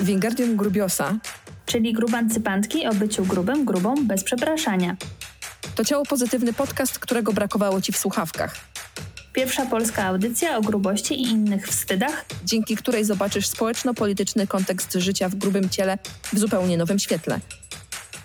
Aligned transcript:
Wingardium 0.00 0.56
Grubiosa 0.56 1.14
czyli 1.66 1.92
grubancypantki 1.92 2.86
o 2.86 2.94
byciu 2.94 3.24
grubym, 3.24 3.64
grubą 3.64 3.94
bez 4.06 4.24
przepraszania. 4.24 4.96
to 5.74 5.84
ciało 5.84 6.04
pozytywny 6.04 6.52
podcast, 6.52 6.98
którego 6.98 7.32
brakowało 7.32 7.80
ci 7.80 7.92
w 7.92 7.96
słuchawkach, 7.98 8.56
Pierwsza 9.32 9.66
polska 9.66 10.04
audycja 10.04 10.56
o 10.56 10.60
grubości 10.60 11.14
i 11.14 11.30
innych 11.30 11.68
wstydach, 11.68 12.24
dzięki 12.44 12.76
której 12.76 13.04
zobaczysz 13.04 13.46
społeczno-polityczny 13.46 14.46
kontekst 14.46 14.92
życia 14.92 15.28
w 15.28 15.34
grubym 15.34 15.68
ciele 15.68 15.98
w 16.32 16.38
zupełnie 16.38 16.76
nowym 16.76 16.98
świetle, 16.98 17.40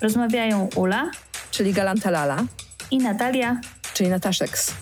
rozmawiają 0.01 0.69
Ula 0.75 1.11
czyli 1.51 1.73
Galanta 1.73 2.11
Lala, 2.11 2.43
i 2.91 2.97
Natalia. 2.97 3.61
czyli 3.93 4.09
Nataszeks. 4.09 4.73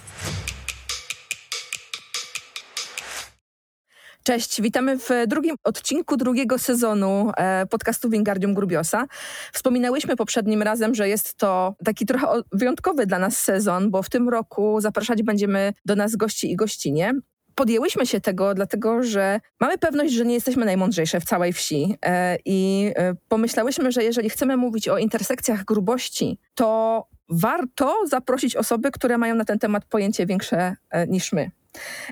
Cześć, 4.28 4.62
witamy 4.62 4.98
w 5.00 5.10
drugim 5.28 5.56
odcinku 5.64 6.18
drugiego 6.18 6.60
sezonu 6.60 7.32
e, 7.38 7.66
podcastu 7.66 8.10
Wingardium 8.10 8.54
Grubiosa. 8.54 9.06
Wspominałyśmy 9.54 10.16
poprzednim 10.16 10.62
razem, 10.62 10.96
że 10.96 11.10
jest 11.10 11.34
to 11.34 11.76
taki 11.86 12.06
trochę 12.06 12.28
wyjątkowy 12.52 13.06
dla 13.06 13.20
nas 13.20 13.40
sezon, 13.40 13.92
bo 13.92 14.04
w 14.04 14.10
tym 14.10 14.30
roku 14.30 14.82
zapraszać 14.82 15.24
będziemy 15.24 15.74
do 15.86 15.96
nas 15.96 16.16
gości 16.16 16.52
i 16.52 16.56
gościnie. 16.56 17.14
Podjęłyśmy 17.56 18.06
się 18.06 18.22
tego, 18.22 18.54
dlatego 18.54 19.04
że 19.04 19.40
mamy 19.60 19.78
pewność, 19.78 20.14
że 20.14 20.26
nie 20.26 20.34
jesteśmy 20.34 20.66
najmądrzejsze 20.66 21.20
w 21.20 21.26
całej 21.26 21.54
wsi 21.54 21.96
e, 22.06 22.38
i 22.46 22.92
e, 22.96 23.14
pomyślałyśmy, 23.30 23.92
że 23.92 24.04
jeżeli 24.04 24.30
chcemy 24.30 24.58
mówić 24.58 24.88
o 24.88 24.98
intersekcjach 24.98 25.66
grubości, 25.66 26.40
to 26.56 27.04
warto 27.30 27.96
zaprosić 28.08 28.56
osoby, 28.56 28.92
które 28.92 29.18
mają 29.18 29.36
na 29.36 29.46
ten 29.46 29.60
temat 29.60 29.86
pojęcie 29.86 30.26
większe 30.26 30.76
niż 31.08 31.34
my. 31.34 31.52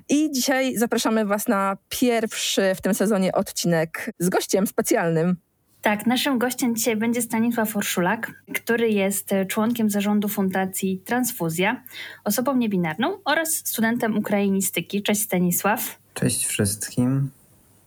I 0.09 0.31
dzisiaj 0.31 0.77
zapraszamy 0.77 1.26
Was 1.26 1.48
na 1.48 1.77
pierwszy 1.90 2.76
w 2.76 2.81
tym 2.81 2.94
sezonie 2.94 3.31
odcinek 3.31 4.12
z 4.20 4.30
gościem 4.30 4.67
specjalnym. 4.67 5.36
Tak, 5.81 6.05
naszym 6.05 6.38
gościem 6.38 6.75
dzisiaj 6.75 6.95
będzie 6.95 7.22
Stanisław 7.22 7.78
Orszulak, 7.78 8.31
który 8.53 8.89
jest 8.89 9.30
członkiem 9.47 9.89
zarządu 9.89 10.28
Fundacji 10.28 11.02
Transfuzja, 11.05 11.83
osobą 12.23 12.55
niebinarną 12.55 13.17
oraz 13.25 13.55
studentem 13.55 14.17
ukrainistyki. 14.17 15.03
Cześć 15.03 15.22
Stanisław. 15.22 16.00
Cześć 16.14 16.45
wszystkim. 16.45 17.30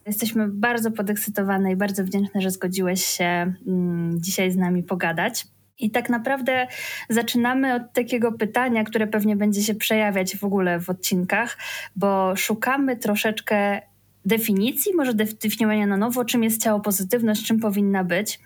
Jesteśmy 0.06 0.48
bardzo 0.48 0.90
podekscytowane 0.90 1.72
i 1.72 1.76
bardzo 1.76 2.04
wdzięczne, 2.04 2.40
że 2.40 2.50
zgodziłeś 2.50 3.04
się 3.04 3.54
mm, 3.66 4.20
dzisiaj 4.20 4.50
z 4.50 4.56
nami 4.56 4.82
pogadać. 4.82 5.46
I 5.78 5.90
tak 5.90 6.10
naprawdę 6.10 6.66
zaczynamy 7.10 7.74
od 7.74 7.92
takiego 7.92 8.32
pytania, 8.32 8.84
które 8.84 9.06
pewnie 9.06 9.36
będzie 9.36 9.62
się 9.62 9.74
przejawiać 9.74 10.36
w 10.36 10.44
ogóle 10.44 10.80
w 10.80 10.90
odcinkach, 10.90 11.58
bo 11.96 12.36
szukamy 12.36 12.96
troszeczkę 12.96 13.82
definicji, 14.24 14.94
może 14.94 15.14
definiowania 15.14 15.86
na 15.86 15.96
nowo, 15.96 16.24
czym 16.24 16.44
jest 16.44 16.62
ciało 16.62 16.80
pozytywność, 16.80 17.46
czym 17.46 17.60
powinna 17.60 18.04
być. 18.04 18.40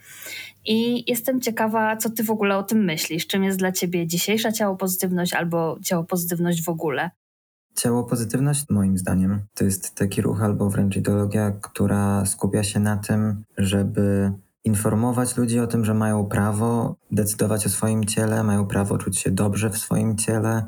I 0.67 1.11
jestem 1.11 1.41
ciekawa, 1.41 1.97
co 1.97 2.11
ty 2.11 2.25
w 2.25 2.31
ogóle 2.31 2.57
o 2.57 2.63
tym 2.63 2.85
myślisz. 2.85 3.27
Czym 3.27 3.45
jest 3.45 3.59
dla 3.59 3.73
ciebie 3.73 4.07
dzisiejsza 4.07 4.53
ciało 4.53 4.77
pozytywność 4.77 5.35
albo 5.35 5.79
ciało 5.83 6.05
pozytywność 6.05 6.65
w 6.65 6.69
ogóle? 6.69 7.11
Ciało 7.77 8.05
pozytywność, 8.05 8.65
moim 8.71 8.99
zdaniem, 8.99 9.41
to 9.55 9.65
jest 9.65 9.95
taki 9.95 10.23
ruch 10.23 10.43
albo 10.43 10.71
wręcz 10.71 10.97
ideologia, 10.97 11.53
która 11.63 12.27
skupia 12.27 12.63
się 12.63 12.81
na 12.81 12.97
tym, 12.97 13.45
żeby 13.59 14.33
informować 14.65 15.37
ludzi 15.37 15.61
o 15.61 15.67
tym, 15.67 15.85
że 15.85 15.95
mają 15.95 16.27
prawo 16.27 16.97
decydować 17.11 17.67
o 17.67 17.69
swoim 17.69 18.05
ciele, 18.05 18.45
mają 18.45 18.67
prawo 18.67 18.99
czuć 18.99 19.19
się 19.19 19.31
dobrze 19.31 19.71
w 19.71 19.79
swoim 19.79 20.17
ciele, 20.17 20.67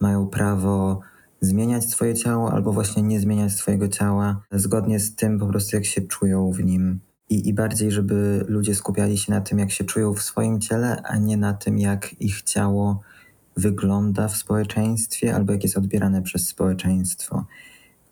mają 0.00 0.26
prawo 0.26 1.00
zmieniać 1.40 1.90
swoje 1.90 2.14
ciało 2.14 2.52
albo 2.52 2.72
właśnie 2.72 3.02
nie 3.02 3.20
zmieniać 3.20 3.52
swojego 3.52 3.88
ciała, 3.88 4.42
zgodnie 4.52 5.00
z 5.00 5.14
tym 5.14 5.38
po 5.38 5.46
prostu 5.46 5.76
jak 5.76 5.84
się 5.84 6.00
czują 6.00 6.52
w 6.52 6.64
nim. 6.64 7.00
I, 7.28 7.48
I 7.48 7.54
bardziej, 7.54 7.90
żeby 7.90 8.44
ludzie 8.48 8.74
skupiali 8.74 9.18
się 9.18 9.32
na 9.32 9.40
tym, 9.40 9.58
jak 9.58 9.70
się 9.70 9.84
czują 9.84 10.14
w 10.14 10.22
swoim 10.22 10.60
ciele, 10.60 11.02
a 11.04 11.16
nie 11.16 11.36
na 11.36 11.54
tym, 11.54 11.78
jak 11.78 12.20
ich 12.20 12.42
ciało 12.42 13.00
wygląda 13.56 14.28
w 14.28 14.36
społeczeństwie 14.36 15.34
albo 15.34 15.52
jak 15.52 15.62
jest 15.62 15.76
odbierane 15.76 16.22
przez 16.22 16.48
społeczeństwo. 16.48 17.44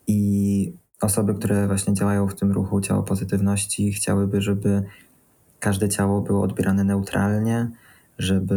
I 0.07 0.73
osoby, 1.01 1.35
które 1.35 1.67
właśnie 1.67 1.95
działają 1.95 2.29
w 2.29 2.35
tym 2.35 2.53
ruchu 2.53 2.81
ciało 2.81 3.03
pozytywności, 3.03 3.93
chciałyby, 3.93 4.41
żeby 4.41 4.83
każde 5.65 5.89
ciało 5.89 6.21
było 6.21 6.43
odbierane 6.43 6.85
neutralnie, 6.85 7.71
żeby 8.19 8.55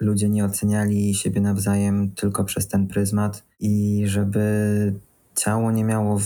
ludzie 0.00 0.28
nie 0.28 0.44
oceniali 0.44 1.14
siebie 1.14 1.40
nawzajem 1.40 2.10
tylko 2.10 2.44
przez 2.44 2.68
ten 2.68 2.86
pryzmat 2.86 3.44
i 3.60 4.02
żeby 4.06 4.94
ciało 5.34 5.70
nie 5.70 5.84
miało 5.84 6.18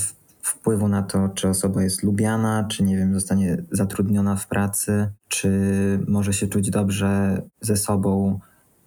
wpływu 0.43 0.89
na 0.89 1.03
to, 1.03 1.29
czy 1.29 1.49
osoba 1.49 1.83
jest 1.83 2.03
lubiana, 2.03 2.67
czy 2.71 2.85
nie 2.85 2.97
wiem, 2.97 3.15
zostanie 3.15 3.63
zatrudniona 3.71 4.37
w 4.37 4.47
pracy, 4.47 5.09
czy 5.29 5.51
może 6.09 6.33
się 6.33 6.47
czuć 6.47 6.71
dobrze 6.71 7.43
ze 7.61 7.77
sobą 7.77 8.41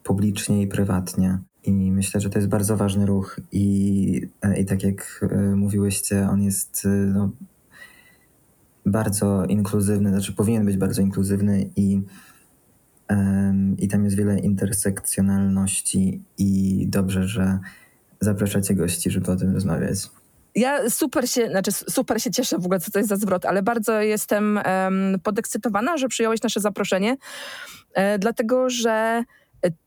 publicznie 0.03 0.61
i 0.61 0.67
prywatnie. 0.67 1.39
I 1.63 1.91
myślę, 1.91 2.21
że 2.21 2.29
to 2.29 2.39
jest 2.39 2.49
bardzo 2.49 2.77
ważny 2.77 3.05
ruch 3.05 3.39
i, 3.51 4.27
i 4.57 4.65
tak 4.65 4.83
jak 4.83 5.25
e, 5.31 5.55
mówiłyście, 5.55 6.29
on 6.29 6.41
jest 6.41 6.85
e, 6.85 6.89
no, 6.89 7.29
bardzo 8.85 9.45
inkluzywny, 9.45 10.09
znaczy 10.09 10.33
powinien 10.33 10.65
być 10.65 10.77
bardzo 10.77 11.01
inkluzywny 11.01 11.69
i, 11.75 12.01
em, 13.07 13.77
i 13.77 13.87
tam 13.87 14.03
jest 14.03 14.17
wiele 14.17 14.39
intersekcjonalności 14.39 16.23
i 16.37 16.83
dobrze, 16.87 17.27
że 17.27 17.59
zapraszacie 18.19 18.75
gości, 18.75 19.11
żeby 19.11 19.31
o 19.31 19.35
tym 19.35 19.53
rozmawiać. 19.53 19.97
Ja 20.55 20.89
super 20.89 21.29
się, 21.29 21.49
znaczy 21.49 21.71
super 21.71 22.21
się 22.21 22.31
cieszę 22.31 22.57
w 22.57 22.65
ogóle, 22.65 22.79
co 22.79 22.91
to 22.91 22.99
jest 22.99 23.09
za 23.09 23.15
zwrot, 23.15 23.45
ale 23.45 23.63
bardzo 23.63 24.01
jestem 24.01 24.57
em, 24.57 25.19
podekscytowana, 25.23 25.97
że 25.97 26.07
przyjąłeś 26.07 26.41
nasze 26.41 26.59
zaproszenie, 26.59 27.17
e, 27.93 28.19
dlatego 28.19 28.69
że 28.69 29.23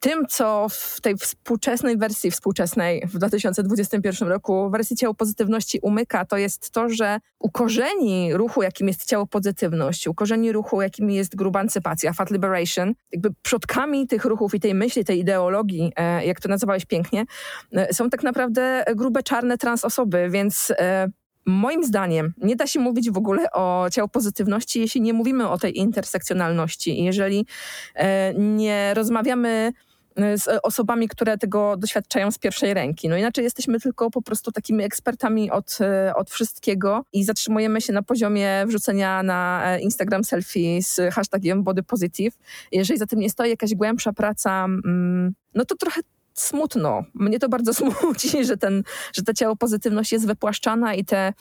tym, 0.00 0.26
co 0.26 0.66
w 0.70 1.00
tej 1.00 1.16
współczesnej 1.16 1.96
wersji, 1.96 2.30
współczesnej 2.30 3.02
w 3.06 3.18
2021 3.18 4.28
roku, 4.28 4.70
wersji 4.70 4.96
ciało 4.96 5.14
pozytywności 5.14 5.78
umyka, 5.82 6.24
to 6.24 6.36
jest 6.36 6.70
to, 6.70 6.88
że 6.88 7.18
u 7.38 7.50
korzeni 7.50 8.34
ruchu, 8.34 8.62
jakim 8.62 8.88
jest 8.88 9.06
ciało 9.06 9.26
pozytywność, 9.26 10.06
u 10.06 10.14
korzeni 10.14 10.52
ruchu, 10.52 10.82
jakim 10.82 11.10
jest 11.10 11.36
grubancypacja, 11.36 12.12
fat 12.12 12.30
liberation, 12.30 12.94
jakby 13.12 13.30
przodkami 13.42 14.06
tych 14.06 14.24
ruchów 14.24 14.54
i 14.54 14.60
tej 14.60 14.74
myśli, 14.74 15.04
tej 15.04 15.18
ideologii, 15.18 15.92
e, 15.96 16.26
jak 16.26 16.40
to 16.40 16.48
nazywałeś 16.48 16.84
pięknie, 16.84 17.24
e, 17.72 17.94
są 17.94 18.10
tak 18.10 18.22
naprawdę 18.22 18.84
grube, 18.96 19.22
czarne 19.22 19.58
trans 19.58 19.84
osoby, 19.84 20.28
więc 20.30 20.72
e, 20.78 21.08
moim 21.46 21.84
zdaniem 21.84 22.34
nie 22.38 22.56
da 22.56 22.66
się 22.66 22.80
mówić 22.80 23.10
w 23.10 23.16
ogóle 23.16 23.50
o 23.52 23.86
ciało 23.92 24.08
pozytywności, 24.08 24.80
jeśli 24.80 25.00
nie 25.00 25.12
mówimy 25.12 25.48
o 25.48 25.58
tej 25.58 25.78
intersekcjonalności. 25.78 27.04
Jeżeli 27.04 27.46
e, 27.94 28.34
nie 28.34 28.94
rozmawiamy 28.94 29.72
e, 30.16 30.38
z 30.38 30.60
osobami, 30.62 31.08
które 31.08 31.38
tego 31.38 31.76
doświadczają 31.76 32.30
z 32.30 32.38
pierwszej 32.38 32.74
ręki. 32.74 33.08
No 33.08 33.16
inaczej 33.16 33.44
jesteśmy 33.44 33.80
tylko 33.80 34.10
po 34.10 34.22
prostu 34.22 34.52
takimi 34.52 34.84
ekspertami 34.84 35.50
od, 35.50 35.78
e, 35.80 36.14
od 36.14 36.30
wszystkiego 36.30 37.04
i 37.12 37.24
zatrzymujemy 37.24 37.80
się 37.80 37.92
na 37.92 38.02
poziomie 38.02 38.64
wrzucenia 38.66 39.22
na 39.22 39.64
Instagram 39.80 40.24
selfie 40.24 40.82
z 40.82 41.14
hashtagiem 41.14 41.62
body 41.62 41.82
positive. 41.82 42.34
Jeżeli 42.72 42.98
za 42.98 43.06
tym 43.06 43.18
nie 43.18 43.30
stoi 43.30 43.50
jakaś 43.50 43.74
głębsza 43.74 44.12
praca, 44.12 44.64
mm, 44.64 45.34
no 45.54 45.64
to 45.64 45.76
trochę 45.76 46.00
smutno. 46.34 47.04
Mnie 47.14 47.38
to 47.38 47.48
bardzo 47.48 47.74
smuci, 47.80 48.44
że, 48.44 48.56
ten, 48.56 48.82
że 49.12 49.22
ta 49.22 49.32
ciało 49.32 49.56
pozytywność 49.56 50.12
jest 50.12 50.26
wypłaszczana 50.26 50.94
i 50.94 51.04
te 51.04 51.32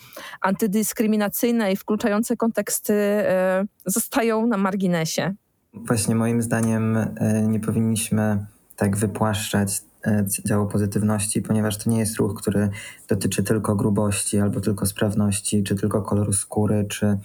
antydyskryminacyjne 0.41 1.71
i 1.71 1.75
wkluczające 1.75 2.37
konteksty 2.37 2.93
e, 2.93 3.65
zostają 3.85 4.47
na 4.47 4.57
marginesie. 4.57 5.33
Właśnie 5.73 6.15
moim 6.15 6.41
zdaniem 6.41 6.97
e, 6.97 7.07
nie 7.47 7.59
powinniśmy 7.59 8.45
tak 8.75 8.97
wypłaszczać 8.97 9.81
e, 10.05 10.25
działu 10.45 10.67
pozytywności, 10.67 11.41
ponieważ 11.41 11.77
to 11.77 11.89
nie 11.89 11.99
jest 11.99 12.17
ruch, 12.17 12.41
który 12.41 12.69
dotyczy 13.07 13.43
tylko 13.43 13.75
grubości, 13.75 14.39
albo 14.39 14.61
tylko 14.61 14.85
sprawności, 14.85 15.63
czy 15.63 15.75
tylko 15.75 16.01
koloru 16.01 16.33
skóry, 16.33 16.85
czy 16.89 17.17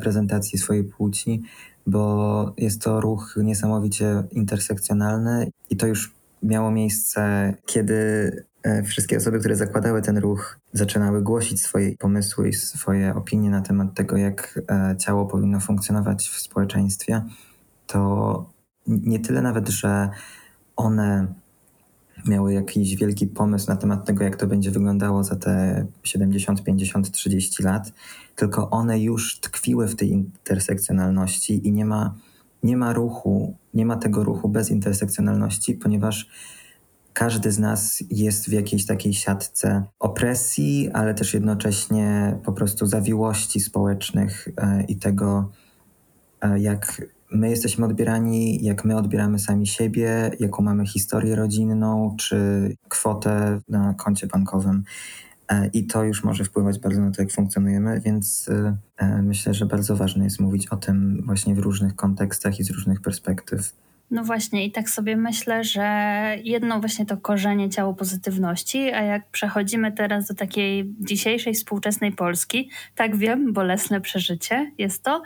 prezentacji 0.00 0.58
swojej 0.58 0.84
płci, 0.84 1.42
bo 1.86 2.52
jest 2.56 2.82
to 2.82 3.00
ruch 3.00 3.34
niesamowicie 3.42 4.22
intersekcjonalny 4.32 5.50
i 5.70 5.76
to 5.76 5.86
już 5.86 6.17
miało 6.42 6.70
miejsce, 6.70 7.54
kiedy 7.66 7.96
e, 8.62 8.82
wszystkie 8.82 9.16
osoby, 9.16 9.38
które 9.38 9.56
zakładały 9.56 10.02
ten 10.02 10.18
ruch, 10.18 10.58
zaczynały 10.72 11.22
głosić 11.22 11.62
swoje 11.62 11.96
pomysły 11.96 12.48
i 12.48 12.52
swoje 12.52 13.14
opinie 13.14 13.50
na 13.50 13.60
temat 13.60 13.94
tego, 13.94 14.16
jak 14.16 14.60
e, 14.70 14.96
ciało 14.98 15.26
powinno 15.26 15.60
funkcjonować 15.60 16.28
w 16.28 16.40
społeczeństwie, 16.40 17.22
to 17.86 18.50
nie 18.86 19.18
tyle 19.18 19.42
nawet, 19.42 19.68
że 19.68 20.10
one 20.76 21.26
miały 22.26 22.52
jakiś 22.52 22.96
wielki 22.96 23.26
pomysł 23.26 23.68
na 23.68 23.76
temat 23.76 24.06
tego, 24.06 24.24
jak 24.24 24.36
to 24.36 24.46
będzie 24.46 24.70
wyglądało 24.70 25.24
za 25.24 25.36
te 25.36 25.86
70, 26.02 26.64
50, 26.64 27.10
30 27.10 27.62
lat, 27.62 27.92
tylko 28.36 28.70
one 28.70 29.00
już 29.00 29.40
tkwiły 29.40 29.88
w 29.88 29.96
tej 29.96 30.10
intersekcjonalności 30.10 31.68
i 31.68 31.72
nie 31.72 31.84
ma, 31.84 32.14
nie 32.62 32.76
ma 32.76 32.92
ruchu, 32.92 33.56
nie 33.74 33.86
ma 33.86 33.96
tego 33.96 34.24
ruchu 34.24 34.48
bez 34.48 34.70
intersekcjonalności, 34.70 35.74
ponieważ 35.74 36.28
każdy 37.12 37.52
z 37.52 37.58
nas 37.58 38.04
jest 38.10 38.48
w 38.48 38.52
jakiejś 38.52 38.86
takiej 38.86 39.14
siatce 39.14 39.84
opresji, 39.98 40.90
ale 40.92 41.14
też 41.14 41.34
jednocześnie 41.34 42.38
po 42.44 42.52
prostu 42.52 42.86
zawiłości 42.86 43.60
społecznych 43.60 44.48
e, 44.56 44.84
i 44.84 44.96
tego, 44.96 45.50
e, 46.40 46.60
jak 46.60 47.02
my 47.30 47.50
jesteśmy 47.50 47.86
odbierani, 47.86 48.64
jak 48.64 48.84
my 48.84 48.96
odbieramy 48.96 49.38
sami 49.38 49.66
siebie, 49.66 50.30
jaką 50.40 50.62
mamy 50.62 50.86
historię 50.86 51.36
rodzinną 51.36 52.16
czy 52.18 52.36
kwotę 52.88 53.60
na 53.68 53.94
koncie 53.94 54.26
bankowym. 54.26 54.84
E, 55.48 55.66
I 55.72 55.86
to 55.86 56.04
już 56.04 56.24
może 56.24 56.44
wpływać 56.44 56.78
bardzo 56.78 57.00
na 57.00 57.10
to, 57.10 57.22
jak 57.22 57.32
funkcjonujemy, 57.32 58.00
więc 58.00 58.50
myślę, 59.22 59.54
że 59.54 59.66
bardzo 59.66 59.96
ważne 59.96 60.24
jest 60.24 60.40
mówić 60.40 60.68
o 60.68 60.76
tym 60.76 61.22
właśnie 61.26 61.54
w 61.54 61.58
różnych 61.58 61.96
kontekstach 61.96 62.60
i 62.60 62.64
z 62.64 62.70
różnych 62.70 63.00
perspektyw. 63.00 63.72
No 64.10 64.24
właśnie, 64.24 64.66
i 64.66 64.72
tak 64.72 64.90
sobie 64.90 65.16
myślę, 65.16 65.64
że 65.64 65.82
jedno 66.44 66.80
właśnie 66.80 67.06
to 67.06 67.16
korzenie 67.16 67.70
ciało 67.70 67.94
pozytywności, 67.94 68.92
a 68.92 69.02
jak 69.02 69.30
przechodzimy 69.30 69.92
teraz 69.92 70.28
do 70.28 70.34
takiej 70.34 70.94
dzisiejszej 71.00 71.54
współczesnej 71.54 72.12
Polski, 72.12 72.70
tak 72.94 73.16
wiem, 73.16 73.52
bolesne 73.52 74.00
przeżycie 74.00 74.72
jest 74.78 75.02
to. 75.02 75.22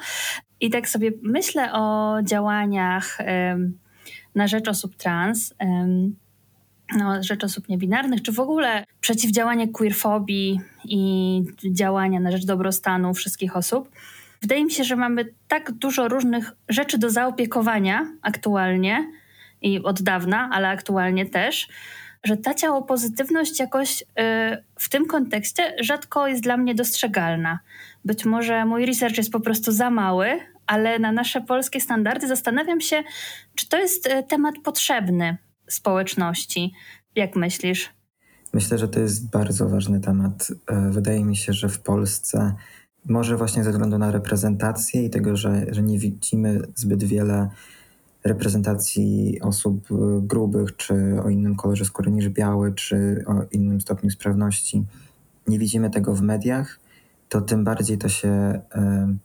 I 0.60 0.70
tak 0.70 0.88
sobie 0.88 1.12
myślę 1.22 1.72
o 1.72 2.16
działaniach 2.22 3.18
um, 3.20 3.78
na 4.34 4.46
rzecz 4.46 4.68
osób 4.68 4.96
trans, 4.96 5.54
um, 5.60 6.16
no, 6.98 7.22
rzecz 7.22 7.44
osób 7.44 7.68
niebinarnych, 7.68 8.22
czy 8.22 8.32
w 8.32 8.40
ogóle 8.40 8.84
przeciwdziałanie 9.00 9.68
queerfobii 9.68 10.60
i 10.84 11.42
działania 11.70 12.20
na 12.20 12.30
rzecz 12.30 12.44
dobrostanu 12.44 13.14
wszystkich 13.14 13.56
osób 13.56 13.88
Wydaje 14.42 14.64
mi 14.64 14.70
się, 14.70 14.84
że 14.84 14.96
mamy 14.96 15.24
tak 15.48 15.72
dużo 15.72 16.08
różnych 16.08 16.52
rzeczy 16.68 16.98
do 16.98 17.10
zaopiekowania 17.10 18.06
aktualnie 18.22 19.10
i 19.60 19.82
od 19.82 20.02
dawna, 20.02 20.48
ale 20.52 20.68
aktualnie 20.68 21.26
też, 21.26 21.68
że 22.24 22.36
ta 22.36 22.54
ciało 22.54 22.82
pozytywność 22.82 23.60
jakoś 23.60 24.02
y, 24.02 24.04
w 24.76 24.88
tym 24.88 25.06
kontekście 25.06 25.76
rzadko 25.80 26.28
jest 26.28 26.42
dla 26.42 26.56
mnie 26.56 26.74
dostrzegalna. 26.74 27.58
Być 28.04 28.24
może 28.24 28.64
mój 28.64 28.86
research 28.86 29.16
jest 29.16 29.32
po 29.32 29.40
prostu 29.40 29.72
za 29.72 29.90
mały, 29.90 30.40
ale 30.66 30.98
na 30.98 31.12
nasze 31.12 31.40
polskie 31.40 31.80
standardy 31.80 32.28
zastanawiam 32.28 32.80
się, 32.80 33.02
czy 33.54 33.68
to 33.68 33.78
jest 33.78 34.06
y, 34.06 34.22
temat 34.22 34.54
potrzebny 34.64 35.36
społeczności. 35.69 36.73
Jak 37.17 37.37
myślisz? 37.37 37.91
Myślę, 38.53 38.79
że 38.79 38.88
to 38.88 39.00
jest 39.00 39.31
bardzo 39.31 39.69
ważny 39.69 40.00
temat. 40.00 40.53
E, 40.67 40.91
wydaje 40.91 41.25
mi 41.25 41.37
się, 41.37 41.53
że 41.53 41.69
w 41.69 41.79
Polsce 41.79 42.55
może 43.09 43.37
właśnie 43.37 43.64
ze 43.64 43.70
względu 43.70 43.99
na 43.99 44.11
reprezentację 44.11 45.05
i 45.05 45.11
tego, 45.11 45.37
że, 45.37 45.67
że 45.70 45.82
nie 45.82 45.99
widzimy 45.99 46.61
zbyt 46.75 47.05
wiele 47.05 47.50
reprezentacji 48.25 49.41
osób 49.41 49.91
y, 49.91 49.94
grubych, 50.23 50.76
czy 50.76 50.94
o 51.25 51.29
innym 51.29 51.56
kolorze 51.56 51.85
skóry 51.85 52.11
niż 52.11 52.29
biały, 52.29 52.75
czy 52.75 53.25
o 53.26 53.35
innym 53.53 53.81
stopniu 53.81 54.11
sprawności. 54.11 54.85
Nie 55.47 55.59
widzimy 55.59 55.91
tego 55.91 56.14
w 56.14 56.23
mediach, 56.23 56.81
to 57.29 57.41
tym 57.41 57.64
bardziej 57.64 57.99
to 57.99 58.09
się 58.09 58.29
y, 58.29 59.17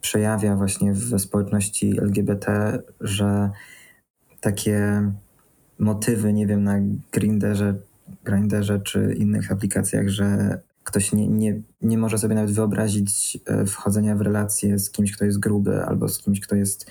przejawia 0.00 0.56
właśnie 0.56 0.92
w 0.92 1.18
społeczności 1.18 1.98
LGBT, 1.98 2.78
że 3.00 3.50
takie 4.40 5.02
motywy, 5.84 6.32
nie 6.32 6.46
wiem, 6.46 6.64
na 6.64 6.74
Grinderze, 7.12 7.74
Grinderze 8.24 8.80
czy 8.80 9.14
innych 9.18 9.52
aplikacjach, 9.52 10.08
że 10.08 10.58
ktoś 10.84 11.12
nie, 11.12 11.28
nie, 11.28 11.60
nie 11.82 11.98
może 11.98 12.18
sobie 12.18 12.34
nawet 12.34 12.50
wyobrazić 12.50 13.38
e, 13.46 13.66
wchodzenia 13.66 14.16
w 14.16 14.20
relację 14.20 14.78
z 14.78 14.90
kimś, 14.90 15.12
kto 15.12 15.24
jest 15.24 15.38
gruby, 15.38 15.84
albo 15.84 16.08
z 16.08 16.18
kimś, 16.18 16.40
kto 16.40 16.56
jest 16.56 16.90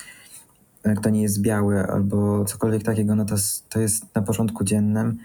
e, 0.83 0.93
kto 0.93 1.09
nie 1.09 1.21
jest 1.21 1.41
biały, 1.41 1.87
albo 1.87 2.45
cokolwiek 2.45 2.83
takiego, 2.83 3.15
no 3.15 3.25
to, 3.25 3.35
to 3.69 3.79
jest 3.79 4.15
na 4.15 4.21
porządku 4.21 4.63
dziennym 4.63 5.17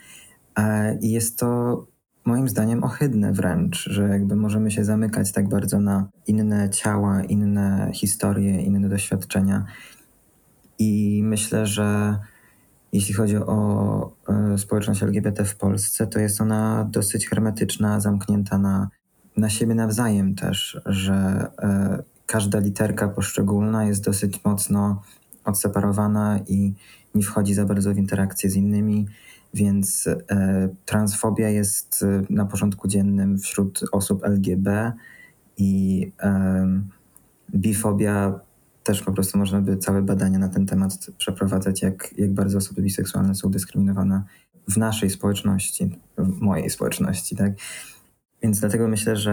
e, 0.57 0.99
i 0.99 1.11
jest 1.11 1.39
to 1.39 1.87
moim 2.25 2.49
zdaniem 2.49 2.85
ohydne 2.85 3.33
wręcz, 3.33 3.89
że 3.91 4.09
jakby 4.09 4.37
możemy 4.37 4.71
się 4.71 4.85
zamykać 4.85 5.33
tak 5.33 5.49
bardzo 5.49 5.81
na 5.81 6.09
inne 6.27 6.71
ciała, 6.71 7.23
inne 7.25 7.91
historie, 7.95 8.63
inne 8.63 8.89
doświadczenia. 8.89 9.65
I 10.79 11.21
myślę, 11.25 11.67
że 11.67 12.19
jeśli 12.93 13.15
chodzi 13.15 13.37
o 13.37 14.13
e, 14.29 14.59
społeczność 14.59 15.03
LGBT 15.03 15.45
w 15.45 15.57
Polsce, 15.57 16.07
to 16.07 16.19
jest 16.19 16.41
ona 16.41 16.89
dosyć 16.91 17.29
hermetyczna, 17.29 18.01
zamknięta 18.01 18.59
na, 18.59 18.89
na 19.37 19.51
siebie 19.51 19.75
nawzajem 19.75 20.35
też, 20.35 20.81
że 20.87 21.47
e, 21.59 22.03
każda 22.27 22.59
literka 22.59 23.09
poszczególna 23.09 23.85
jest 23.85 24.05
dosyć 24.05 24.45
mocno 24.45 25.03
odseparowana 25.45 26.41
i 26.49 26.75
nie 27.15 27.23
wchodzi 27.23 27.55
za 27.55 27.65
bardzo 27.65 27.95
w 27.95 27.99
interakcję 27.99 28.51
z 28.51 28.57
innymi, 28.57 29.07
więc 29.55 30.07
e, 30.31 30.69
transfobia 30.85 31.49
jest 31.49 32.05
na 32.31 32.47
porządku 32.47 32.89
dziennym 32.89 33.39
wśród 33.39 33.81
osób 33.93 34.25
LGBT 34.25 34.93
i 35.57 36.13
bifobia 37.55 38.41
też 38.89 39.03
po 39.03 39.13
prostu 39.13 39.39
można 39.39 39.61
by 39.61 39.77
całe 39.77 40.03
badania 40.03 40.39
na 40.39 40.49
ten 40.49 40.67
temat 40.67 41.11
przeprowadzać, 41.19 41.83
jak, 41.83 42.19
jak 42.19 42.35
bardzo 42.35 42.59
osoby 42.59 42.83
biseksualne 42.83 43.35
są 43.35 43.51
dyskryminowane 43.51 44.23
w 44.69 44.77
naszej 44.77 45.11
społeczności, 45.11 45.99
w 46.19 46.41
mojej 46.41 46.71
społeczności, 46.71 47.37
tak? 47.37 47.53
Więc 48.43 48.61
dlatego 48.61 48.89
myślę, 48.89 49.17
że 49.17 49.33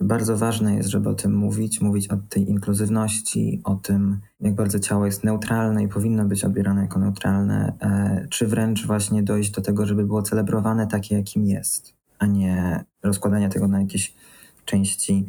e, 0.00 0.04
bardzo 0.04 0.36
ważne 0.36 0.76
jest, 0.76 0.88
żeby 0.88 1.08
o 1.08 1.14
tym 1.14 1.34
mówić, 1.36 1.80
mówić 1.80 2.08
o 2.08 2.16
tej 2.16 2.50
inkluzywności, 2.50 3.60
o 3.64 3.74
tym, 3.74 4.20
jak 4.40 4.54
bardzo 4.54 4.78
ciało 4.78 5.06
jest 5.06 5.24
neutralne 5.24 5.82
i 5.82 5.88
powinno 5.88 6.24
być 6.24 6.44
odbierane 6.44 6.82
jako 6.82 6.98
neutralne, 6.98 7.72
e, 7.80 8.26
czy 8.30 8.46
wręcz 8.46 8.86
właśnie 8.86 9.22
dojść 9.22 9.50
do 9.50 9.60
tego, 9.60 9.86
żeby 9.86 10.04
było 10.04 10.22
celebrowane 10.22 10.86
takie, 10.86 11.16
jakim 11.16 11.46
jest, 11.46 11.94
a 12.18 12.26
nie 12.26 12.84
rozkładania 13.02 13.48
tego 13.48 13.68
na 13.68 13.80
jakieś 13.80 14.14
części 14.64 15.26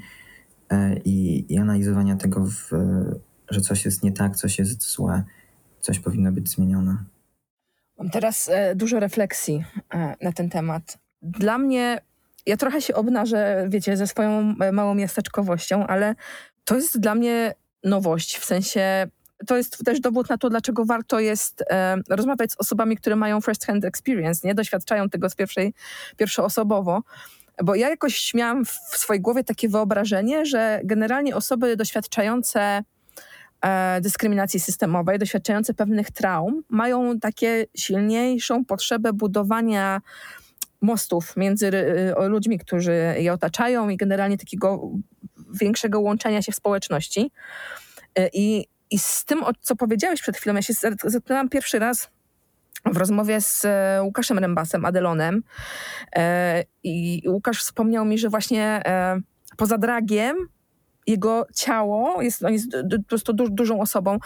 i, 1.06 1.46
i 1.54 1.58
analizowania 1.58 2.16
tego, 2.16 2.46
w, 2.46 2.72
że 3.50 3.62
coś 3.62 3.86
jest 3.86 4.04
nie 4.04 4.12
tak, 4.12 4.36
coś 4.36 4.60
jest 4.60 4.84
złe, 4.84 5.24
coś 5.80 6.00
powinno 6.00 6.32
być 6.32 6.50
zmienione. 6.50 6.98
Mam 7.98 8.10
teraz 8.10 8.50
e, 8.50 8.76
dużo 8.76 9.00
refleksji 9.00 9.66
e, 9.94 10.16
na 10.22 10.32
ten 10.32 10.50
temat. 10.50 10.98
Dla 11.22 11.58
mnie, 11.58 12.02
ja 12.46 12.58
trochę 12.58 12.82
się 12.82 12.96
obnażę, 12.96 13.68
wiecie, 13.70 13.98
ze 13.98 14.08
swoją 14.08 14.56
e, 14.60 14.72
małą 14.72 14.96
miasteczkowością, 14.96 15.88
ale 15.88 16.16
to 16.66 16.76
jest 16.76 17.00
dla 17.00 17.16
mnie 17.16 17.54
nowość, 17.84 18.38
w 18.38 18.46
sensie 18.46 19.08
to 19.48 19.58
jest 19.58 19.86
też 19.86 20.00
dowód 20.00 20.30
na 20.30 20.38
to, 20.38 20.50
dlaczego 20.50 20.86
warto 20.86 21.20
jest 21.20 21.64
e, 21.70 21.98
rozmawiać 22.10 22.52
z 22.52 22.56
osobami, 22.58 22.98
które 22.98 23.16
mają 23.16 23.42
first 23.42 23.66
hand 23.66 23.86
experience, 23.86 24.48
nie 24.48 24.56
doświadczają 24.56 25.10
tego 25.10 25.30
z 25.30 25.36
pierwszej, 25.36 25.74
pierwszoosobowo. 26.18 27.02
Bo 27.64 27.76
ja 27.76 27.90
jakoś 27.90 28.34
miałam 28.34 28.66
w 28.66 28.98
swojej 28.98 29.22
głowie 29.22 29.44
takie 29.44 29.70
wyobrażenie, 29.70 30.46
że 30.46 30.82
generalnie 30.84 31.36
osoby 31.36 31.78
doświadczające 31.78 32.84
e, 33.62 34.02
dyskryminacji 34.02 34.60
systemowej, 34.60 35.20
doświadczające 35.20 35.74
pewnych 35.74 36.12
traum, 36.12 36.64
mają 36.70 37.20
takie 37.20 37.66
silniejszą 37.76 38.66
potrzebę 38.66 39.14
budowania 39.14 40.02
mostów 40.82 41.38
między 41.38 41.68
y, 41.68 42.28
ludźmi, 42.28 42.60
którzy 42.60 43.16
je 43.18 43.34
otaczają 43.34 43.90
i 43.90 43.98
generalnie 43.98 44.38
takiego 44.38 44.92
większego 45.62 46.00
łączenia 46.00 46.42
się 46.42 46.52
w 46.52 46.56
społeczności. 46.56 47.32
E, 48.16 48.30
I, 48.34 48.68
i 48.92 49.00
z 49.00 49.26
tym, 49.26 49.44
co 49.62 49.76
powiedziałeś 49.76 50.22
przed 50.22 50.38
chwilą, 50.38 50.56
ja 50.56 50.62
się 50.62 50.74
zetknęłam 51.04 51.50
pierwszy 51.50 51.80
raz 51.80 52.10
w 52.86 52.98
rozmowie 52.98 53.42
z 53.42 53.66
e, 53.66 54.00
Łukaszem 54.04 54.40
Rembasem, 54.40 54.86
Adelonem. 54.86 55.44
E, 56.16 56.64
I 56.84 57.22
Łukasz 57.28 57.60
wspomniał 57.60 58.06
mi, 58.06 58.18
że 58.18 58.30
właśnie 58.30 58.82
e, 58.86 59.20
poza 59.58 59.78
dragiem 59.78 60.36
jego 61.08 61.48
ciało, 61.56 62.22
jest, 62.22 62.44
on 62.44 62.54
jest 62.54 62.72
po 62.72 63.08
prostu 63.08 63.34
du 63.34 63.50
dużą 63.50 63.82
osobą, 63.82 64.18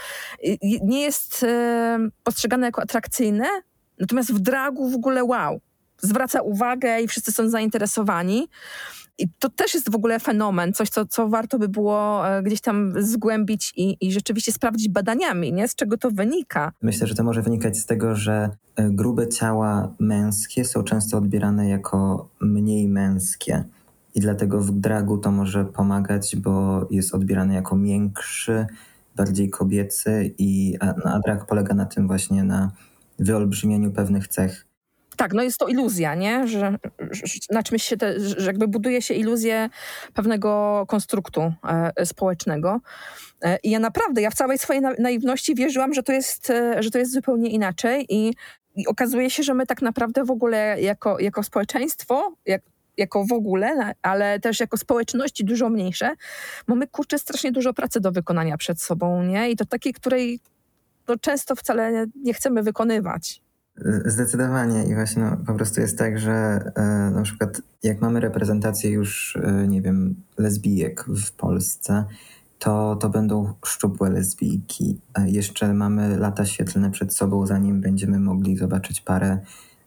nie 0.82 1.00
jest 1.00 1.46
postrzegane 2.24 2.66
jako 2.66 2.82
atrakcyjne, 2.82 3.46
natomiast 3.98 4.34
w 4.34 4.38
dragu 4.38 4.90
w 4.90 4.94
ogóle 4.94 5.24
wow, 5.24 5.60
zwraca 5.98 6.42
uwagę 6.42 7.00
i 7.00 7.08
wszyscy 7.08 7.32
są 7.32 7.48
zainteresowani. 7.48 8.48
I 9.20 9.28
to 9.38 9.48
też 9.48 9.74
jest 9.74 9.90
w 9.90 9.94
ogóle 9.94 10.20
fenomen, 10.20 10.72
coś, 10.72 10.88
co, 10.88 11.06
co 11.06 11.28
warto 11.28 11.58
by 11.58 11.68
było 11.68 12.28
e, 12.28 12.42
gdzieś 12.42 12.60
tam 12.60 12.92
zgłębić 13.02 13.72
i, 13.76 13.96
i 14.00 14.12
rzeczywiście 14.12 14.52
sprawdzić 14.52 14.88
badaniami, 14.88 15.52
nie? 15.52 15.68
z 15.68 15.74
czego 15.74 15.96
to 15.96 16.10
wynika. 16.10 16.72
Myślę, 16.82 17.06
że 17.06 17.14
to 17.14 17.24
może 17.24 17.42
wynikać 17.42 17.78
z 17.78 17.86
tego, 17.86 18.14
że 18.14 18.50
e, 18.76 18.90
grube 18.90 19.28
ciała 19.28 19.94
męskie 19.98 20.64
są 20.64 20.82
często 20.82 21.18
odbierane 21.18 21.68
jako 21.68 22.28
mniej 22.40 22.88
męskie. 22.88 23.64
I 24.14 24.20
dlatego 24.20 24.60
w 24.60 24.70
dragu 24.70 25.18
to 25.18 25.30
może 25.30 25.64
pomagać, 25.64 26.36
bo 26.36 26.86
jest 26.90 27.14
odbierany 27.14 27.54
jako 27.54 27.76
miększy, 27.76 28.66
bardziej 29.16 29.50
kobiecy, 29.50 30.34
i, 30.38 30.76
a, 30.80 30.94
a 31.04 31.18
drag 31.18 31.46
polega 31.46 31.74
na 31.74 31.86
tym 31.86 32.06
właśnie 32.06 32.44
na 32.44 32.70
wyolbrzymieniu 33.18 33.90
pewnych 33.90 34.28
cech 34.28 34.66
tak, 35.16 35.32
no 35.32 35.42
jest 35.42 35.58
to 35.58 35.68
iluzja, 35.68 36.14
nie? 36.14 36.46
Że, 36.48 36.78
że 37.10 37.22
na 37.50 37.62
czymś 37.62 37.82
się, 37.82 37.96
te, 37.96 38.20
że 38.20 38.46
jakby 38.46 38.68
buduje 38.68 39.02
się 39.02 39.14
iluzję 39.14 39.70
pewnego 40.14 40.84
konstruktu 40.88 41.52
e, 41.96 42.06
społecznego. 42.06 42.80
E, 43.42 43.58
I 43.62 43.70
ja 43.70 43.78
naprawdę, 43.78 44.22
ja 44.22 44.30
w 44.30 44.34
całej 44.34 44.58
swojej 44.58 44.82
na, 44.82 44.92
naiwności 44.98 45.54
wierzyłam, 45.54 45.94
że 45.94 46.02
to, 46.02 46.12
jest, 46.12 46.50
e, 46.50 46.82
że 46.82 46.90
to 46.90 46.98
jest 46.98 47.12
zupełnie 47.12 47.50
inaczej 47.50 48.06
i 48.08 48.34
I 48.76 48.86
okazuje 48.86 49.30
się, 49.30 49.42
że 49.42 49.54
my 49.54 49.66
tak 49.66 49.82
naprawdę 49.82 50.24
w 50.24 50.30
ogóle 50.30 50.80
jako, 50.80 51.18
jako 51.18 51.42
społeczeństwo, 51.42 52.36
jak, 52.46 52.62
jako 52.96 53.24
w 53.24 53.32
ogóle, 53.32 53.94
ale 54.02 54.40
też 54.40 54.60
jako 54.60 54.76
społeczności 54.76 55.44
dużo 55.44 55.68
mniejsze, 55.68 56.14
mamy 56.66 56.86
kurczę 56.86 57.18
strasznie 57.18 57.52
dużo 57.52 57.74
pracy 57.74 58.00
do 58.00 58.12
wykonania 58.12 58.56
przed 58.56 58.80
sobą, 58.82 59.22
nie? 59.22 59.50
I 59.50 59.56
to 59.56 59.64
takiej, 59.64 59.92
której 59.92 60.40
no, 61.08 61.16
często 61.18 61.56
wcale 61.56 62.06
nie 62.16 62.34
chcemy 62.34 62.62
wykonywać. 62.62 63.42
Zdecydowanie 64.04 64.84
i 64.84 64.94
właśnie 64.94 65.22
no, 65.22 65.36
po 65.46 65.54
prostu 65.54 65.80
jest 65.80 65.98
tak, 65.98 66.18
że 66.18 66.32
e, 66.74 67.10
na 67.14 67.22
przykład 67.22 67.62
jak 67.82 68.00
mamy 68.00 68.20
reprezentację 68.20 68.90
już, 68.90 69.38
e, 69.42 69.68
nie 69.68 69.82
wiem, 69.82 70.14
lesbijek 70.38 71.04
w 71.04 71.32
Polsce, 71.32 72.04
to, 72.58 72.96
to 72.96 73.08
będą 73.08 73.54
szczupłe 73.66 74.10
lesbijki. 74.10 74.98
E, 75.14 75.30
jeszcze 75.30 75.74
mamy 75.74 76.18
lata 76.18 76.44
świetlne 76.44 76.90
przed 76.90 77.14
sobą, 77.14 77.46
zanim 77.46 77.80
będziemy 77.80 78.20
mogli 78.20 78.56
zobaczyć 78.56 79.00
parę 79.00 79.38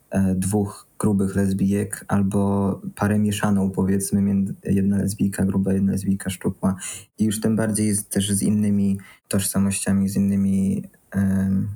e, 0.10 0.36
dwóch 0.36 0.88
grubych 1.00 1.36
lesbijek 1.36 2.06
albo 2.08 2.82
parę 2.96 3.20
mieszaną, 3.20 3.72
powiedzmy, 3.72 4.46
jedna 4.64 4.98
lesbijka 4.98 5.46
gruba, 5.46 5.74
jedna 5.74 5.92
lesbijka 5.92 6.30
szczupła. 6.30 6.76
I 7.18 7.26
już 7.26 7.42
tym 7.42 7.56
bardziej 7.56 7.88
jest 7.88 8.10
też 8.10 8.32
z 8.32 8.42
innymi 8.42 9.00
tożsamościami, 9.28 10.10
z 10.10 10.16
innymi 10.16 10.84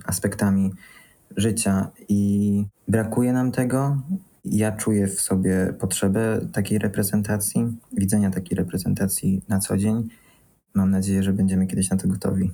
aspektami 0.06 0.72
życia 1.38 1.92
i 2.10 2.64
brakuje 2.88 3.34
nam 3.34 3.52
tego. 3.52 4.02
Ja 4.46 4.72
czuję 4.72 5.08
w 5.08 5.22
sobie 5.22 5.74
potrzebę 5.80 6.42
takiej 6.54 6.80
reprezentacji, 6.80 7.78
widzenia 7.92 8.32
takiej 8.32 8.58
reprezentacji 8.58 9.42
na 9.50 9.60
co 9.60 9.78
dzień. 9.78 10.08
Mam 10.74 10.92
nadzieję, 10.92 11.24
że 11.24 11.34
będziemy 11.34 11.68
kiedyś 11.68 11.90
na 11.90 11.98
to 11.98 12.08
gotowi. 12.08 12.52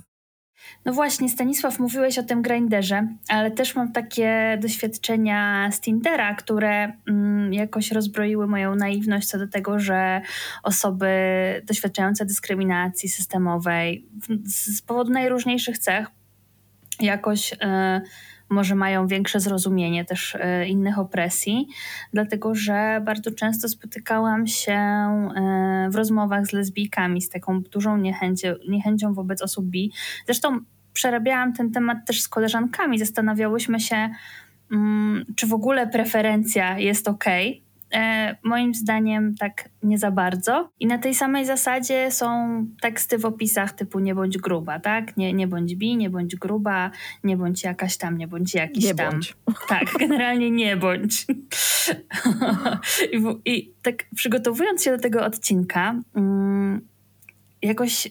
No 0.84 0.92
właśnie, 0.92 1.28
Stanisław, 1.28 1.78
mówiłeś 1.78 2.18
o 2.18 2.22
tym 2.22 2.42
grinderze, 2.42 3.08
ale 3.28 3.50
też 3.50 3.76
mam 3.76 3.92
takie 3.92 4.58
doświadczenia 4.62 5.70
z 5.72 5.80
Tindera, 5.80 6.34
które 6.34 6.92
mm, 7.08 7.52
jakoś 7.52 7.92
rozbroiły 7.92 8.46
moją 8.46 8.74
naiwność 8.74 9.28
co 9.28 9.38
do 9.38 9.48
tego, 9.48 9.78
że 9.78 10.20
osoby 10.62 11.08
doświadczające 11.64 12.26
dyskryminacji 12.26 13.08
systemowej 13.08 14.08
z, 14.44 14.82
powodu 14.82 15.12
najróżniejszych 15.12 15.78
cech 15.78 16.06
jakoś. 17.00 17.52
Yy, 17.52 17.58
może 18.50 18.74
mają 18.74 19.06
większe 19.06 19.40
zrozumienie 19.40 20.04
też 20.04 20.34
e, 20.40 20.68
innych 20.68 20.98
opresji, 20.98 21.66
dlatego 22.12 22.54
że 22.54 23.02
bardzo 23.04 23.30
często 23.30 23.68
spotykałam 23.68 24.46
się 24.46 24.72
e, 24.72 25.88
w 25.90 25.94
rozmowach 25.94 26.46
z 26.46 26.52
lesbijkami 26.52 27.22
z 27.22 27.28
taką 27.28 27.62
dużą 27.62 27.96
niechęcią, 27.96 28.48
niechęcią 28.68 29.14
wobec 29.14 29.42
osób 29.42 29.64
bi. 29.64 29.92
Zresztą 30.26 30.60
przerabiałam 30.92 31.52
ten 31.52 31.70
temat 31.70 31.98
też 32.06 32.20
z 32.20 32.28
koleżankami, 32.28 32.98
zastanawiałyśmy 32.98 33.80
się, 33.80 34.10
mm, 34.72 35.24
czy 35.36 35.46
w 35.46 35.52
ogóle 35.52 35.86
preferencja 35.86 36.78
jest 36.78 37.08
ok, 37.08 37.24
E, 37.94 38.36
moim 38.42 38.74
zdaniem 38.74 39.34
tak 39.34 39.68
nie 39.82 39.98
za 39.98 40.10
bardzo. 40.10 40.70
I 40.80 40.86
na 40.86 40.98
tej 40.98 41.14
samej 41.14 41.46
zasadzie 41.46 42.10
są 42.10 42.26
teksty 42.80 43.18
w 43.18 43.24
opisach 43.24 43.72
typu 43.72 44.00
nie 44.00 44.14
bądź 44.14 44.38
gruba, 44.38 44.80
tak? 44.80 45.16
Nie, 45.16 45.32
nie 45.32 45.46
bądź 45.46 45.74
bi, 45.74 45.96
nie 45.96 46.10
bądź 46.10 46.36
gruba, 46.36 46.90
nie 47.24 47.36
bądź 47.36 47.64
jakaś 47.64 47.96
tam, 47.96 48.18
nie 48.18 48.28
bądź 48.28 48.54
jakiś 48.54 48.84
nie 48.84 48.94
tam. 48.94 49.10
Bądź. 49.10 49.36
Tak, 49.68 49.92
generalnie 49.98 50.50
nie 50.50 50.76
bądź. 50.76 51.26
I, 53.12 53.18
w, 53.18 53.40
I, 53.44 53.72
tak 53.82 54.04
przygotowując 54.14 54.84
się 54.84 54.90
do 54.90 55.02
tego 55.02 55.24
odcinka, 55.24 55.94
um, 56.14 56.80
jakoś 57.62 58.08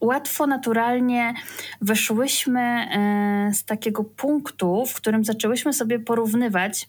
łatwo, 0.00 0.46
naturalnie 0.46 1.34
wyszłyśmy 1.80 2.60
e, 2.60 3.50
z 3.54 3.64
takiego 3.64 4.04
punktu, 4.04 4.86
w 4.86 4.94
którym 4.94 5.24
zaczęłyśmy 5.24 5.72
sobie 5.72 5.98
porównywać 5.98 6.88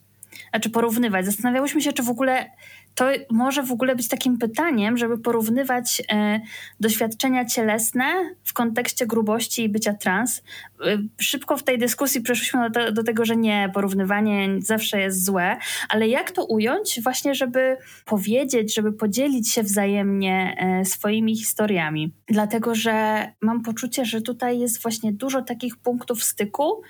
znaczy 0.49 0.69
porównywać. 0.69 1.25
Zastanawiałyśmy 1.25 1.81
się, 1.81 1.93
czy 1.93 2.03
w 2.03 2.09
ogóle 2.09 2.49
to 2.95 3.09
może 3.31 3.63
w 3.63 3.71
ogóle 3.71 3.95
być 3.95 4.07
takim 4.07 4.37
pytaniem, 4.37 4.97
żeby 4.97 5.17
porównywać 5.17 6.01
e, 6.11 6.39
doświadczenia 6.79 7.45
cielesne 7.45 8.35
w 8.43 8.53
kontekście 8.53 9.07
grubości 9.07 9.63
i 9.63 9.69
bycia 9.69 9.93
trans. 9.93 10.43
E, 10.85 10.97
szybko 11.17 11.57
w 11.57 11.63
tej 11.63 11.77
dyskusji 11.77 12.21
przeszliśmy 12.21 12.69
do, 12.69 12.91
do, 12.91 13.03
tego, 13.03 13.25
że 13.25 13.37
nie, 13.37 13.71
porównywanie 13.73 14.49
zawsze 14.59 14.99
jest 14.99 15.25
złe, 15.25 15.57
ale 15.89 16.07
jak 16.07 16.31
to 16.31 16.45
ująć 16.45 16.99
właśnie, 17.03 17.35
żeby 17.35 17.77
powiedzieć, 18.05 18.75
żeby 18.75 18.93
podzielić 18.93 19.53
się 19.53 19.63
wzajemnie 19.63 20.55
e, 20.57 20.85
swoimi 20.85 21.37
historiami. 21.37 22.13
Dlatego, 22.27 22.75
że 22.75 23.27
mam 23.41 23.61
poczucie, 23.61 24.05
że 24.05 24.21
tutaj 24.21 24.59
jest 24.59 24.81
właśnie 24.81 25.13
dużo 25.13 25.41
takich 25.41 25.77
punktów 25.77 26.23
styku 26.23 26.81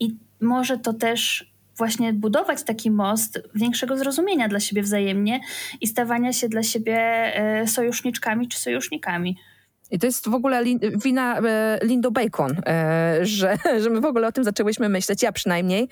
i 0.00 0.16
może 0.40 0.78
to 0.78 0.92
też 0.92 1.55
właśnie 1.76 2.12
budować 2.12 2.62
taki 2.62 2.90
most 2.90 3.42
większego 3.54 3.96
zrozumienia 3.96 4.48
dla 4.48 4.60
siebie 4.60 4.82
wzajemnie 4.82 5.40
i 5.80 5.86
stawania 5.86 6.32
się 6.32 6.48
dla 6.48 6.62
siebie 6.62 6.98
e, 6.98 7.66
sojuszniczkami 7.66 8.48
czy 8.48 8.58
sojusznikami. 8.58 9.36
I 9.90 9.98
to 9.98 10.06
jest 10.06 10.28
w 10.28 10.34
ogóle 10.34 10.64
wina 11.04 11.38
e, 11.38 11.78
Lindo 11.82 12.10
Bacon, 12.10 12.56
e, 12.66 13.18
że, 13.22 13.56
że 13.82 13.90
my 13.90 14.00
w 14.00 14.04
ogóle 14.04 14.28
o 14.28 14.32
tym 14.32 14.44
zaczęłyśmy 14.44 14.88
myśleć, 14.88 15.22
ja 15.22 15.32
przynajmniej, 15.32 15.88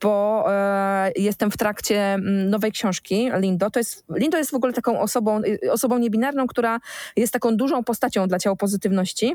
bo 0.00 0.44
e, 0.48 1.12
jestem 1.16 1.50
w 1.50 1.56
trakcie 1.56 2.00
mm, 2.00 2.50
nowej 2.50 2.72
książki 2.72 3.30
Lindo. 3.36 3.70
To 3.70 3.80
jest, 3.80 4.04
Lindo 4.16 4.38
jest 4.38 4.50
w 4.50 4.54
ogóle 4.54 4.72
taką 4.72 5.00
osobą, 5.00 5.40
osobą 5.70 5.98
niebinarną, 5.98 6.46
która 6.46 6.78
jest 7.16 7.32
taką 7.32 7.56
dużą 7.56 7.84
postacią 7.84 8.28
dla 8.28 8.38
ciała 8.38 8.56
pozytywności, 8.56 9.34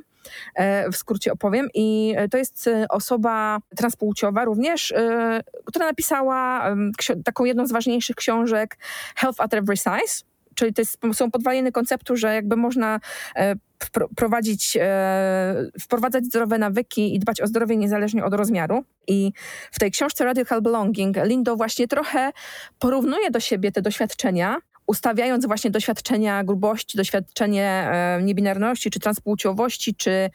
w 0.91 0.97
skrócie 0.97 1.33
opowiem. 1.33 1.67
I 1.73 2.15
to 2.31 2.37
jest 2.37 2.69
osoba 2.89 3.57
transpłciowa 3.75 4.45
również, 4.45 4.93
która 5.65 5.85
napisała 5.85 6.71
taką 7.25 7.45
jedną 7.45 7.67
z 7.67 7.71
ważniejszych 7.71 8.15
książek 8.15 8.77
Health 9.15 9.41
at 9.41 9.53
Every 9.53 9.77
Size 9.77 10.27
czyli 10.57 10.73
to 10.73 10.81
jest, 10.81 10.97
są 11.13 11.31
podwaliny 11.31 11.71
konceptu, 11.71 12.15
że 12.15 12.35
jakby 12.35 12.55
można 12.55 12.99
prowadzić, 14.15 14.77
e, 14.81 15.69
wprowadzać 15.81 16.25
zdrowe 16.25 16.57
nawyki 16.57 17.15
i 17.15 17.19
dbać 17.19 17.41
o 17.41 17.47
zdrowie 17.47 17.77
niezależnie 17.77 18.25
od 18.25 18.33
rozmiaru. 18.33 18.83
I 19.07 19.31
w 19.71 19.79
tej 19.79 19.91
książce 19.91 20.25
Radical 20.25 20.61
Belonging 20.61 21.17
Lindo 21.23 21.55
właśnie 21.55 21.87
trochę 21.87 22.31
porównuje 22.79 23.31
do 23.31 23.39
siebie 23.39 23.71
te 23.71 23.81
doświadczenia, 23.81 24.57
ustawiając 24.87 25.45
właśnie 25.45 25.71
doświadczenia 25.71 26.43
grubości, 26.43 26.97
doświadczenie 26.97 27.65
e, 27.65 28.19
niebinarności, 28.23 28.89
czy 28.89 28.99
transpłciowości, 28.99 29.95
czy 29.95 30.29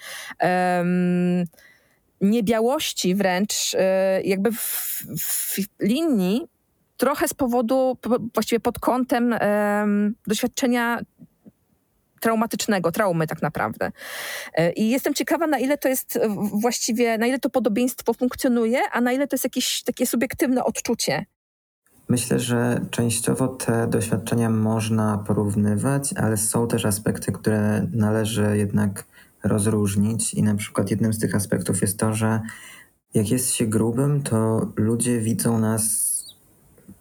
niebiałości 2.20 3.14
wręcz, 3.14 3.76
jakby 4.24 4.52
w, 4.52 5.04
w 5.18 5.58
linii 5.80 6.46
trochę 7.02 7.28
z 7.28 7.34
powodu, 7.34 7.98
właściwie 8.34 8.60
pod 8.60 8.78
kątem 8.78 9.34
um, 9.40 10.14
doświadczenia 10.26 11.00
traumatycznego, 12.22 12.92
traumy 12.92 13.26
tak 13.26 13.42
naprawdę. 13.42 13.92
E, 14.54 14.72
I 14.72 14.90
jestem 14.90 15.14
ciekawa, 15.14 15.46
na 15.46 15.58
ile 15.58 15.78
to 15.78 15.88
jest 15.88 16.18
właściwie, 16.52 17.18
na 17.18 17.26
ile 17.26 17.38
to 17.38 17.50
podobieństwo 17.50 18.14
funkcjonuje, 18.14 18.80
a 18.92 19.00
na 19.00 19.12
ile 19.12 19.28
to 19.28 19.36
jest 19.36 19.44
jakieś 19.44 19.82
takie 19.82 20.06
subiektywne 20.06 20.64
odczucie. 20.64 21.26
Myślę, 22.08 22.38
że 22.38 22.80
częściowo 22.90 23.48
te 23.48 23.86
doświadczenia 23.86 24.50
można 24.50 25.18
porównywać, 25.18 26.12
ale 26.16 26.36
są 26.36 26.68
też 26.68 26.84
aspekty, 26.84 27.32
które 27.32 27.86
należy 27.92 28.56
jednak 28.56 29.04
rozróżnić. 29.44 30.34
I 30.34 30.42
na 30.42 30.54
przykład 30.54 30.90
jednym 30.90 31.12
z 31.12 31.18
tych 31.18 31.34
aspektów 31.34 31.82
jest 31.82 31.98
to, 31.98 32.14
że 32.14 32.40
jak 33.14 33.30
jest 33.30 33.52
się 33.52 33.66
grubym, 33.66 34.22
to 34.22 34.66
ludzie 34.76 35.20
widzą 35.20 35.58
nas 35.58 36.12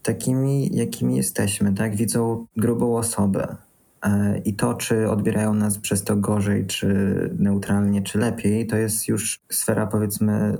takimi, 0.04 0.76
jakimi 0.76 1.18
jesteśmy, 1.18 1.74
tak? 1.74 1.96
Widzą 1.96 2.46
grubą 2.58 2.98
osobę. 2.98 3.56
E, 4.06 4.38
I 4.46 4.54
to, 4.54 4.74
czy 4.74 5.10
odbierają 5.10 5.54
nas 5.54 5.78
przez 5.78 6.04
to 6.04 6.16
gorzej, 6.16 6.68
czy 6.68 6.88
neutralnie, 7.40 8.02
czy 8.02 8.18
lepiej, 8.18 8.68
to 8.68 8.78
jest 8.78 9.08
już 9.08 9.40
sfera, 9.50 9.88
powiedzmy, 9.88 10.58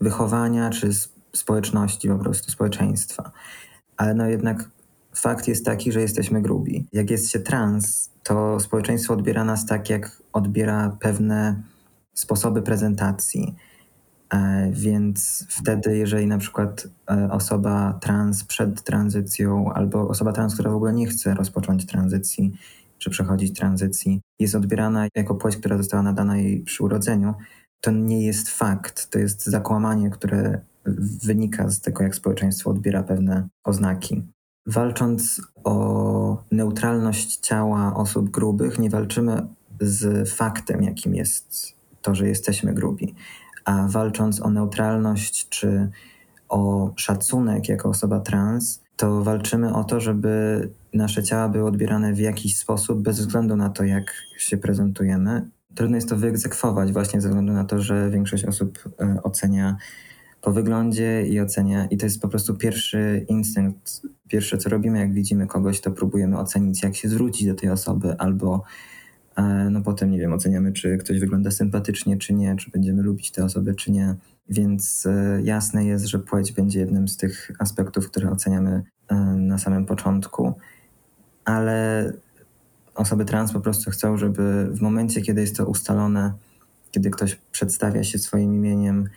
wychowania, 0.00 0.70
czy 0.70 0.90
społeczności, 1.32 2.08
po 2.08 2.18
prostu 2.18 2.50
społeczeństwa. 2.50 3.30
Ale 3.96 4.14
no 4.14 4.26
jednak 4.26 4.70
fakt 5.14 5.48
jest 5.48 5.64
taki, 5.64 5.92
że 5.92 6.00
jesteśmy 6.00 6.42
grubi. 6.42 6.86
Jak 6.92 7.10
jest 7.10 7.30
się 7.30 7.38
trans, 7.38 8.10
to 8.22 8.60
społeczeństwo 8.60 9.14
odbiera 9.14 9.44
nas 9.44 9.66
tak, 9.66 9.90
jak 9.90 10.22
odbiera 10.32 10.96
pewne 11.00 11.62
sposoby 12.14 12.62
prezentacji 12.62 13.56
więc 14.72 15.46
wtedy, 15.48 15.96
jeżeli 15.96 16.26
na 16.26 16.38
przykład 16.38 16.88
e, 17.10 17.30
osoba 17.30 17.98
trans 18.00 18.44
przed 18.44 18.82
tranzycją, 18.82 19.72
albo 19.72 20.08
osoba 20.08 20.32
trans, 20.32 20.54
która 20.54 20.70
w 20.70 20.74
ogóle 20.74 20.92
nie 20.92 21.06
chce 21.06 21.34
rozpocząć 21.34 21.86
tranzycji, 21.86 22.52
czy 22.98 23.10
przechodzić 23.10 23.58
tranzycji, 23.58 24.20
jest 24.38 24.54
odbierana 24.54 25.06
jako 25.14 25.34
płeć, 25.34 25.56
która 25.56 25.76
została 25.76 26.02
nadana 26.02 26.36
jej 26.36 26.60
przy 26.60 26.84
urodzeniu, 26.84 27.34
to 27.80 27.90
nie 27.90 28.26
jest 28.26 28.48
fakt. 28.48 29.10
To 29.10 29.18
jest 29.18 29.46
zakłamanie, 29.46 30.10
które 30.10 30.60
wynika 31.24 31.68
z 31.68 31.80
tego, 31.80 32.02
jak 32.02 32.14
społeczeństwo 32.14 32.70
odbiera 32.70 33.02
pewne 33.02 33.48
oznaki. 33.64 34.22
Walcząc 34.66 35.40
o 35.64 36.44
neutralność 36.52 37.36
ciała 37.36 37.94
osób 37.94 38.30
grubych, 38.30 38.78
nie 38.78 38.90
walczymy 38.90 39.46
z 39.80 40.30
faktem, 40.30 40.82
jakim 40.82 41.14
jest 41.14 41.74
to, 42.02 42.14
że 42.14 42.28
jesteśmy 42.28 42.74
grubi 42.74 43.14
a 43.64 43.86
walcząc 43.88 44.42
o 44.42 44.50
neutralność 44.50 45.48
czy 45.48 45.90
o 46.48 46.90
szacunek 46.96 47.68
jako 47.68 47.88
osoba 47.88 48.20
trans, 48.20 48.82
to 48.96 49.22
walczymy 49.22 49.74
o 49.74 49.84
to, 49.84 50.00
żeby 50.00 50.68
nasze 50.94 51.22
ciała 51.22 51.48
były 51.48 51.68
odbierane 51.68 52.12
w 52.12 52.18
jakiś 52.18 52.56
sposób, 52.56 53.02
bez 53.02 53.20
względu 53.20 53.56
na 53.56 53.70
to, 53.70 53.84
jak 53.84 54.12
się 54.38 54.56
prezentujemy. 54.56 55.48
Trudno 55.74 55.96
jest 55.96 56.08
to 56.08 56.16
wyegzekwować 56.16 56.92
właśnie 56.92 57.20
ze 57.20 57.28
względu 57.28 57.52
na 57.52 57.64
to, 57.64 57.78
że 57.82 58.10
większość 58.10 58.44
osób 58.44 58.78
e, 59.00 59.22
ocenia 59.22 59.76
po 60.40 60.52
wyglądzie 60.52 61.26
i 61.26 61.40
ocenia, 61.40 61.86
i 61.86 61.96
to 61.96 62.06
jest 62.06 62.22
po 62.22 62.28
prostu 62.28 62.54
pierwszy 62.54 63.26
instynkt. 63.28 64.02
Pierwsze, 64.28 64.58
co 64.58 64.70
robimy, 64.70 64.98
jak 64.98 65.12
widzimy 65.12 65.46
kogoś, 65.46 65.80
to 65.80 65.90
próbujemy 65.90 66.38
ocenić, 66.38 66.82
jak 66.82 66.96
się 66.96 67.08
zwrócić 67.08 67.48
do 67.48 67.54
tej 67.54 67.70
osoby, 67.70 68.14
albo 68.18 68.62
no 69.70 69.82
potem, 69.82 70.10
nie 70.10 70.18
wiem, 70.18 70.32
oceniamy, 70.32 70.72
czy 70.72 70.98
ktoś 70.98 71.20
wygląda 71.20 71.50
sympatycznie, 71.50 72.16
czy 72.16 72.34
nie, 72.34 72.56
czy 72.56 72.70
będziemy 72.70 73.02
lubić 73.02 73.30
tę 73.30 73.44
osobę, 73.44 73.74
czy 73.74 73.92
nie. 73.92 74.14
Więc 74.48 75.06
e, 75.06 75.40
jasne 75.42 75.84
jest, 75.84 76.04
że 76.04 76.18
płeć 76.18 76.52
będzie 76.52 76.80
jednym 76.80 77.08
z 77.08 77.16
tych 77.16 77.50
aspektów, 77.58 78.10
które 78.10 78.30
oceniamy 78.30 78.82
e, 79.08 79.14
na 79.36 79.58
samym 79.58 79.86
początku, 79.86 80.54
ale 81.44 82.12
osoby 82.94 83.24
trans 83.24 83.52
po 83.52 83.60
prostu 83.60 83.90
chcą, 83.90 84.16
żeby 84.16 84.68
w 84.70 84.80
momencie, 84.80 85.22
kiedy 85.22 85.40
jest 85.40 85.56
to 85.56 85.66
ustalone, 85.66 86.32
kiedy 86.90 87.10
ktoś 87.10 87.34
przedstawia 87.52 88.04
się 88.04 88.18
swoim 88.18 88.54
imieniem 88.54 89.08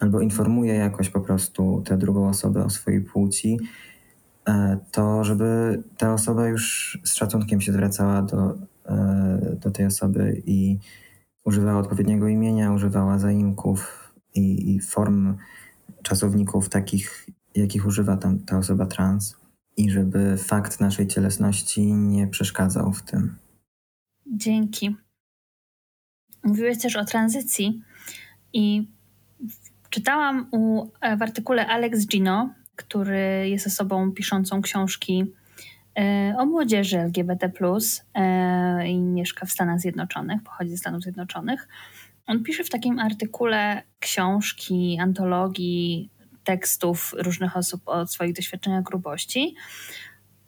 albo 0.00 0.20
informuje 0.20 0.74
jakoś 0.74 1.10
po 1.10 1.20
prostu 1.20 1.82
tę 1.86 1.98
drugą 1.98 2.28
osobę 2.28 2.64
o 2.64 2.70
swojej 2.70 3.00
płci, 3.00 3.58
e, 4.48 4.78
to 4.90 5.24
żeby 5.24 5.82
ta 5.98 6.14
osoba 6.14 6.48
już 6.48 6.98
z 7.04 7.14
szacunkiem 7.14 7.60
się 7.60 7.72
zwracała 7.72 8.22
do, 8.22 8.54
do 9.60 9.70
tej 9.70 9.86
osoby 9.86 10.42
i 10.46 10.78
używała 11.44 11.80
odpowiedniego 11.80 12.28
imienia, 12.28 12.72
używała 12.72 13.18
zaimków, 13.18 14.10
i, 14.34 14.74
i 14.74 14.80
form 14.80 15.36
czasowników 16.02 16.68
takich, 16.68 17.26
jakich 17.54 17.86
używa 17.86 18.16
tam 18.16 18.38
ta 18.38 18.58
osoba 18.58 18.86
trans, 18.86 19.36
i 19.76 19.90
żeby 19.90 20.36
fakt 20.36 20.80
naszej 20.80 21.06
cielesności 21.06 21.92
nie 21.92 22.28
przeszkadzał 22.28 22.92
w 22.92 23.02
tym. 23.02 23.36
Dzięki. 24.26 24.96
Mówiłeś 26.44 26.78
też 26.78 26.96
o 26.96 27.04
tranzycji 27.04 27.82
i 28.52 28.88
czytałam 29.90 30.48
u, 30.52 30.86
w 31.18 31.22
artykule 31.22 31.66
Alex 31.66 32.06
Gino, 32.06 32.54
który 32.76 33.48
jest 33.48 33.66
osobą 33.66 34.12
piszącą 34.12 34.62
książki 34.62 35.20
e, 35.20 35.39
o 36.38 36.46
młodzieży 36.46 36.98
LGBT, 36.98 37.52
e, 38.14 38.88
i 38.88 38.98
mieszka 38.98 39.46
w 39.46 39.50
Stanach 39.50 39.80
Zjednoczonych, 39.80 40.42
pochodzi 40.42 40.70
ze 40.70 40.76
Stanów 40.76 41.02
Zjednoczonych. 41.02 41.68
On 42.26 42.42
pisze 42.42 42.64
w 42.64 42.70
takim 42.70 42.98
artykule 42.98 43.82
książki, 43.98 44.98
antologii, 45.00 46.10
tekstów 46.44 47.14
różnych 47.18 47.56
osób 47.56 47.82
o 47.86 48.06
swoich 48.06 48.34
doświadczeniach 48.34 48.82
grubości 48.82 49.54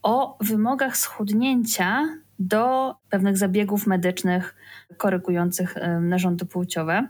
o 0.02 0.37
wymogach 0.40 0.96
schudnięcia 0.96 2.08
do 2.38 2.94
pewnych 3.08 3.38
zabiegów 3.38 3.87
medycznych 3.87 4.54
korygujących 4.96 5.75
narządy 6.00 6.44
płciowe. 6.44 7.08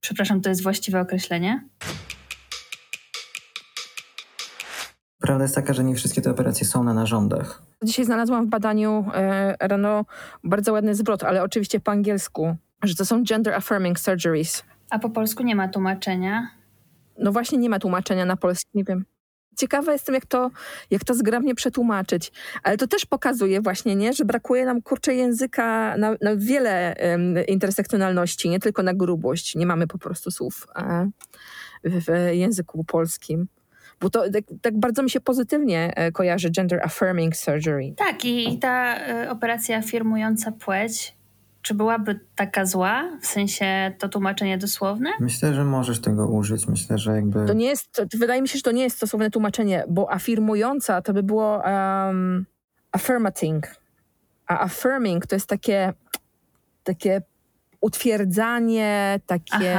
Przepraszam, 0.00 0.40
to 0.40 0.48
jest 0.48 0.62
właściwe 0.62 1.00
określenie? 1.00 1.68
Prawda 5.34 5.44
jest 5.44 5.54
taka, 5.54 5.72
że 5.72 5.84
nie 5.84 5.94
wszystkie 5.94 6.22
te 6.22 6.30
operacje 6.30 6.66
są 6.66 6.84
na 6.84 6.94
narządach. 6.94 7.62
Dzisiaj 7.82 8.04
znalazłam 8.04 8.46
w 8.46 8.48
badaniu 8.48 9.04
e, 9.14 9.56
rano 9.60 10.04
bardzo 10.44 10.72
ładny 10.72 10.94
zwrot, 10.94 11.24
ale 11.24 11.42
oczywiście 11.42 11.80
po 11.80 11.90
angielsku 11.90 12.56
że 12.82 12.94
to 12.94 13.04
są 13.04 13.24
gender 13.24 13.54
affirming 13.54 14.00
surgeries. 14.00 14.62
A 14.90 14.98
po 14.98 15.10
polsku 15.10 15.42
nie 15.42 15.56
ma 15.56 15.68
tłumaczenia? 15.68 16.50
No 17.18 17.32
właśnie 17.32 17.58
nie 17.58 17.68
ma 17.68 17.78
tłumaczenia 17.78 18.24
na 18.24 18.36
polski, 18.36 18.70
nie 18.74 18.84
wiem. 18.84 19.04
Ciekawa 19.58 19.92
jestem, 19.92 20.14
jak 20.14 20.26
to, 20.26 20.50
jak 20.90 21.04
to 21.04 21.14
zgrabnie 21.14 21.54
przetłumaczyć. 21.54 22.32
Ale 22.62 22.76
to 22.76 22.86
też 22.86 23.06
pokazuje 23.06 23.60
właśnie, 23.60 23.96
nie, 23.96 24.12
że 24.12 24.24
brakuje 24.24 24.64
nam 24.64 24.82
kurczę 24.82 25.14
języka 25.14 25.96
na, 25.96 26.16
na 26.20 26.36
wiele 26.36 26.94
um, 27.10 27.46
intersekcjonalności, 27.46 28.50
nie 28.50 28.60
tylko 28.60 28.82
na 28.82 28.94
grubość. 28.94 29.54
Nie 29.54 29.66
mamy 29.66 29.86
po 29.86 29.98
prostu 29.98 30.30
słów 30.30 30.66
e, 30.76 31.10
w, 31.84 32.04
w, 32.04 32.34
języku 32.34 32.84
polskim. 32.84 33.48
Bo 34.04 34.10
to 34.10 34.30
tak, 34.30 34.44
tak, 34.62 34.78
bardzo 34.78 35.02
mi 35.02 35.10
się 35.10 35.20
pozytywnie 35.20 35.92
e, 35.96 36.12
kojarzy 36.12 36.50
gender 36.50 36.80
affirming 36.82 37.36
surgery. 37.36 37.94
Tak, 37.96 38.24
i, 38.24 38.58
ta 38.58 38.96
y, 39.24 39.30
operacja 39.30 39.78
afirmująca 39.78 40.52
płeć 40.52 41.14
czy 41.62 41.74
byłaby 41.74 42.20
taka 42.36 42.66
zła? 42.66 43.18
W 43.20 43.26
sensie 43.26 43.92
to 43.98 44.08
tłumaczenie 44.08 44.58
dosłowne? 44.58 45.10
Myślę, 45.20 45.54
że 45.54 45.64
możesz 45.64 46.00
tego 46.00 46.26
użyć. 46.26 46.66
Myślę, 46.66 46.98
że 46.98 47.14
jakby. 47.14 47.46
To 47.46 47.52
nie 47.52 47.66
jest, 47.66 47.92
to, 47.92 48.02
wydaje 48.18 48.42
mi 48.42 48.48
się, 48.48 48.58
że 48.58 48.62
to 48.62 48.72
nie 48.72 48.82
jest 48.82 48.96
stosowne 48.96 49.30
tłumaczenie, 49.30 49.84
bo 49.88 50.12
afirmująca 50.12 51.02
to 51.02 51.12
by 51.12 51.22
było 51.22 51.62
um, 51.64 52.46
affirmating. 52.92 53.66
A 54.46 54.60
affirming 54.60 55.26
to 55.26 55.36
jest 55.36 55.46
takie, 55.46 55.92
takie 56.82 57.22
utwierdzanie, 57.80 59.20
takie 59.26 59.78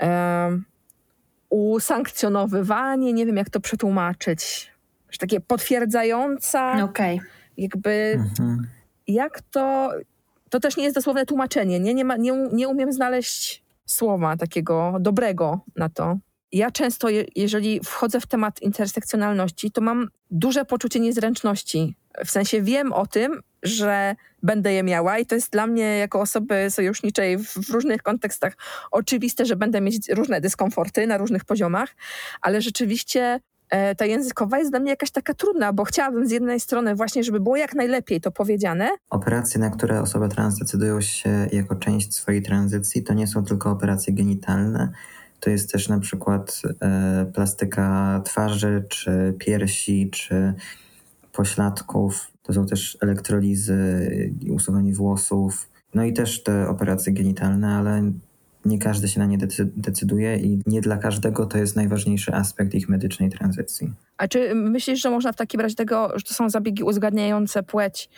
um, 0.00 0.64
usankcjonowywanie, 1.54 3.12
nie 3.12 3.26
wiem 3.26 3.36
jak 3.36 3.50
to 3.50 3.60
przetłumaczyć. 3.60 4.72
Że 5.10 5.18
takie 5.18 5.40
potwierdzająca. 5.40 6.84
Okay. 6.84 7.18
Jakby. 7.56 8.14
Mhm. 8.16 8.66
Jak 9.06 9.40
to 9.50 9.92
to 10.50 10.60
też 10.60 10.76
nie 10.76 10.84
jest 10.84 10.96
dosłowne 10.96 11.26
tłumaczenie. 11.26 11.80
Nie, 11.80 11.94
nie, 11.94 12.04
ma, 12.04 12.16
nie, 12.16 12.32
nie 12.52 12.68
umiem 12.68 12.92
znaleźć 12.92 13.64
słowa 13.86 14.36
takiego 14.36 14.96
dobrego 15.00 15.60
na 15.76 15.88
to. 15.88 16.18
Ja 16.54 16.70
często, 16.70 17.08
je, 17.08 17.24
jeżeli 17.36 17.80
wchodzę 17.84 18.20
w 18.20 18.26
temat 18.26 18.62
intersekcjonalności, 18.62 19.70
to 19.70 19.80
mam 19.80 20.08
duże 20.30 20.64
poczucie 20.64 21.00
niezręczności. 21.00 21.96
W 22.24 22.30
sensie 22.30 22.62
wiem 22.62 22.92
o 22.92 23.06
tym, 23.06 23.40
że 23.62 24.16
będę 24.42 24.72
je 24.72 24.82
miała 24.82 25.18
i 25.18 25.26
to 25.26 25.34
jest 25.34 25.52
dla 25.52 25.66
mnie 25.66 25.98
jako 25.98 26.20
osoby 26.20 26.70
sojuszniczej 26.70 27.38
w, 27.38 27.48
w 27.48 27.70
różnych 27.70 28.02
kontekstach 28.02 28.56
oczywiste, 28.90 29.46
że 29.46 29.56
będę 29.56 29.80
mieć 29.80 30.08
różne 30.08 30.40
dyskomforty 30.40 31.06
na 31.06 31.18
różnych 31.18 31.44
poziomach, 31.44 31.94
ale 32.40 32.62
rzeczywiście 32.62 33.40
E, 33.70 33.94
ta 33.94 34.06
językowa 34.06 34.58
jest 34.58 34.70
dla 34.70 34.80
mnie 34.80 34.90
jakaś 34.90 35.10
taka 35.10 35.34
trudna, 35.34 35.72
bo 35.72 35.84
chciałabym 35.84 36.28
z 36.28 36.30
jednej 36.30 36.60
strony 36.60 36.94
właśnie, 36.94 37.24
żeby 37.24 37.40
było 37.40 37.56
jak 37.56 37.74
najlepiej 37.74 38.20
to 38.20 38.30
powiedziane. 38.30 38.90
Operacje, 39.10 39.60
na 39.60 39.70
które 39.70 40.00
osoby 40.00 40.28
trans 40.28 40.58
decydują 40.58 41.00
się 41.00 41.48
jako 41.52 41.74
część 41.74 42.14
swojej 42.14 42.42
tranzycji, 42.42 43.02
to 43.02 43.14
nie 43.14 43.26
są 43.26 43.44
tylko 43.44 43.70
operacje 43.70 44.12
genitalne. 44.12 44.92
To 45.44 45.50
jest 45.50 45.72
też 45.72 45.88
na 45.88 46.00
przykład 46.00 46.62
e, 46.80 47.26
plastyka 47.34 48.20
twarzy, 48.24 48.84
czy 48.88 49.34
piersi, 49.38 50.10
czy 50.10 50.54
pośladków. 51.32 52.30
To 52.42 52.52
są 52.52 52.66
też 52.66 52.98
elektrolizy, 53.00 53.74
usuwanie 54.50 54.94
włosów. 54.94 55.68
No 55.94 56.04
i 56.04 56.12
też 56.12 56.42
te 56.42 56.68
operacje 56.68 57.12
genitalne, 57.12 57.68
ale 57.68 58.12
nie 58.64 58.78
każdy 58.78 59.08
się 59.08 59.20
na 59.20 59.26
nie 59.26 59.38
decyduje 59.76 60.36
i 60.36 60.62
nie 60.66 60.80
dla 60.80 60.96
każdego 60.96 61.46
to 61.46 61.58
jest 61.58 61.76
najważniejszy 61.76 62.34
aspekt 62.34 62.74
ich 62.74 62.88
medycznej 62.88 63.30
tranzycji. 63.30 63.92
A 64.18 64.28
czy 64.28 64.54
myślisz, 64.54 65.00
że 65.00 65.10
można 65.10 65.32
w 65.32 65.36
takim 65.36 65.60
razie 65.60 65.74
tego, 65.74 66.12
że 66.14 66.24
to 66.24 66.34
są 66.34 66.50
zabiegi 66.50 66.82
uzgadniające 66.82 67.62
płeć, 67.62 68.10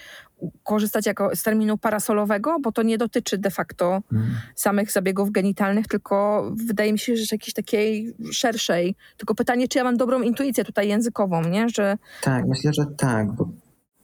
korzystać 0.62 1.06
jako 1.06 1.36
z 1.36 1.42
terminu 1.42 1.78
parasolowego, 1.78 2.56
bo 2.60 2.72
to 2.72 2.82
nie 2.82 2.98
dotyczy 2.98 3.38
de 3.38 3.50
facto 3.50 4.02
hmm. 4.10 4.30
samych 4.54 4.92
zabiegów 4.92 5.30
genitalnych, 5.30 5.88
tylko 5.88 6.46
wydaje 6.66 6.92
mi 6.92 6.98
się, 6.98 7.16
że 7.16 7.24
jakiejś 7.32 7.54
takiej 7.54 8.14
szerszej. 8.32 8.94
Tylko 9.16 9.34
pytanie, 9.34 9.68
czy 9.68 9.78
ja 9.78 9.84
mam 9.84 9.96
dobrą 9.96 10.22
intuicję 10.22 10.64
tutaj 10.64 10.88
językową, 10.88 11.42
nie? 11.42 11.68
Że... 11.68 11.98
Tak, 12.22 12.46
myślę, 12.46 12.72
że 12.72 12.86
tak, 12.86 13.32
bo 13.32 13.48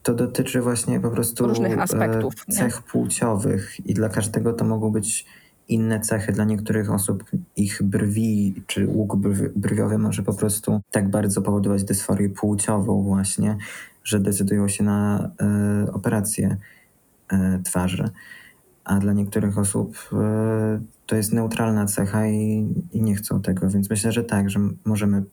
to 0.03 0.13
dotyczy 0.13 0.61
właśnie 0.61 0.99
po 0.99 1.09
prostu 1.09 1.47
różnych 1.47 1.79
aspektów, 1.79 2.33
cech 2.49 2.75
nie? 2.75 2.81
płciowych 2.91 3.85
i 3.85 3.93
dla 3.93 4.09
każdego 4.09 4.53
to 4.53 4.65
mogą 4.65 4.91
być 4.91 5.25
inne 5.67 5.99
cechy. 5.99 6.31
Dla 6.31 6.45
niektórych 6.45 6.91
osób 6.91 7.23
ich 7.55 7.83
brwi 7.83 8.63
czy 8.67 8.87
łuk 8.87 9.15
brwiowy 9.55 9.97
może 9.97 10.23
po 10.23 10.33
prostu 10.33 10.81
tak 10.91 11.09
bardzo 11.09 11.41
powodować 11.41 11.83
dysforię 11.83 12.29
płciową 12.29 13.03
właśnie, 13.03 13.57
że 14.03 14.19
decydują 14.19 14.67
się 14.67 14.83
na 14.83 15.31
e, 15.41 15.91
operację 15.91 16.57
e, 17.31 17.59
twarzy. 17.63 18.09
A 18.83 18.99
dla 18.99 19.13
niektórych 19.13 19.57
osób 19.57 20.09
e, 20.13 20.79
to 21.05 21.15
jest 21.15 21.33
neutralna 21.33 21.85
cecha 21.85 22.27
i, 22.27 22.67
i 22.91 23.01
nie 23.01 23.15
chcą 23.15 23.41
tego, 23.41 23.69
więc 23.69 23.89
myślę, 23.89 24.11
że 24.11 24.23
tak, 24.23 24.49
że 24.49 24.59
możemy 24.85 25.23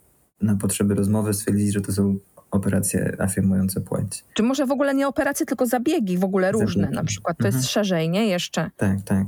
na 0.43 0.57
potrzeby 0.57 0.95
rozmowy 0.95 1.35
stwierdzić, 1.35 1.73
że 1.73 1.81
to 1.81 1.93
są 1.93 2.17
operacje 2.51 3.17
afirmujące 3.19 3.81
płeć. 3.81 4.25
Czy 4.35 4.43
może 4.43 4.67
w 4.67 4.71
ogóle 4.71 4.95
nie 4.95 5.09
operacje, 5.09 5.47
tylko 5.47 5.67
zabiegi 5.67 6.19
w 6.19 6.25
ogóle 6.25 6.53
różne 6.53 6.83
zabiegi. 6.83 6.97
na 6.97 7.05
przykład. 7.05 7.39
To 7.39 7.45
mhm. 7.45 7.57
jest 7.57 7.71
szerzej, 7.71 8.11
nie? 8.11 8.27
Jeszcze. 8.27 8.71
Tak, 8.77 9.03
tak. 9.03 9.27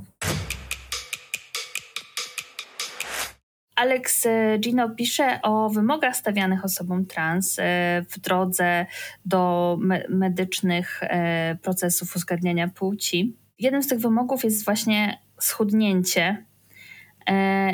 Alex 3.82 4.26
e, 4.26 4.58
Gino 4.58 4.90
pisze 4.90 5.40
o 5.42 5.70
wymogach 5.70 6.16
stawianych 6.16 6.64
osobom 6.64 7.06
trans 7.06 7.58
e, 7.58 7.62
w 8.10 8.20
drodze 8.20 8.86
do 9.24 9.76
me 9.80 10.04
medycznych 10.08 11.02
e, 11.02 11.56
procesów 11.62 12.16
uzgadniania 12.16 12.68
płci. 12.68 13.36
Jednym 13.58 13.82
z 13.82 13.88
tych 13.88 13.98
wymogów 13.98 14.44
jest 14.44 14.64
właśnie 14.64 15.18
schudnięcie. 15.40 16.44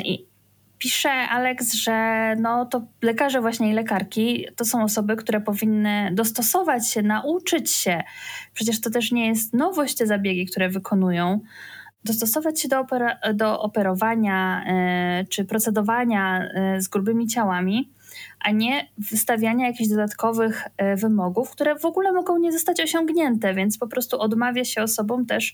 I 0.05 0.25
pisze 0.77 1.09
Alex, 1.09 1.73
że 1.73 2.35
no 2.39 2.65
to 2.65 2.87
lekarze 3.01 3.41
właśnie 3.41 3.69
i 3.69 3.73
lekarki 3.73 4.45
to 4.55 4.65
są 4.65 4.83
osoby, 4.83 5.15
które 5.15 5.41
powinny 5.41 6.09
dostosować 6.13 6.91
się, 6.91 7.01
nauczyć 7.01 7.71
się. 7.71 8.01
Przecież 8.53 8.81
to 8.81 8.89
też 8.89 9.11
nie 9.11 9.27
jest 9.27 9.53
nowość 9.53 9.97
te 9.97 10.07
zabiegi, 10.07 10.45
które 10.45 10.69
wykonują. 10.69 11.39
Dostosować 12.03 12.61
się 12.61 12.67
do, 12.67 12.79
opera- 12.83 13.33
do 13.33 13.61
operowania 13.61 14.63
y, 15.21 15.27
czy 15.27 15.45
procedowania 15.45 16.49
y, 16.77 16.81
z 16.81 16.87
grubymi 16.87 17.27
ciałami 17.27 17.93
a 18.39 18.51
nie 18.51 18.89
wystawiania 18.97 19.67
jakichś 19.67 19.89
dodatkowych 19.89 20.67
e, 20.77 20.95
wymogów, 20.95 21.51
które 21.51 21.79
w 21.79 21.85
ogóle 21.85 22.11
mogą 22.11 22.37
nie 22.37 22.51
zostać 22.51 22.81
osiągnięte, 22.81 23.53
więc 23.53 23.77
po 23.77 23.87
prostu 23.87 24.19
odmawia 24.19 24.65
się 24.65 24.81
osobom 24.81 25.25
też 25.25 25.53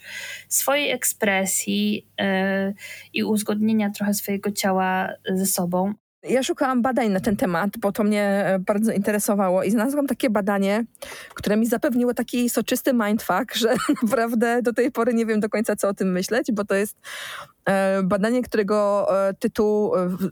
swojej 0.49 0.91
ekspresji 0.91 2.07
e, 2.19 2.73
i 3.13 3.23
uzgodnienia 3.23 3.89
trochę 3.89 4.13
swojego 4.13 4.51
ciała 4.51 5.09
ze 5.29 5.45
sobą. 5.45 5.93
Ja 6.29 6.43
szukałam 6.43 6.81
badań 6.81 7.09
na 7.09 7.19
ten 7.19 7.35
temat, 7.35 7.77
bo 7.77 7.91
to 7.91 8.03
mnie 8.03 8.23
e, 8.23 8.59
bardzo 8.59 8.91
interesowało 8.91 9.63
i 9.63 9.71
znalazłam 9.71 10.07
takie 10.07 10.29
badanie, 10.29 10.85
które 11.33 11.57
mi 11.57 11.65
zapewniło 11.65 12.13
taki 12.13 12.49
soczysty 12.49 12.93
mindfuck, 12.93 13.55
że 13.55 13.75
naprawdę 14.03 14.61
do 14.61 14.73
tej 14.73 14.91
pory 14.91 15.13
nie 15.13 15.25
wiem 15.25 15.39
do 15.39 15.49
końca, 15.49 15.75
co 15.75 15.89
o 15.89 15.93
tym 15.93 16.11
myśleć, 16.11 16.51
bo 16.51 16.65
to 16.65 16.75
jest 16.75 16.97
e, 17.65 18.03
badanie, 18.03 18.41
którego 18.41 19.07
e, 19.27 19.33
tytuł 19.33 19.91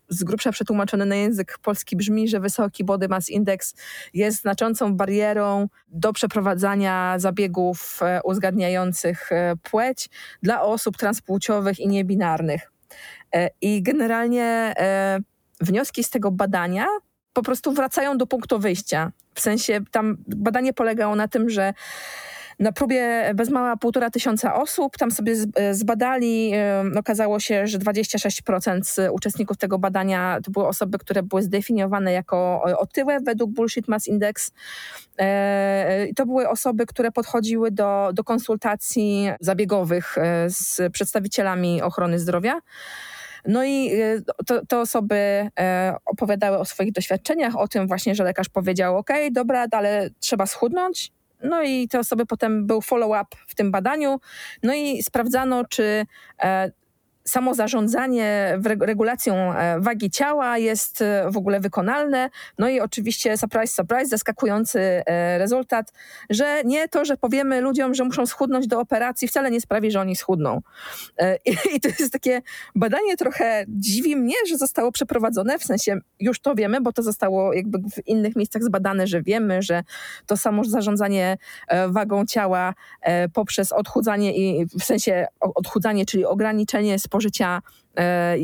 z 0.09 0.23
grubsza 0.23 0.51
przetłumaczony 0.51 1.05
na 1.05 1.15
język 1.15 1.57
polski 1.61 1.95
brzmi, 1.95 2.27
że 2.27 2.39
wysoki 2.39 2.83
body 2.83 3.07
mass 3.07 3.29
index 3.29 3.75
jest 4.13 4.41
znaczącą 4.41 4.95
barierą 4.95 5.67
do 5.87 6.13
przeprowadzania 6.13 7.15
zabiegów 7.19 7.99
uzgadniających 8.23 9.29
płeć 9.63 10.09
dla 10.43 10.61
osób 10.61 10.97
transpłciowych 10.97 11.79
i 11.79 11.87
niebinarnych. 11.87 12.71
I 13.61 13.83
generalnie 13.83 14.73
wnioski 15.61 16.03
z 16.03 16.09
tego 16.09 16.31
badania 16.31 16.87
po 17.33 17.41
prostu 17.41 17.71
wracają 17.71 18.17
do 18.17 18.27
punktu 18.27 18.59
wyjścia. 18.59 19.11
W 19.35 19.41
sensie 19.41 19.79
tam 19.91 20.17
badanie 20.27 20.73
polegało 20.73 21.15
na 21.15 21.27
tym, 21.27 21.49
że 21.49 21.73
na 22.59 22.71
próbie 22.71 23.31
bez 23.35 23.49
mała 23.49 23.77
półtora 23.77 24.09
tysiąca 24.09 24.55
osób, 24.55 24.97
tam 24.97 25.11
sobie 25.11 25.35
zbadali, 25.71 26.51
okazało 26.99 27.39
się, 27.39 27.67
że 27.67 27.79
26% 27.79 29.11
uczestników 29.11 29.57
tego 29.57 29.79
badania 29.79 30.39
to 30.43 30.51
były 30.51 30.67
osoby, 30.67 30.97
które 30.97 31.23
były 31.23 31.43
zdefiniowane 31.43 32.13
jako 32.13 32.63
otyłe 32.77 33.19
według 33.19 33.51
Bullshit 33.51 33.87
Mass 33.87 34.07
Index. 34.07 34.51
E, 35.19 36.07
to 36.15 36.25
były 36.25 36.49
osoby, 36.49 36.85
które 36.85 37.11
podchodziły 37.11 37.71
do, 37.71 38.09
do 38.13 38.23
konsultacji 38.23 39.31
zabiegowych 39.39 40.17
e, 40.17 40.49
z 40.49 40.81
przedstawicielami 40.91 41.81
ochrony 41.81 42.19
zdrowia. 42.19 42.59
No 43.47 43.63
i 43.63 43.91
e, 43.93 44.21
to, 44.45 44.65
te 44.65 44.79
osoby 44.79 45.15
e, 45.59 45.95
opowiadały 46.05 46.57
o 46.57 46.65
swoich 46.65 46.91
doświadczeniach, 46.91 47.55
o 47.55 47.67
tym 47.67 47.87
właśnie, 47.87 48.15
że 48.15 48.23
lekarz 48.23 48.49
powiedział, 48.49 48.97
ok, 48.97 49.09
dobra, 49.31 49.67
ale 49.71 50.09
trzeba 50.19 50.45
schudnąć. 50.45 51.11
No 51.43 51.63
i 51.63 51.87
te 51.87 51.99
osoby 51.99 52.25
potem 52.25 52.67
był 52.67 52.81
follow-up 52.81 53.37
w 53.47 53.55
tym 53.55 53.71
badaniu. 53.71 54.19
No 54.63 54.73
i 54.73 55.03
sprawdzano, 55.03 55.65
czy 55.65 56.05
e, 56.43 56.71
samo 57.25 57.53
zarządzanie 57.53 58.59
regulacją 58.79 59.35
e, 59.35 59.79
wagi 59.79 60.09
ciała 60.09 60.57
jest 60.57 61.01
e, 61.01 61.31
w 61.31 61.37
ogóle 61.37 61.59
wykonalne. 61.59 62.29
No 62.57 62.69
i 62.69 62.79
oczywiście, 62.79 63.37
surprise, 63.37 63.73
surprise, 63.73 64.05
zaskakujący 64.05 64.79
e, 64.79 65.37
rezultat, 65.37 65.93
że 66.29 66.61
nie 66.65 66.87
to, 66.87 67.05
że 67.05 67.17
powiemy 67.17 67.61
ludziom, 67.61 67.93
że 67.93 68.03
muszą 68.03 68.25
schudnąć 68.25 68.67
do 68.67 68.79
operacji, 68.79 69.27
wcale 69.27 69.51
nie 69.51 69.61
sprawi, 69.61 69.91
że 69.91 69.99
oni 69.99 70.15
schudną. 70.15 70.61
I 71.75 71.79
to 71.79 71.89
jest 71.99 72.13
takie 72.13 72.41
badanie 72.75 73.17
trochę 73.17 73.65
dziwi 73.67 74.15
mnie, 74.15 74.35
że 74.49 74.57
zostało 74.57 74.91
przeprowadzone, 74.91 75.59
w 75.59 75.63
sensie 75.63 75.97
już 76.19 76.39
to 76.39 76.55
wiemy, 76.55 76.81
bo 76.81 76.93
to 76.93 77.03
zostało 77.03 77.53
jakby 77.53 77.77
w 77.77 78.07
innych 78.07 78.35
miejscach 78.35 78.63
zbadane, 78.63 79.07
że 79.07 79.21
wiemy, 79.21 79.61
że 79.61 79.83
to 80.25 80.37
samo 80.37 80.63
zarządzanie 80.63 81.37
wagą 81.89 82.25
ciała 82.25 82.73
poprzez 83.33 83.71
odchudzanie 83.71 84.37
i 84.37 84.65
w 84.65 84.83
sensie 84.83 85.27
odchudzanie, 85.39 86.05
czyli 86.05 86.25
ograniczenie 86.25 86.99
spożycia 87.13 87.61
e, 87.97 88.35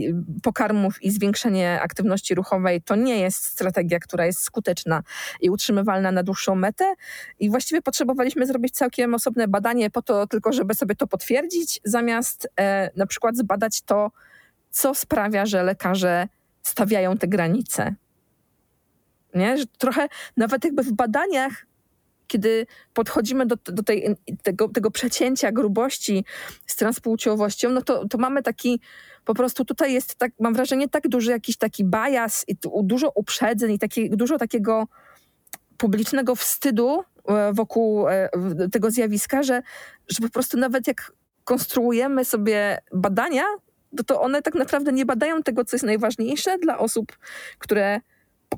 pokarmów 0.43 1.03
i 1.03 1.11
zwiększenie 1.11 1.81
aktywności 1.81 2.35
ruchowej 2.35 2.81
to 2.81 2.95
nie 2.95 3.19
jest 3.19 3.43
strategia, 3.43 3.99
która 3.99 4.25
jest 4.25 4.43
skuteczna 4.43 5.03
i 5.41 5.49
utrzymywalna 5.49 6.11
na 6.11 6.23
dłuższą 6.23 6.55
metę. 6.55 6.93
I 7.39 7.49
właściwie 7.49 7.81
potrzebowaliśmy 7.81 8.45
zrobić 8.45 8.73
całkiem 8.73 9.13
osobne 9.13 9.47
badanie 9.47 9.89
po 9.89 10.01
to 10.01 10.27
tylko, 10.27 10.53
żeby 10.53 10.73
sobie 10.73 10.95
to 10.95 11.07
potwierdzić, 11.07 11.79
zamiast 11.83 12.47
e, 12.59 12.89
na 12.95 13.05
przykład 13.05 13.37
zbadać 13.37 13.81
to, 13.81 14.11
co 14.69 14.95
sprawia, 14.95 15.45
że 15.45 15.63
lekarze 15.63 16.27
stawiają 16.63 17.17
te 17.17 17.27
granice. 17.27 17.95
Nie? 19.35 19.57
Że 19.57 19.65
trochę 19.77 20.07
nawet 20.37 20.65
jakby 20.65 20.83
w 20.83 20.93
badaniach 20.93 21.65
kiedy 22.29 22.67
podchodzimy 22.93 23.45
do, 23.45 23.55
do 23.65 23.83
tej, 23.83 24.15
tego, 24.43 24.69
tego 24.69 24.91
przecięcia 24.91 25.51
grubości 25.51 26.25
z 26.65 26.75
transpłciowością, 26.75 27.69
no 27.69 27.81
to, 27.81 28.07
to 28.07 28.17
mamy 28.17 28.43
taki, 28.43 28.81
po 29.25 29.33
prostu 29.33 29.65
tutaj 29.65 29.93
jest, 29.93 30.15
tak, 30.15 30.31
mam 30.39 30.53
wrażenie, 30.53 30.89
tak 30.89 31.07
duży 31.07 31.31
jakiś 31.31 31.57
taki 31.57 31.85
bias 31.85 32.45
i 32.47 32.55
dużo 32.83 33.11
uprzedzeń 33.15 33.71
i 33.71 33.79
taki, 33.79 34.09
dużo 34.09 34.37
takiego 34.37 34.87
publicznego 35.77 36.35
wstydu 36.35 37.03
e, 37.27 37.53
wokół 37.53 38.09
e, 38.09 38.29
tego 38.71 38.91
zjawiska, 38.91 39.43
że, 39.43 39.61
że 40.09 40.17
po 40.21 40.29
prostu 40.29 40.57
nawet 40.57 40.87
jak 40.87 41.11
konstruujemy 41.43 42.25
sobie 42.25 42.77
badania, 42.93 43.43
to 44.05 44.21
one 44.21 44.41
tak 44.41 44.55
naprawdę 44.55 44.91
nie 44.91 45.05
badają 45.05 45.43
tego, 45.43 45.65
co 45.65 45.75
jest 45.75 45.85
najważniejsze 45.85 46.57
dla 46.57 46.77
osób, 46.77 47.17
które 47.59 48.01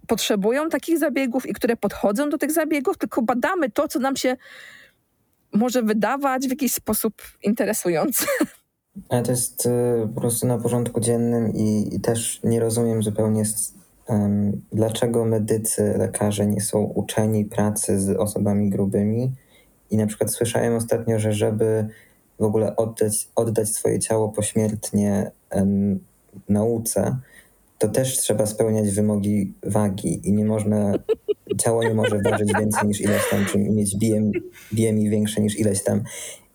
potrzebują 0.08 0.70
takich 0.70 1.00
zabiegów 1.00 1.50
i 1.50 1.54
które 1.54 1.78
podchodzą 1.78 2.30
do 2.30 2.38
tych 2.38 2.52
zabiegów, 2.52 2.98
tylko 2.98 3.22
badamy 3.22 3.70
to, 3.70 3.88
co 3.88 4.00
nam 4.00 4.16
się 4.16 4.38
może 5.54 5.84
wydawać 5.84 6.48
w 6.48 6.50
jakiś 6.50 6.74
sposób 6.74 7.14
interesujący. 7.44 8.26
Ale 9.10 9.24
to 9.24 9.32
jest 9.32 9.66
y, 9.66 9.70
po 10.16 10.22
prostu 10.22 10.48
na 10.48 10.58
porządku 10.58 11.00
dziennym 11.00 11.54
i, 11.56 11.96
i 11.96 12.00
też 12.00 12.40
nie 12.44 12.60
rozumiem 12.60 13.04
zupełnie, 13.04 13.44
dlaczego 14.72 15.26
medycy, 15.26 15.94
lekarze 15.98 16.48
nie 16.48 16.62
są 16.62 16.80
uczeni 16.80 17.46
pracy 17.46 18.00
z 18.00 18.10
osobami 18.18 18.70
grubymi. 18.70 19.32
I 19.92 19.98
na 19.98 20.08
przykład 20.08 20.32
słyszałem 20.32 20.76
ostatnio, 20.76 21.20
że 21.20 21.34
żeby 21.34 21.88
w 22.40 22.44
ogóle 22.44 22.76
oddać, 22.76 23.28
oddać 23.36 23.70
swoje 23.70 24.00
ciało 24.00 24.30
pośmiertnie 24.30 25.32
um, 25.52 26.00
nauce, 26.50 27.18
to 27.82 27.88
też 27.88 28.18
trzeba 28.18 28.46
spełniać 28.46 28.92
wymogi 28.92 29.54
wagi 29.64 30.30
i 30.30 30.34
nie 30.34 30.46
można, 30.46 30.94
ciało 31.58 31.84
nie 31.84 31.94
może 31.94 32.20
ważyć 32.26 32.54
więcej 32.60 32.88
niż 32.88 33.02
ileś 33.02 33.30
tam, 33.30 33.46
czy 33.46 33.58
mieć 33.58 33.98
BM, 33.98 34.32
BMI 34.72 35.10
większe 35.10 35.42
niż 35.42 35.60
ileś 35.60 35.84
tam. 35.84 36.04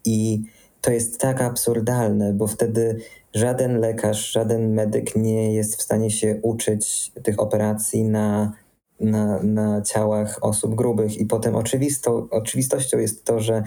I 0.04 0.42
to 0.80 0.90
jest 0.90 1.18
tak 1.18 1.40
absurdalne, 1.40 2.32
bo 2.32 2.46
wtedy 2.46 3.00
żaden 3.34 3.80
lekarz, 3.80 4.32
żaden 4.32 4.74
medyk 4.74 5.16
nie 5.16 5.54
jest 5.54 5.76
w 5.76 5.82
stanie 5.82 6.10
się 6.10 6.38
uczyć 6.42 7.12
tych 7.22 7.40
operacji 7.40 8.04
na, 8.04 8.52
na, 9.00 9.42
na 9.42 9.82
ciałach 9.82 10.38
osób 10.40 10.74
grubych. 10.74 11.16
I 11.16 11.26
potem 11.26 11.56
oczywisto, 11.56 12.28
oczywistością 12.30 12.98
jest 12.98 13.24
to, 13.24 13.40
że 13.40 13.62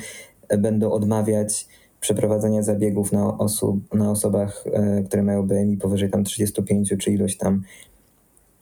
będą 0.58 0.92
odmawiać 0.92 1.68
przeprowadzania 2.02 2.64
zabiegów 2.64 3.12
na, 3.12 3.38
osób, 3.38 3.94
na 3.94 4.12
osobach, 4.12 4.64
e, 4.74 5.04
które 5.04 5.24
mają 5.24 5.48
BMI 5.48 5.78
powyżej 5.78 6.10
tam 6.10 6.24
35 6.24 6.94
czy 7.00 7.12
ilość 7.12 7.38
tam. 7.38 7.64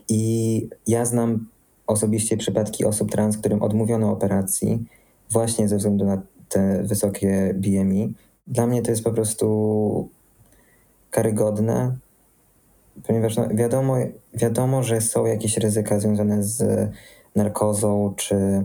I 0.09 0.69
ja 0.87 1.05
znam 1.05 1.47
osobiście 1.87 2.37
przypadki 2.37 2.85
osób 2.85 3.11
trans, 3.11 3.37
którym 3.37 3.61
odmówiono 3.61 4.11
operacji 4.11 4.85
właśnie 5.29 5.67
ze 5.67 5.77
względu 5.77 6.05
na 6.05 6.21
te 6.49 6.83
wysokie 6.83 7.53
BMI. 7.57 8.13
Dla 8.47 8.67
mnie 8.67 8.81
to 8.81 8.91
jest 8.91 9.03
po 9.03 9.11
prostu 9.11 10.09
karygodne, 11.11 11.97
ponieważ 13.07 13.37
no 13.37 13.47
wiadomo, 13.53 13.95
wiadomo, 14.33 14.83
że 14.83 15.01
są 15.01 15.25
jakieś 15.25 15.57
ryzyka 15.57 15.99
związane 15.99 16.43
z 16.43 16.89
narkozą, 17.35 18.13
czy, 18.15 18.63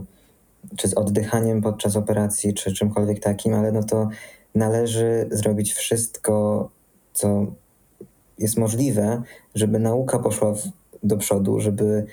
czy 0.77 0.87
z 0.87 0.93
oddychaniem 0.93 1.61
podczas 1.61 1.95
operacji, 1.95 2.53
czy 2.53 2.73
czymkolwiek 2.73 3.19
takim, 3.19 3.53
ale 3.53 3.71
no 3.71 3.83
to 3.83 4.09
należy 4.55 5.27
zrobić 5.31 5.73
wszystko, 5.73 6.69
co 7.13 7.45
jest 8.37 8.57
możliwe, 8.57 9.21
żeby 9.55 9.79
nauka 9.79 10.19
poszła 10.19 10.53
w, 10.53 10.63
do 11.03 11.17
przodu, 11.17 11.59
żeby, 11.59 12.05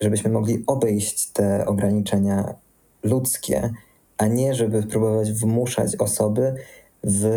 żebyśmy 0.00 0.30
mogli 0.30 0.64
obejść 0.66 1.26
te 1.26 1.66
ograniczenia 1.66 2.54
ludzkie, 3.02 3.70
a 4.18 4.26
nie 4.26 4.54
żeby 4.54 4.82
próbować 4.82 5.32
wmuszać 5.32 5.96
osoby 5.96 6.54
w 7.04 7.30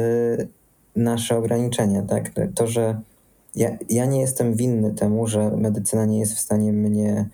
nasze 0.96 1.38
ograniczenia. 1.38 2.02
Tak? 2.02 2.32
To, 2.56 2.68
że 2.68 3.02
ja, 3.56 3.78
ja 3.90 4.06
nie 4.06 4.22
jestem 4.22 4.54
winny 4.54 4.94
temu, 4.94 5.28
że 5.28 5.52
medycyna 5.58 6.06
nie 6.06 6.20
jest 6.20 6.34
w 6.34 6.40
stanie 6.40 6.74
mnie 6.74 7.30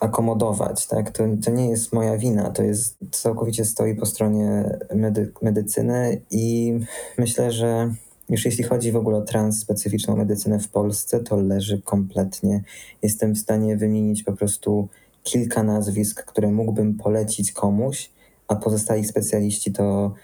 akomodować, 0.00 0.86
tak? 0.86 1.10
To, 1.10 1.24
to 1.44 1.50
nie 1.50 1.70
jest 1.70 1.92
moja 1.92 2.18
wina, 2.18 2.50
to 2.50 2.62
jest 2.62 2.96
całkowicie 3.10 3.64
stoi 3.64 3.94
po 3.94 4.06
stronie 4.06 4.78
medy, 4.94 5.32
medycyny 5.42 6.20
i 6.30 6.74
myślę, 7.18 7.52
że 7.52 7.94
Już 8.28 8.44
jeśli 8.44 8.64
chodzi 8.64 8.92
w 8.92 8.96
ogóle 8.96 9.16
o 9.16 9.22
transspecyficzną 9.22 10.16
medycynę 10.16 10.58
w 10.58 10.68
Polsce, 10.68 11.20
to 11.20 11.36
leży 11.36 11.82
kompletnie. 11.82 12.62
Jestem 13.02 13.34
w 13.34 13.38
stanie 13.38 13.76
wymienić 13.76 14.22
po 14.22 14.32
prostu 14.32 14.88
kilka 15.22 15.62
nazwisk, 15.62 16.24
które 16.24 16.50
mógłbym 16.50 16.94
polecić 16.94 17.52
komuś, 17.52 18.10
a 18.48 18.56
pozostali 18.56 19.04
specjaliści 19.04 19.72
to 19.72 20.14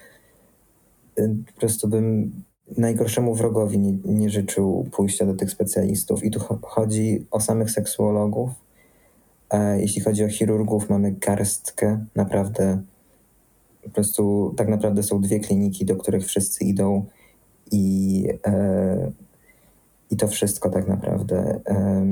y, 1.18 1.36
po 1.54 1.60
prostu 1.60 1.88
bym 1.88 2.32
najgorszemu 2.76 3.34
wrogowi 3.34 3.78
nie, 3.78 3.92
nie 4.04 4.30
życzył 4.30 4.88
pójścia 4.92 5.26
do 5.26 5.34
tych 5.34 5.50
specjalistów. 5.50 6.24
I 6.24 6.30
tu 6.30 6.40
chodzi 6.62 7.26
o 7.30 7.40
samych 7.40 7.70
seksuologów. 7.70 8.50
Jeśli 9.76 10.02
chodzi 10.02 10.24
o 10.24 10.28
chirurgów, 10.28 10.90
mamy 10.90 11.12
garstkę. 11.12 12.06
Naprawdę, 12.16 12.82
po 13.82 13.90
prostu 13.90 14.54
tak 14.56 14.68
naprawdę 14.68 15.02
są 15.02 15.20
dwie 15.20 15.40
kliniki, 15.40 15.84
do 15.84 15.96
których 15.96 16.26
wszyscy 16.26 16.64
idą 16.64 17.06
i, 17.72 18.28
e, 18.46 19.10
i 20.10 20.16
to 20.16 20.28
wszystko 20.28 20.70
tak 20.70 20.88
naprawdę. 20.88 21.60
E, 21.68 22.06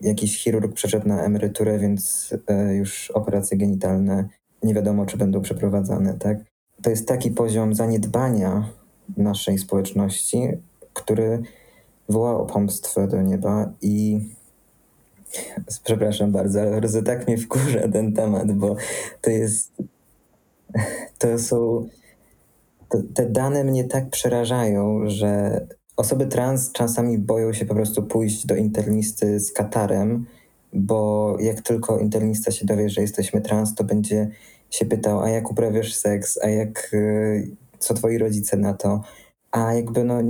jakiś 0.00 0.38
chirurg 0.38 0.74
przeszedł 0.74 1.08
na 1.08 1.22
emeryturę, 1.22 1.78
więc 1.78 2.34
e, 2.48 2.74
już 2.74 3.10
operacje 3.10 3.58
genitalne 3.58 4.28
nie 4.62 4.74
wiadomo, 4.74 5.06
czy 5.06 5.16
będą 5.16 5.40
przeprowadzane, 5.40 6.14
tak? 6.14 6.38
To 6.82 6.90
jest 6.90 7.08
taki 7.08 7.30
poziom 7.30 7.74
zaniedbania 7.74 8.68
naszej 9.16 9.58
społeczności, 9.58 10.48
który 10.92 11.42
woła 12.08 12.36
o 12.40 12.46
pomstwę 12.46 13.08
do 13.08 13.22
nieba 13.22 13.72
i 13.82 14.20
przepraszam 15.84 16.32
bardzo, 16.32 16.60
ale 16.60 16.70
bardzo 16.70 17.02
tak 17.02 17.26
mnie 17.26 17.38
wkurza 17.38 17.88
ten 17.92 18.12
temat, 18.12 18.52
bo 18.52 18.76
to 19.20 19.30
jest 19.30 19.72
to 21.18 21.38
są 21.38 21.88
te 23.14 23.26
dane 23.26 23.64
mnie 23.64 23.84
tak 23.84 24.10
przerażają, 24.10 25.00
że 25.10 25.60
osoby 25.96 26.26
trans 26.26 26.72
czasami 26.72 27.18
boją 27.18 27.52
się 27.52 27.66
po 27.66 27.74
prostu 27.74 28.02
pójść 28.02 28.46
do 28.46 28.56
internisty 28.56 29.40
z 29.40 29.52
katarem, 29.52 30.26
bo 30.72 31.36
jak 31.40 31.60
tylko 31.60 31.98
internista 31.98 32.50
się 32.50 32.66
dowie, 32.66 32.88
że 32.88 33.00
jesteśmy 33.00 33.40
trans, 33.40 33.74
to 33.74 33.84
będzie 33.84 34.30
się 34.70 34.84
pytał, 34.84 35.20
a 35.20 35.28
jak 35.28 35.50
uprawiasz 35.50 35.94
seks, 35.94 36.38
a 36.42 36.48
jak, 36.48 36.90
y, 36.94 37.56
co 37.78 37.94
twoi 37.94 38.18
rodzice 38.18 38.56
na 38.56 38.74
to. 38.74 39.00
A 39.50 39.74
jakby 39.74 40.04
no, 40.04 40.20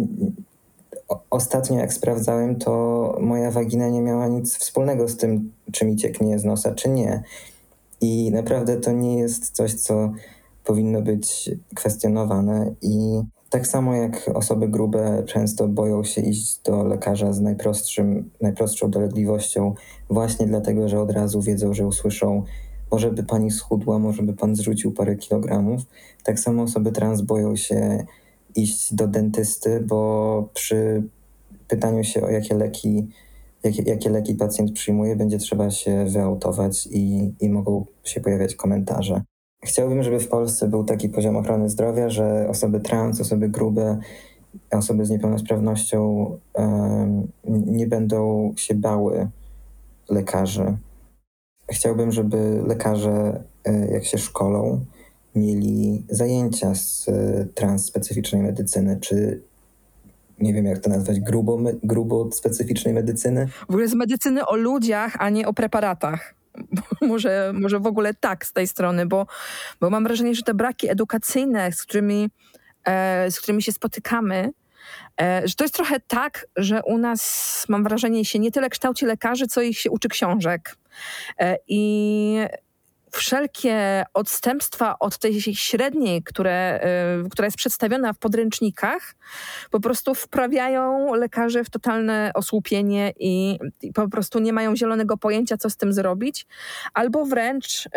ostatnio 1.30 1.78
jak 1.78 1.92
sprawdzałem, 1.92 2.56
to 2.56 3.16
moja 3.20 3.50
wagina 3.50 3.88
nie 3.88 4.02
miała 4.02 4.28
nic 4.28 4.58
wspólnego 4.58 5.08
z 5.08 5.16
tym, 5.16 5.52
czy 5.72 5.84
mi 5.84 5.96
cieknie 5.96 6.38
z 6.38 6.44
nosa, 6.44 6.74
czy 6.74 6.88
nie. 6.88 7.22
I 8.00 8.30
naprawdę 8.30 8.76
to 8.76 8.92
nie 8.92 9.18
jest 9.18 9.50
coś, 9.50 9.74
co 9.74 10.12
powinno 10.64 11.02
być 11.02 11.50
kwestionowane 11.74 12.74
i 12.82 13.22
tak 13.50 13.66
samo 13.66 13.94
jak 13.94 14.30
osoby 14.34 14.68
grube 14.68 15.22
często 15.26 15.68
boją 15.68 16.04
się 16.04 16.20
iść 16.20 16.60
do 16.64 16.84
lekarza 16.84 17.32
z 17.32 17.40
najprostszym, 17.40 18.30
najprostszą 18.40 18.90
dolegliwością, 18.90 19.74
właśnie 20.10 20.46
dlatego, 20.46 20.88
że 20.88 21.00
od 21.00 21.10
razu 21.10 21.42
wiedzą, 21.42 21.74
że 21.74 21.86
usłyszą, 21.86 22.42
może 22.90 23.10
by 23.10 23.22
pani 23.22 23.50
schudła, 23.50 23.98
może 23.98 24.22
by 24.22 24.32
pan 24.32 24.56
zrzucił 24.56 24.92
parę 24.92 25.16
kilogramów. 25.16 25.82
Tak 26.24 26.40
samo 26.40 26.62
osoby 26.62 26.92
trans 26.92 27.22
boją 27.22 27.56
się 27.56 28.04
iść 28.56 28.94
do 28.94 29.08
dentysty, 29.08 29.80
bo 29.80 30.48
przy 30.54 31.02
pytaniu 31.68 32.04
się 32.04 32.22
o 32.22 32.30
jakie 32.30 32.54
leki, 32.54 33.08
jakie, 33.64 33.82
jakie 33.82 34.10
leki 34.10 34.34
pacjent 34.34 34.72
przyjmuje, 34.72 35.16
będzie 35.16 35.38
trzeba 35.38 35.70
się 35.70 36.04
wyautować 36.04 36.88
i, 36.90 37.32
i 37.40 37.48
mogą 37.48 37.84
się 38.04 38.20
pojawiać 38.20 38.54
komentarze. 38.54 39.22
Chciałbym, 39.64 40.02
żeby 40.02 40.20
w 40.20 40.28
Polsce 40.28 40.68
był 40.68 40.84
taki 40.84 41.08
poziom 41.08 41.36
ochrony 41.36 41.68
zdrowia, 41.68 42.10
że 42.10 42.46
osoby 42.48 42.80
trans, 42.80 43.20
osoby 43.20 43.48
grube, 43.48 43.98
osoby 44.70 45.06
z 45.06 45.10
niepełnosprawnością 45.10 46.30
um, 46.54 47.28
nie 47.66 47.86
będą 47.86 48.52
się 48.56 48.74
bały 48.74 49.28
lekarzy. 50.08 50.76
Chciałbym, 51.70 52.12
żeby 52.12 52.62
lekarze, 52.66 53.44
e, 53.64 53.92
jak 53.92 54.04
się 54.04 54.18
szkolą, 54.18 54.80
mieli 55.34 56.04
zajęcia 56.08 56.74
z 56.74 57.08
e, 57.08 57.46
transspecyficznej 57.54 58.42
medycyny, 58.42 58.98
czy 59.00 59.42
nie 60.38 60.54
wiem 60.54 60.66
jak 60.66 60.78
to 60.78 60.90
nazwać, 60.90 61.20
grubo, 61.20 61.58
grubo 61.82 62.28
specyficznej 62.32 62.94
medycyny. 62.94 63.46
W 63.46 63.70
ogóle 63.70 63.88
z 63.88 63.94
medycyny 63.94 64.46
o 64.46 64.56
ludziach, 64.56 65.16
a 65.18 65.30
nie 65.30 65.48
o 65.48 65.54
preparatach. 65.54 66.34
może, 67.08 67.52
może 67.54 67.80
w 67.80 67.86
ogóle 67.86 68.14
tak 68.14 68.46
z 68.46 68.52
tej 68.52 68.66
strony, 68.66 69.06
bo, 69.06 69.26
bo 69.80 69.90
mam 69.90 70.04
wrażenie, 70.04 70.34
że 70.34 70.42
te 70.42 70.54
braki 70.54 70.90
edukacyjne, 70.90 71.72
z 71.72 71.82
którymi, 71.82 72.30
e, 72.84 73.30
z 73.30 73.40
którymi 73.40 73.62
się 73.62 73.72
spotykamy, 73.72 74.50
e, 75.20 75.42
że 75.44 75.54
to 75.54 75.64
jest 75.64 75.74
trochę 75.74 76.00
tak, 76.00 76.46
że 76.56 76.82
u 76.82 76.98
nas, 76.98 77.64
mam 77.68 77.84
wrażenie, 77.84 78.24
się 78.24 78.38
nie 78.38 78.50
tyle 78.50 78.70
kształci 78.70 79.06
lekarzy, 79.06 79.46
co 79.46 79.62
ich 79.62 79.78
się 79.78 79.90
uczy 79.90 80.08
książek. 80.08 80.76
E, 81.38 81.56
I 81.68 82.38
wszelkie 83.14 84.04
odstępstwa 84.14 84.98
od 84.98 85.18
tej 85.18 85.42
średniej, 85.42 86.22
które, 86.22 86.80
y, 87.24 87.28
która 87.28 87.46
jest 87.46 87.56
przedstawiona 87.56 88.12
w 88.12 88.18
podręcznikach, 88.18 89.14
po 89.70 89.80
prostu 89.80 90.14
wprawiają 90.14 91.14
lekarzy 91.14 91.64
w 91.64 91.70
totalne 91.70 92.30
osłupienie 92.34 93.12
i, 93.18 93.58
i 93.82 93.92
po 93.92 94.08
prostu 94.08 94.38
nie 94.38 94.52
mają 94.52 94.76
zielonego 94.76 95.16
pojęcia, 95.16 95.56
co 95.56 95.70
z 95.70 95.76
tym 95.76 95.92
zrobić. 95.92 96.46
Albo 96.94 97.24
wręcz, 97.24 97.88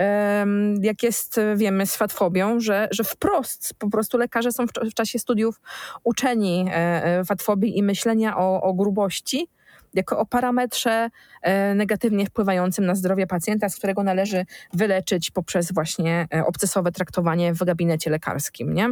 jak 0.82 1.03
jest, 1.03 1.39
wiemy, 1.56 1.86
z 1.86 1.95
fatfobią, 1.95 2.60
że, 2.60 2.88
że 2.91 3.03
wprost 3.03 3.73
po 3.80 3.89
prostu 3.89 4.17
lekarze 4.17 4.51
są 4.51 4.67
w, 4.67 4.71
w 4.91 4.93
czasie 4.93 5.19
studiów 5.19 5.62
uczeni 6.03 6.65
e, 6.69 6.73
e, 6.73 7.25
fatfobii 7.25 7.77
i 7.77 7.84
myślenia 7.84 8.38
o, 8.38 8.62
o 8.62 8.73
grubości, 8.73 9.47
jako 9.93 10.19
o 10.19 10.26
parametrze 10.26 11.10
e, 11.41 11.76
negatywnie 11.76 12.26
wpływającym 12.26 12.86
na 12.86 12.95
zdrowie 12.95 13.28
pacjenta, 13.28 13.69
z 13.69 13.76
którego 13.76 14.04
należy 14.04 14.45
wyleczyć 14.73 15.32
poprzez 15.32 15.73
właśnie 15.73 16.28
e, 16.34 16.45
obcesowe 16.45 16.91
traktowanie 16.91 17.54
w 17.54 17.63
gabinecie 17.63 18.10
lekarskim, 18.10 18.73
nie? 18.73 18.89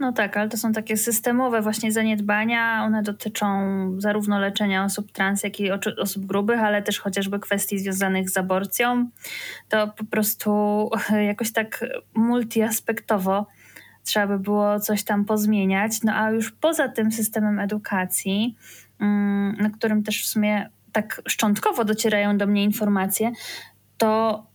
No 0.00 0.12
tak, 0.12 0.36
ale 0.36 0.48
to 0.48 0.56
są 0.56 0.72
takie 0.72 0.96
systemowe 0.96 1.62
właśnie 1.62 1.92
zaniedbania. 1.92 2.84
One 2.84 3.02
dotyczą 3.02 3.46
zarówno 3.98 4.38
leczenia 4.38 4.84
osób 4.84 5.12
trans, 5.12 5.42
jak 5.42 5.60
i 5.60 5.70
osób 5.98 6.26
grubych, 6.26 6.60
ale 6.60 6.82
też 6.82 7.00
chociażby 7.00 7.38
kwestii 7.38 7.78
związanych 7.78 8.30
z 8.30 8.36
aborcją. 8.36 9.10
To 9.68 9.88
po 9.88 10.04
prostu 10.04 10.50
jakoś 11.26 11.52
tak 11.52 11.84
multiaspektowo 12.14 13.46
trzeba 14.04 14.26
by 14.26 14.38
było 14.38 14.80
coś 14.80 15.04
tam 15.04 15.24
pozmieniać. 15.24 16.02
No 16.02 16.12
a 16.14 16.30
już 16.30 16.52
poza 16.52 16.88
tym 16.88 17.12
systemem 17.12 17.58
edukacji, 17.58 18.56
na 19.58 19.70
którym 19.70 20.02
też 20.02 20.22
w 20.22 20.26
sumie 20.26 20.70
tak 20.92 21.22
szczątkowo 21.28 21.84
docierają 21.84 22.38
do 22.38 22.46
mnie 22.46 22.64
informacje, 22.64 23.32
to 23.98 24.46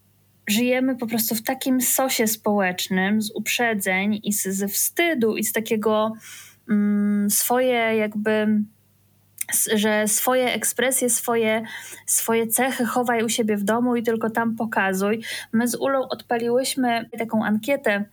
żyjemy 0.48 0.96
po 0.96 1.08
prostu 1.08 1.36
w 1.36 1.44
takim 1.44 1.82
sosie 1.82 2.28
społecznym 2.28 3.22
z 3.22 3.32
uprzedzeń 3.36 4.20
i 4.24 4.34
z, 4.34 4.44
ze 4.44 4.68
wstydu 4.68 5.38
i 5.38 5.44
z 5.44 5.54
takiego 5.54 6.14
mm, 6.70 7.30
swoje 7.30 7.96
jakby 7.96 8.64
że 9.76 10.08
swoje 10.08 10.54
ekspresje, 10.54 11.10
swoje, 11.10 11.64
swoje 12.06 12.48
cechy 12.48 12.86
chowaj 12.86 13.24
u 13.24 13.30
siebie 13.30 13.58
w 13.58 13.64
domu 13.64 13.96
i 13.96 14.04
tylko 14.04 14.30
tam 14.30 14.56
pokazuj. 14.56 15.22
My 15.54 15.68
z 15.68 15.76
Ulą 15.76 16.08
odpaliłyśmy 16.10 17.10
taką 17.18 17.46
ankietę 17.46 18.06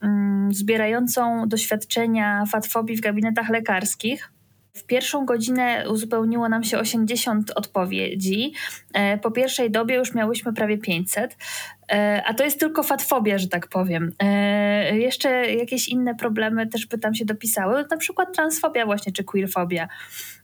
mm, 0.00 0.54
zbierającą 0.54 1.48
doświadczenia 1.48 2.44
fatfobii 2.46 2.96
w 2.96 3.00
gabinetach 3.00 3.48
lekarskich. 3.48 4.32
W 4.76 4.84
pierwszą 4.84 5.26
godzinę 5.26 5.84
uzupełniło 5.90 6.48
nam 6.48 6.64
się 6.64 6.78
80 6.78 7.52
odpowiedzi. 7.54 8.52
E, 8.94 9.18
po 9.18 9.30
pierwszej 9.30 9.70
dobie 9.70 9.94
już 9.94 10.14
miałyśmy 10.14 10.52
prawie 10.52 10.78
500. 10.78 11.36
E, 11.92 12.22
a 12.26 12.34
to 12.34 12.44
jest 12.44 12.60
tylko 12.60 12.82
fatfobia, 12.82 13.38
że 13.38 13.48
tak 13.48 13.68
powiem. 13.68 14.12
E, 14.22 14.98
jeszcze 14.98 15.54
jakieś 15.54 15.88
inne 15.88 16.14
problemy 16.14 16.66
też 16.66 16.86
by 16.86 16.98
tam 16.98 17.14
się 17.14 17.24
dopisały, 17.24 17.84
na 17.90 17.96
przykład 17.96 18.34
transfobia 18.34 18.86
właśnie, 18.86 19.12
czy 19.12 19.24
queerfobia. 19.24 19.88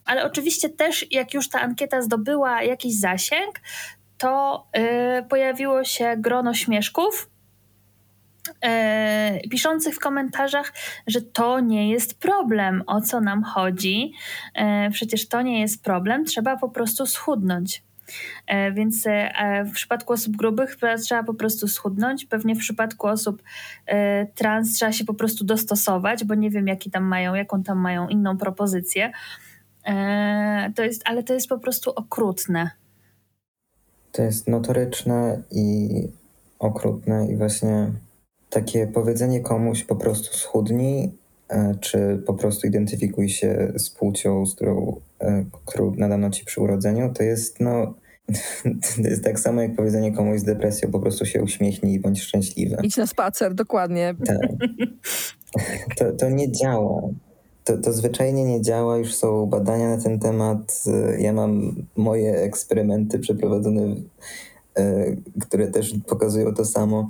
Ale 0.05 0.25
oczywiście 0.25 0.69
też 0.69 1.11
jak 1.11 1.33
już 1.33 1.49
ta 1.49 1.61
ankieta 1.61 2.01
zdobyła 2.01 2.63
jakiś 2.63 2.99
zasięg, 2.99 3.59
to 4.17 4.67
pojawiło 5.29 5.83
się 5.83 6.15
grono 6.17 6.53
śmieszków, 6.53 7.29
e, 8.61 9.39
piszących 9.51 9.95
w 9.95 9.99
komentarzach, 9.99 10.73
że 11.07 11.21
to 11.21 11.59
nie 11.59 11.91
jest 11.91 12.19
problem, 12.19 12.83
o 12.87 13.01
co 13.01 13.21
nam 13.21 13.43
chodzi. 13.43 14.13
E, 14.55 14.89
przecież 14.91 15.27
to 15.27 15.41
nie 15.41 15.61
jest 15.61 15.83
problem, 15.83 16.25
trzeba 16.25 16.57
po 16.57 16.69
prostu 16.69 17.05
schudnąć. 17.05 17.83
E, 18.47 18.71
więc 18.71 19.03
w 19.65 19.71
przypadku 19.71 20.13
osób 20.13 20.35
grubych 20.35 20.77
trzeba 21.01 21.23
po 21.23 21.33
prostu 21.33 21.67
schudnąć. 21.67 22.25
Pewnie 22.25 22.55
w 22.55 22.59
przypadku 22.59 23.07
osób 23.07 23.43
trans 24.35 24.73
trzeba 24.73 24.91
się 24.91 25.05
po 25.05 25.13
prostu 25.13 25.45
dostosować, 25.45 26.23
bo 26.23 26.35
nie 26.35 26.49
wiem, 26.49 26.67
jaki 26.67 26.91
tam 26.91 27.03
mają, 27.03 27.33
jaką 27.33 27.63
tam 27.63 27.77
mają 27.77 28.07
inną 28.07 28.37
propozycję. 28.37 29.11
To 30.75 30.83
jest, 30.83 31.01
ale 31.05 31.23
to 31.23 31.33
jest 31.33 31.47
po 31.47 31.59
prostu 31.59 31.91
okrutne. 31.95 32.69
To 34.11 34.21
jest 34.21 34.47
notoryczne 34.47 35.41
i 35.51 35.89
okrutne, 36.59 37.27
i 37.27 37.37
właśnie 37.37 37.91
takie 38.53 38.87
powiedzenie 38.87 39.41
komuś 39.41 39.83
po 39.83 39.95
prostu 39.95 40.37
schudnij 40.37 41.11
e, 41.49 41.75
czy 41.81 42.23
po 42.25 42.33
prostu 42.33 42.67
identyfikuj 42.67 43.29
się 43.29 43.73
z 43.75 43.89
płcią, 43.89 44.45
z 44.45 44.55
którą, 44.55 45.01
e, 45.19 45.45
którą 45.65 45.93
nadano 45.95 46.29
ci 46.29 46.45
przy 46.45 46.61
urodzeniu, 46.61 47.13
to 47.13 47.23
jest 47.23 47.59
no 47.59 47.93
to 48.95 49.09
jest 49.09 49.23
tak 49.23 49.39
samo 49.39 49.61
jak 49.61 49.75
powiedzenie 49.75 50.11
komuś 50.11 50.39
z 50.39 50.43
depresją, 50.43 50.91
po 50.91 50.99
prostu 50.99 51.25
się 51.25 51.43
uśmiechnij 51.43 51.93
i 51.93 51.99
bądź 51.99 52.21
szczęśliwy. 52.21 52.77
Idź 52.83 52.97
na 52.97 53.07
spacer, 53.07 53.53
dokładnie. 53.53 54.15
Tak. 54.25 54.49
To, 55.97 56.11
to 56.11 56.29
nie 56.29 56.51
działa. 56.51 57.01
To, 57.63 57.77
to 57.77 57.93
zwyczajnie 57.93 58.43
nie 58.45 58.61
działa, 58.61 58.97
już 58.97 59.15
są 59.15 59.45
badania 59.45 59.95
na 59.95 60.03
ten 60.03 60.19
temat. 60.19 60.83
Ja 61.19 61.33
mam 61.33 61.75
moje 61.95 62.37
eksperymenty 62.37 63.19
przeprowadzone, 63.19 63.95
e, 64.77 65.05
które 65.41 65.67
też 65.67 65.95
pokazują 66.07 66.53
to 66.53 66.65
samo. 66.65 67.07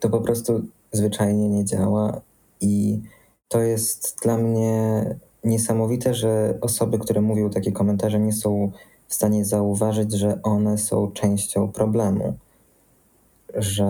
To 0.00 0.10
po 0.10 0.20
prostu 0.20 0.62
zwyczajnie 0.92 1.48
nie 1.48 1.64
działa 1.64 2.20
i 2.60 3.00
to 3.48 3.60
jest 3.60 4.16
dla 4.22 4.38
mnie 4.38 5.04
niesamowite, 5.44 6.14
że 6.14 6.58
osoby, 6.60 6.98
które 6.98 7.20
mówią 7.20 7.50
takie 7.50 7.72
komentarze, 7.72 8.20
nie 8.20 8.32
są 8.32 8.70
w 9.08 9.14
stanie 9.14 9.44
zauważyć, 9.44 10.12
że 10.12 10.42
one 10.42 10.78
są 10.78 11.12
częścią 11.12 11.72
problemu. 11.72 12.34
Że 13.54 13.86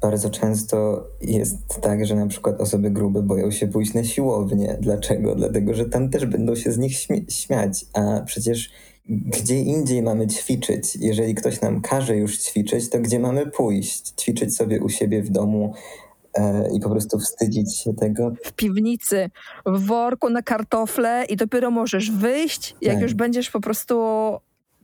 bardzo 0.00 0.30
często 0.30 1.06
jest 1.20 1.56
tak, 1.80 2.06
że 2.06 2.14
na 2.14 2.26
przykład 2.26 2.60
osoby 2.60 2.90
grube 2.90 3.22
boją 3.22 3.50
się 3.50 3.68
pójść 3.68 3.94
na 3.94 4.04
siłownię. 4.04 4.76
Dlaczego? 4.80 5.34
Dlatego, 5.34 5.74
że 5.74 5.84
tam 5.84 6.10
też 6.10 6.26
będą 6.26 6.54
się 6.54 6.72
z 6.72 6.78
nich 6.78 6.98
śmiać, 7.28 7.86
a 7.92 8.20
przecież 8.26 8.70
gdzie 9.08 9.60
indziej 9.60 10.02
mamy 10.02 10.26
ćwiczyć? 10.26 10.96
Jeżeli 10.96 11.34
ktoś 11.34 11.60
nam 11.60 11.80
każe 11.80 12.16
już 12.16 12.38
ćwiczyć, 12.38 12.90
to 12.90 12.98
gdzie 12.98 13.18
mamy 13.18 13.46
pójść? 13.46 14.12
Ćwiczyć 14.20 14.56
sobie 14.56 14.80
u 14.80 14.88
siebie 14.88 15.22
w 15.22 15.30
domu 15.30 15.74
e, 16.34 16.68
i 16.76 16.80
po 16.80 16.90
prostu 16.90 17.18
wstydzić 17.18 17.76
się 17.76 17.94
tego. 17.94 18.32
W 18.44 18.52
piwnicy, 18.52 19.30
w 19.66 19.86
worku 19.86 20.30
na 20.30 20.42
kartofle 20.42 21.24
i 21.28 21.36
dopiero 21.36 21.70
możesz 21.70 22.10
wyjść, 22.10 22.76
jak 22.80 22.94
Tak. 22.94 23.02
już 23.02 23.14
będziesz 23.14 23.50
po 23.50 23.60
prostu 23.60 23.96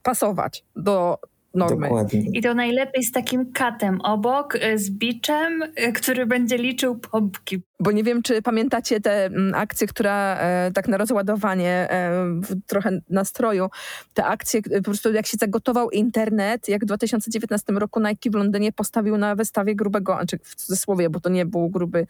pasować 0.03 0.65
do 0.77 1.19
normy. 1.55 1.89
Dokładnie. 1.89 2.21
I 2.21 2.43
to 2.43 2.55
najlepiej 2.55 3.03
z 3.05 3.13
takim 3.13 3.53
katem 3.53 4.01
obok, 4.01 4.55
y, 4.55 4.79
z 4.79 4.91
biczem, 4.91 5.63
y, 5.63 5.93
który 5.93 6.27
będzie 6.27 6.59
liczył 6.59 6.99
pompki. 6.99 7.63
Bo 7.81 7.93
nie 7.93 8.05
wiem, 8.05 8.23
czy 8.23 8.43
pamiętacie 8.43 9.01
tę 9.01 9.25
mm, 9.25 9.55
akcję, 9.55 9.87
która 9.87 10.37
e, 10.37 10.71
tak 10.75 10.89
na 10.89 10.97
rozładowanie 10.97 11.91
e, 11.91 12.11
w 12.43 12.67
trochę 12.67 13.01
nastroju, 13.11 13.69
te 14.15 14.25
akcje, 14.25 14.61
e, 14.71 14.77
po 14.77 14.85
prostu 14.85 15.13
jak 15.13 15.27
się 15.27 15.37
zagotował 15.41 15.91
internet, 15.91 16.69
jak 16.69 16.83
w 16.83 16.87
2019 16.87 17.73
roku 17.73 18.01
Nike 18.01 18.31
w 18.31 18.35
Londynie 18.35 18.73
postawił 18.73 19.19
na 19.19 19.35
wystawie 19.35 19.75
grubego, 19.75 20.13
znaczy 20.15 20.39
w 20.43 20.55
cudzysłowie, 20.55 21.11
bo 21.11 21.21
to 21.21 21.29
nie 21.29 21.47
był 21.47 21.71
gruby 21.71 22.07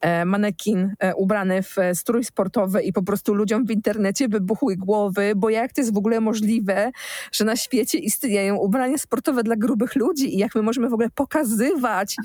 e, 0.00 0.24
manekin 0.24 0.94
e, 0.98 1.14
ubrany 1.14 1.62
w 1.62 1.76
strój 1.94 2.24
sportowy 2.24 2.82
i 2.82 2.92
po 2.92 3.02
prostu 3.02 3.34
ludziom 3.34 3.66
w 3.66 3.70
internecie 3.70 4.28
wybuchły 4.28 4.76
głowy, 4.76 5.32
bo 5.36 5.50
jak 5.50 5.72
to 5.72 5.80
jest 5.80 5.94
w 5.94 5.98
ogóle 5.98 6.20
możliwe, 6.20 6.90
że 7.32 7.44
na 7.44 7.56
świecie 7.56 7.98
istnieją 7.98 8.56
ubrania 8.56 8.79
sportowe 8.98 9.42
dla 9.42 9.56
grubych 9.56 9.96
ludzi 9.96 10.34
i 10.34 10.38
jak 10.38 10.54
my 10.54 10.62
możemy 10.62 10.88
w 10.88 10.92
ogóle 10.94 11.08
pokazywać, 11.14 12.16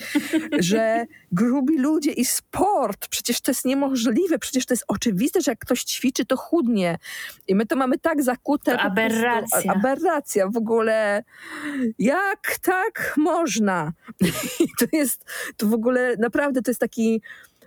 że 0.59 1.05
grubi 1.31 1.77
ludzie 1.79 2.11
i 2.11 2.25
sport, 2.25 3.07
przecież 3.07 3.41
to 3.41 3.51
jest 3.51 3.65
niemożliwe, 3.65 4.39
przecież 4.39 4.65
to 4.65 4.73
jest 4.73 4.83
oczywiste, 4.87 5.41
że 5.41 5.51
jak 5.51 5.59
ktoś 5.59 5.83
ćwiczy, 5.83 6.25
to 6.25 6.37
chudnie. 6.37 6.97
I 7.47 7.55
my 7.55 7.65
to 7.65 7.75
mamy 7.75 7.97
tak 7.99 8.23
zakute. 8.23 8.71
To 8.71 8.77
prostu- 8.77 8.91
aberracja. 8.91 9.71
a- 9.71 9.75
Aberracja 9.75 10.47
w 10.49 10.57
ogóle. 10.57 11.23
Jak 11.99 12.59
tak 12.61 13.13
można? 13.17 13.93
I 14.63 14.67
to 14.79 14.85
jest, 14.97 15.25
to 15.57 15.67
w 15.67 15.73
ogóle 15.73 16.15
naprawdę 16.19 16.61
to 16.61 16.71
jest 16.71 16.79
taki 16.81 17.21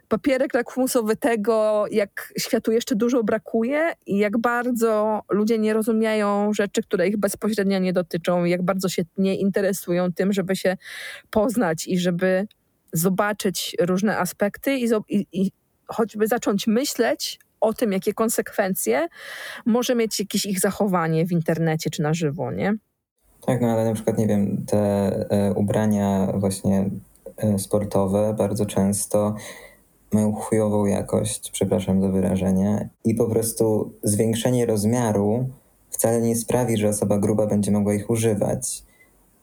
papierek 0.09 0.55
lakmusowy 0.55 1.17
tego, 1.17 1.85
jak 1.91 2.33
światu 2.39 2.73
jeszcze 2.73 2.97
dużo 2.97 3.25
brakuje 3.25 3.93
i 4.07 4.19
jak 4.19 4.39
bardzo 4.39 5.23
ludzie 5.31 5.59
nie 5.59 5.75
rozumieją 5.75 6.53
rzeczy, 6.53 6.83
które 6.83 7.09
ich 7.09 7.17
bezpośrednio 7.17 7.79
nie 7.79 7.93
dotyczą, 7.93 8.45
i 8.45 8.51
jak 8.51 8.63
bardzo 8.63 8.89
się 8.89 9.03
nie 9.19 9.37
interesują 9.37 10.13
tym, 10.13 10.33
żeby 10.33 10.57
się 10.57 10.77
poznać 11.31 11.87
i 11.87 11.99
żeby 11.99 12.47
zobaczyć 12.93 13.77
różne 13.81 14.19
aspekty 14.19 14.77
i, 14.77 14.89
i, 15.09 15.27
i 15.33 15.53
choćby 15.87 16.27
zacząć 16.27 16.67
myśleć 16.67 17.41
o 17.61 17.75
tym, 17.75 17.93
jakie 17.93 18.15
konsekwencje 18.15 19.09
może 19.67 19.95
mieć 19.95 20.21
jakieś 20.21 20.47
ich 20.47 20.61
zachowanie 20.61 21.27
w 21.27 21.33
internecie 21.33 21.91
czy 21.91 22.03
na 22.03 22.15
żywo, 22.15 22.53
nie? 22.53 22.75
Tak, 23.47 23.61
no 23.61 23.69
ale 23.69 23.85
na 23.85 23.95
przykład, 23.95 24.19
nie 24.19 24.27
wiem, 24.27 24.65
te 24.67 24.79
e, 25.31 25.55
ubrania 25.55 26.33
właśnie 26.35 26.91
e, 27.37 27.59
sportowe 27.59 28.35
bardzo 28.39 28.67
często 28.67 29.35
mają 30.13 30.33
chujową 30.33 30.87
jakość, 30.87 31.51
przepraszam 31.51 32.03
za 32.03 32.09
wyrażenie, 32.09 32.89
i 33.05 33.15
po 33.15 33.27
prostu 33.27 33.93
zwiększenie 34.03 34.67
rozmiaru 34.67 35.49
wcale 35.91 36.21
nie 36.21 36.37
sprawi, 36.37 36.77
że 36.77 36.89
osoba 36.89 37.19
gruba 37.19 37.47
będzie 37.47 37.71
mogła 37.71 37.95
ich 37.95 38.11
używać, 38.11 38.83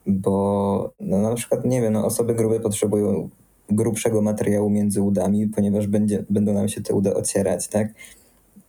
bo 0.06 0.90
no, 1.00 1.18
na 1.18 1.34
przykład, 1.34 1.64
nie 1.64 1.82
wiem, 1.82 1.92
no, 1.92 2.06
osoby 2.06 2.34
grube 2.34 2.60
potrzebują 2.60 3.28
grubszego 3.68 4.22
materiału 4.22 4.70
między 4.70 5.02
udami, 5.02 5.46
ponieważ 5.46 5.86
będzie, 5.86 6.24
będą 6.30 6.52
nam 6.52 6.68
się 6.68 6.80
te 6.80 6.94
uda 6.94 7.14
ocierać, 7.14 7.68
tak? 7.68 7.88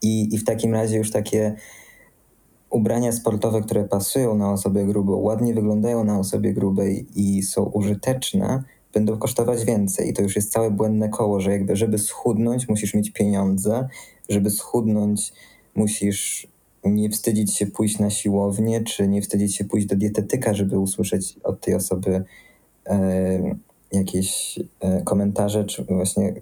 I, 0.02 0.36
I 0.36 0.38
w 0.38 0.44
takim 0.44 0.74
razie 0.74 0.98
już 0.98 1.12
takie 1.12 1.56
ubrania 2.70 3.12
sportowe, 3.12 3.62
które 3.62 3.84
pasują 3.84 4.36
na 4.36 4.52
osobę 4.52 4.86
grubą, 4.86 5.16
ładnie 5.16 5.54
wyglądają 5.54 6.04
na 6.04 6.20
osobie 6.20 6.54
grubej 6.54 7.08
i 7.16 7.44
są 7.44 7.64
użyteczne, 7.64 8.64
będą 8.94 9.18
kosztować 9.18 9.66
więcej. 9.66 10.10
I 10.10 10.14
to 10.14 10.22
już 10.22 10.36
jest 10.36 10.52
całe 10.52 10.72
błędne 10.72 11.10
koło, 11.10 11.40
że 11.40 11.52
jakby 11.52 11.76
żeby 11.76 11.98
schudnąć, 11.98 12.70
musisz 12.70 12.94
mieć 12.94 13.12
pieniądze, 13.12 13.88
żeby 14.30 14.50
schudnąć, 14.50 15.34
musisz 15.76 16.48
nie 16.86 17.10
wstydzić 17.10 17.56
się 17.56 17.68
pójść 17.68 18.00
na 18.00 18.10
siłownię, 18.10 18.84
czy 18.84 19.08
nie 19.08 19.22
wstydzić 19.22 19.56
się 19.56 19.66
pójść 19.66 19.88
do 19.88 19.96
dietetyka, 19.96 20.54
żeby 20.54 20.80
usłyszeć 20.80 21.36
od 21.44 21.62
tej 21.62 21.76
osoby 21.76 22.24
e, 22.86 23.56
jakieś 23.92 24.60
e, 24.80 25.02
komentarze, 25.02 25.66
czy 25.66 25.84
właśnie 25.84 26.34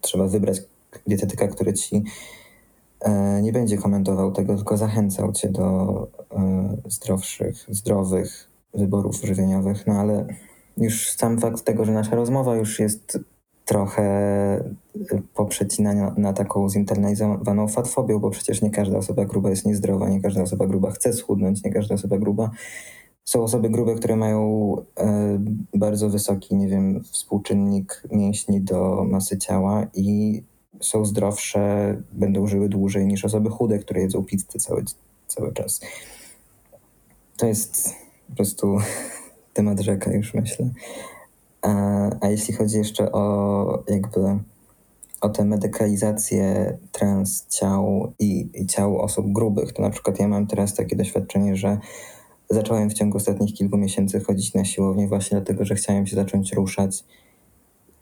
trzeba 0.00 0.26
wybrać 0.26 0.60
dietetyka, 1.06 1.48
który 1.48 1.72
ci 1.72 2.04
e, 3.00 3.42
nie 3.42 3.52
będzie 3.52 3.76
komentował 3.76 4.32
tego, 4.32 4.56
tylko 4.56 4.76
zachęcał 4.76 5.32
cię 5.32 5.48
do 5.48 6.06
e, 6.32 6.76
zdrowszych, 6.88 7.66
zdrowych 7.68 8.48
wyborów 8.74 9.20
żywieniowych. 9.24 9.86
No 9.86 9.94
ale 9.94 10.26
już 10.80 11.10
sam 11.10 11.38
fakt 11.38 11.64
tego, 11.64 11.84
że 11.84 11.92
nasza 11.92 12.16
rozmowa 12.16 12.56
już 12.56 12.78
jest 12.78 13.18
trochę 13.64 14.02
e, 14.02 15.22
poprzecinania 15.34 16.14
na 16.16 16.32
taką 16.32 16.68
zinternalizowaną 16.68 17.68
fatfobią, 17.68 18.18
bo 18.18 18.30
przecież 18.30 18.62
nie 18.62 18.70
każda 18.70 18.98
osoba 18.98 19.24
gruba 19.24 19.50
jest 19.50 19.66
niezdrowa, 19.66 20.08
nie 20.08 20.20
każda 20.20 20.42
osoba 20.42 20.66
gruba 20.66 20.90
chce 20.90 21.12
schudnąć, 21.12 21.64
nie 21.64 21.72
każda 21.72 21.94
osoba 21.94 22.18
gruba. 22.18 22.50
Są 23.24 23.42
osoby 23.42 23.70
grube, 23.70 23.94
które 23.94 24.16
mają 24.16 24.76
e, 24.98 25.38
bardzo 25.74 26.10
wysoki, 26.10 26.56
nie 26.56 26.68
wiem, 26.68 27.02
współczynnik 27.04 28.02
mięśni 28.12 28.60
do 28.60 29.04
masy 29.04 29.38
ciała 29.38 29.86
i 29.94 30.42
są 30.80 31.04
zdrowsze, 31.04 31.96
będą 32.12 32.46
żyły 32.46 32.68
dłużej 32.68 33.06
niż 33.06 33.24
osoby 33.24 33.50
chude, 33.50 33.78
które 33.78 34.00
jedzą 34.00 34.24
pizzę 34.24 34.58
cały, 34.58 34.84
cały 35.26 35.52
czas. 35.52 35.80
To 37.36 37.46
jest 37.46 37.94
po 38.28 38.36
prostu 38.36 38.78
temat 39.58 39.80
rzeka 39.80 40.12
już 40.12 40.34
myślę. 40.34 40.70
A, 41.62 41.70
a 42.20 42.28
jeśli 42.28 42.54
chodzi 42.54 42.76
jeszcze 42.78 43.12
o 43.12 43.84
jakby 43.88 44.38
o 45.20 45.28
tę 45.28 45.44
medykalizację 45.44 46.76
trans 46.92 47.46
ciał 47.48 48.12
i, 48.18 48.48
i 48.54 48.66
ciał 48.66 48.98
osób 48.98 49.32
grubych, 49.32 49.72
to 49.72 49.82
na 49.82 49.90
przykład 49.90 50.20
ja 50.20 50.28
mam 50.28 50.46
teraz 50.46 50.74
takie 50.74 50.96
doświadczenie, 50.96 51.56
że 51.56 51.78
zacząłem 52.50 52.90
w 52.90 52.94
ciągu 52.94 53.16
ostatnich 53.16 53.54
kilku 53.54 53.76
miesięcy 53.76 54.20
chodzić 54.20 54.54
na 54.54 54.64
siłownię 54.64 55.08
właśnie 55.08 55.36
dlatego, 55.36 55.64
że 55.64 55.74
chciałem 55.74 56.06
się 56.06 56.16
zacząć 56.16 56.52
ruszać 56.52 57.04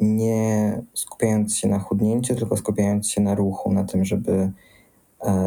nie 0.00 0.82
skupiając 0.94 1.56
się 1.56 1.68
na 1.68 1.78
chudnięciu, 1.78 2.34
tylko 2.34 2.56
skupiając 2.56 3.10
się 3.10 3.20
na 3.20 3.34
ruchu, 3.34 3.72
na 3.72 3.84
tym, 3.84 4.04
żeby 4.04 4.50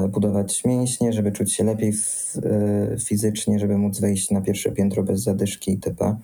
budować 0.10 0.66
mięśnie, 0.66 1.14
żeby 1.14 1.32
czuć 1.32 1.54
się 1.54 1.64
lepiej 1.64 1.94
e, 1.94 2.98
fizycznie, 3.00 3.60
żeby 3.60 3.78
móc 3.78 4.00
wejść 4.00 4.32
na 4.32 4.42
pierwsze 4.42 4.72
piętro 4.72 5.04
bez 5.04 5.22
zadyszki 5.22 5.72
itp. 5.72 6.16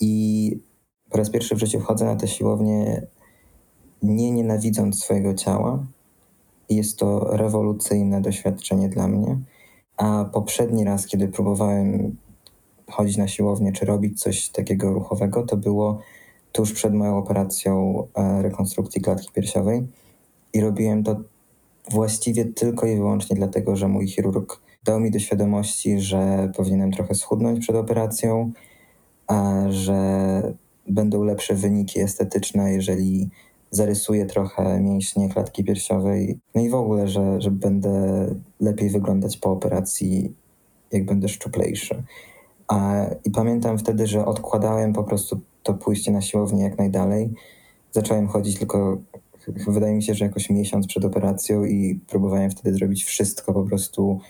I 0.00 0.60
po 1.10 1.18
raz 1.18 1.30
pierwszy 1.30 1.54
w 1.54 1.58
życiu 1.58 1.80
wchodzę 1.80 2.04
na 2.04 2.16
tę 2.16 2.28
siłownię 2.28 3.06
nie 4.02 4.30
nienawidząc 4.30 5.00
swojego 5.04 5.34
ciała. 5.34 5.86
Jest 6.70 6.98
to 6.98 7.36
rewolucyjne 7.36 8.20
doświadczenie 8.20 8.88
dla 8.88 9.08
mnie. 9.08 9.38
A 9.96 10.24
poprzedni 10.24 10.84
raz, 10.84 11.06
kiedy 11.06 11.28
próbowałem 11.28 12.16
chodzić 12.90 13.16
na 13.16 13.28
siłownię 13.28 13.72
czy 13.72 13.86
robić 13.86 14.20
coś 14.20 14.48
takiego 14.48 14.92
ruchowego, 14.92 15.42
to 15.42 15.56
było 15.56 15.98
tuż 16.52 16.72
przed 16.72 16.94
moją 16.94 17.18
operacją 17.18 18.02
e, 18.14 18.42
rekonstrukcji 18.42 19.00
klatki 19.00 19.32
piersiowej. 19.32 19.86
I 20.52 20.60
robiłem 20.60 21.04
to 21.04 21.16
właściwie 21.90 22.44
tylko 22.44 22.86
i 22.86 22.96
wyłącznie 22.96 23.36
dlatego, 23.36 23.76
że 23.76 23.88
mój 23.88 24.08
chirurg 24.08 24.60
dał 24.84 25.00
mi 25.00 25.10
do 25.10 25.18
świadomości, 25.18 26.00
że 26.00 26.52
powinienem 26.56 26.92
trochę 26.92 27.14
schudnąć 27.14 27.60
przed 27.60 27.76
operacją, 27.76 28.52
a 29.26 29.64
że 29.70 30.54
będą 30.88 31.24
lepsze 31.24 31.54
wyniki 31.54 32.00
estetyczne, 32.00 32.72
jeżeli 32.72 33.30
zarysuję 33.70 34.26
trochę 34.26 34.80
mięśnie 34.80 35.28
klatki 35.28 35.64
piersiowej. 35.64 36.40
No 36.54 36.62
i 36.62 36.68
w 36.68 36.74
ogóle, 36.74 37.08
że, 37.08 37.40
że 37.40 37.50
będę 37.50 38.26
lepiej 38.60 38.90
wyglądać 38.90 39.36
po 39.36 39.50
operacji, 39.52 40.34
jak 40.92 41.04
będę 41.04 41.28
szczuplejszy. 41.28 42.02
A, 42.68 43.06
I 43.24 43.30
pamiętam 43.30 43.78
wtedy, 43.78 44.06
że 44.06 44.26
odkładałem 44.26 44.92
po 44.92 45.04
prostu 45.04 45.40
to 45.62 45.74
pójście 45.74 46.12
na 46.12 46.20
siłownię 46.20 46.62
jak 46.64 46.78
najdalej. 46.78 47.34
Zacząłem 47.92 48.28
chodzić 48.28 48.58
tylko, 48.58 48.98
wydaje 49.46 49.94
mi 49.94 50.02
się, 50.02 50.14
że 50.14 50.24
jakoś 50.24 50.50
miesiąc 50.50 50.86
przed 50.86 51.04
operacją 51.04 51.64
i 51.64 52.00
próbowałem 52.08 52.50
wtedy 52.50 52.74
zrobić 52.74 53.04
wszystko, 53.04 53.52
po 53.52 53.62
prostu 53.62 54.20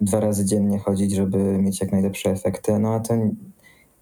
dwa 0.00 0.20
razy 0.20 0.44
dziennie 0.44 0.78
chodzić, 0.78 1.12
żeby 1.12 1.38
mieć 1.38 1.80
jak 1.80 1.92
najlepsze 1.92 2.30
efekty. 2.30 2.78
No 2.78 2.94
a 2.94 3.00
to 3.00 3.14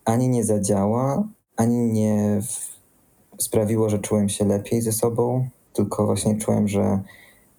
ani 0.04 0.28
nie 0.28 0.44
zadziała, 0.44 1.28
ani 1.56 1.92
nie 1.92 2.40
sprawiło, 3.38 3.90
że 3.90 3.98
czułem 3.98 4.28
się 4.28 4.44
lepiej 4.44 4.82
ze 4.82 4.92
sobą, 4.92 5.48
tylko 5.72 6.06
właśnie 6.06 6.38
czułem, 6.38 6.68
że 6.68 7.00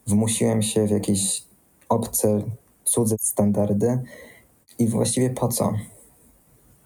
wmusiłem 0.08 0.62
się 0.62 0.88
w 0.88 0.92
jakieś 0.92 1.44
obce, 1.90 2.42
cudze 2.84 3.16
standardy 3.20 4.00
i 4.80 4.88
właściwie 4.88 5.30
po 5.30 5.48
co? 5.48 5.74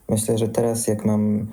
Myślę, 0.09 0.37
że 0.37 0.49
teraz 0.49 0.87
jak 0.87 1.05
mam 1.05 1.47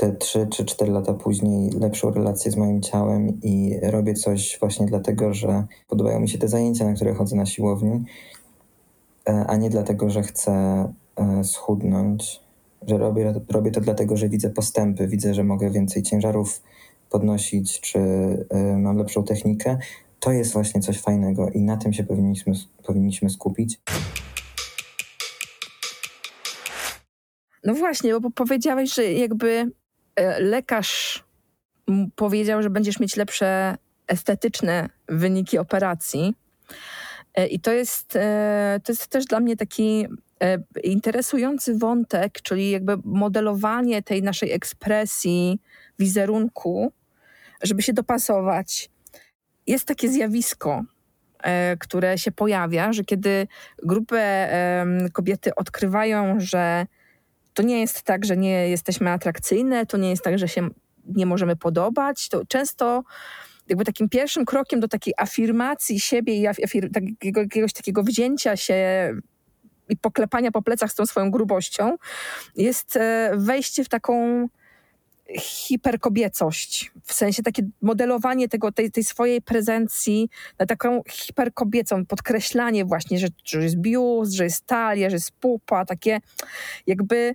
te 0.00 0.12
3 0.12 0.46
czy 0.50 0.64
4 0.64 0.92
lata 0.92 1.14
później 1.14 1.70
lepszą 1.70 2.10
relację 2.10 2.50
z 2.50 2.56
moim 2.56 2.82
ciałem 2.82 3.40
i 3.42 3.78
robię 3.82 4.14
coś 4.14 4.56
właśnie 4.60 4.86
dlatego, 4.86 5.34
że 5.34 5.64
podobają 5.88 6.20
mi 6.20 6.28
się 6.28 6.38
te 6.38 6.48
zajęcia, 6.48 6.84
na 6.84 6.94
które 6.94 7.14
chodzę 7.14 7.36
na 7.36 7.46
siłowni, 7.46 8.04
e, 9.28 9.44
a 9.46 9.56
nie 9.56 9.70
dlatego, 9.70 10.10
że 10.10 10.22
chcę 10.22 10.52
e, 11.16 11.44
schudnąć, 11.44 12.40
że 12.86 12.98
robię, 12.98 13.34
robię 13.48 13.70
to 13.70 13.80
dlatego, 13.80 14.16
że 14.16 14.28
widzę 14.28 14.50
postępy, 14.50 15.08
widzę, 15.08 15.34
że 15.34 15.44
mogę 15.44 15.70
więcej 15.70 16.02
ciężarów 16.02 16.62
podnosić, 17.10 17.80
czy 17.80 17.98
y, 17.98 18.76
mam 18.78 18.98
lepszą 18.98 19.24
technikę, 19.24 19.78
to 20.20 20.32
jest 20.32 20.52
właśnie 20.52 20.80
coś 20.80 21.00
fajnego 21.00 21.50
i 21.50 21.60
na 21.62 21.76
tym 21.76 21.92
się 21.92 22.04
powinniśmy, 22.04 22.52
powinniśmy 22.86 23.30
skupić. 23.30 23.80
No 27.64 27.74
właśnie, 27.74 28.20
bo 28.20 28.30
powiedziałeś, 28.30 28.94
że 28.94 29.12
jakby 29.12 29.48
e, 29.50 29.79
lekarz 30.38 31.24
powiedział, 32.16 32.62
że 32.62 32.70
będziesz 32.70 33.00
mieć 33.00 33.16
lepsze 33.16 33.76
estetyczne 34.06 34.88
wyniki 35.08 35.58
operacji. 35.58 36.34
E, 37.34 37.46
I 37.46 37.60
to 37.60 37.72
jest, 37.72 38.16
e, 38.16 38.80
to 38.84 38.92
jest 38.92 39.06
też 39.06 39.24
dla 39.24 39.40
mnie 39.40 39.56
taki 39.56 40.08
E, 40.42 40.58
interesujący 40.82 41.78
wątek, 41.78 42.42
czyli 42.42 42.70
jakby 42.70 42.96
modelowanie 43.04 44.02
tej 44.02 44.22
naszej 44.22 44.52
ekspresji, 44.52 45.60
wizerunku, 45.98 46.92
żeby 47.62 47.82
się 47.82 47.92
dopasować. 47.92 48.90
Jest 49.66 49.84
takie 49.84 50.08
zjawisko, 50.08 50.84
e, 51.42 51.76
które 51.76 52.18
się 52.18 52.32
pojawia, 52.32 52.92
że 52.92 53.04
kiedy 53.04 53.46
grupy 53.82 54.20
kobiety 55.12 55.54
odkrywają, 55.54 56.34
że 56.38 56.86
to 57.60 57.66
nie 57.66 57.80
jest 57.80 58.02
tak, 58.02 58.24
że 58.24 58.36
nie 58.36 58.68
jesteśmy 58.68 59.10
atrakcyjne, 59.10 59.86
to 59.86 59.96
nie 59.96 60.10
jest 60.10 60.22
tak, 60.22 60.38
że 60.38 60.48
się 60.48 60.68
nie 61.06 61.26
możemy 61.26 61.56
podobać, 61.56 62.28
to 62.28 62.46
często 62.46 63.02
jakby 63.68 63.84
takim 63.84 64.08
pierwszym 64.08 64.44
krokiem 64.44 64.80
do 64.80 64.88
takiej 64.88 65.14
afirmacji 65.18 66.00
siebie 66.00 66.34
i 66.34 66.48
afir- 66.48 66.90
takiego, 66.92 67.40
jakiegoś 67.40 67.72
takiego 67.72 68.02
wzięcia 68.02 68.56
się 68.56 68.76
i 69.88 69.96
poklepania 69.96 70.50
po 70.50 70.62
plecach 70.62 70.92
z 70.92 70.94
tą 70.94 71.06
swoją 71.06 71.30
grubością, 71.30 71.96
jest 72.56 72.96
e, 72.96 73.32
wejście 73.36 73.84
w 73.84 73.88
taką 73.88 74.46
hiperkobiecość, 75.38 76.92
w 77.04 77.12
sensie 77.12 77.42
takie 77.42 77.62
modelowanie 77.82 78.48
tego, 78.48 78.72
tej, 78.72 78.90
tej 78.90 79.04
swojej 79.04 79.42
prezencji 79.42 80.28
na 80.58 80.66
taką 80.66 81.02
hiperkobiecą, 81.08 82.06
podkreślanie 82.06 82.84
właśnie, 82.84 83.18
że, 83.18 83.28
że 83.44 83.62
jest 83.62 83.76
biust, 83.76 84.32
że 84.32 84.44
jest 84.44 84.66
talia, 84.66 85.10
że 85.10 85.16
jest 85.16 85.32
pupa, 85.32 85.84
takie 85.84 86.20
jakby 86.86 87.34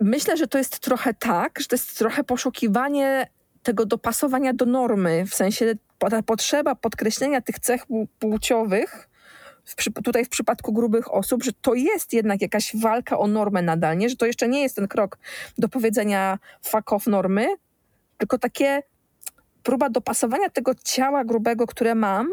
myślę, 0.00 0.36
że 0.36 0.46
to 0.46 0.58
jest 0.58 0.78
trochę 0.78 1.14
tak, 1.14 1.60
że 1.60 1.66
to 1.66 1.74
jest 1.74 1.98
trochę 1.98 2.24
poszukiwanie 2.24 3.26
tego 3.62 3.86
dopasowania 3.86 4.52
do 4.52 4.66
normy, 4.66 5.26
w 5.26 5.34
sensie 5.34 5.74
ta 5.98 6.22
potrzeba 6.22 6.74
podkreślenia 6.74 7.40
tych 7.40 7.58
cech 7.58 7.82
płciowych, 8.18 9.08
w, 9.64 10.02
tutaj 10.04 10.24
w 10.24 10.28
przypadku 10.28 10.72
grubych 10.72 11.14
osób, 11.14 11.44
że 11.44 11.52
to 11.52 11.74
jest 11.74 12.12
jednak 12.12 12.42
jakaś 12.42 12.76
walka 12.76 13.18
o 13.18 13.26
normę 13.26 13.62
nadal, 13.62 13.98
nie? 13.98 14.08
że 14.08 14.16
to 14.16 14.26
jeszcze 14.26 14.48
nie 14.48 14.62
jest 14.62 14.76
ten 14.76 14.88
krok 14.88 15.18
do 15.58 15.68
powiedzenia 15.68 16.38
fuck 16.62 16.92
off 16.92 17.06
normy, 17.06 17.46
tylko 18.18 18.38
takie 18.38 18.82
próba 19.62 19.90
dopasowania 19.90 20.50
tego 20.50 20.74
ciała 20.84 21.24
grubego, 21.24 21.66
które 21.66 21.94
mam, 21.94 22.28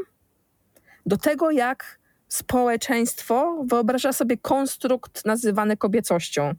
do 1.06 1.18
tego, 1.18 1.52
jak 1.52 2.00
społeczeństwo 2.28 3.64
wyobraża 3.66 4.14
sobie 4.14 4.38
konstrukt 4.38 5.26
nazywany 5.26 5.78
kobiecością. 5.78 6.54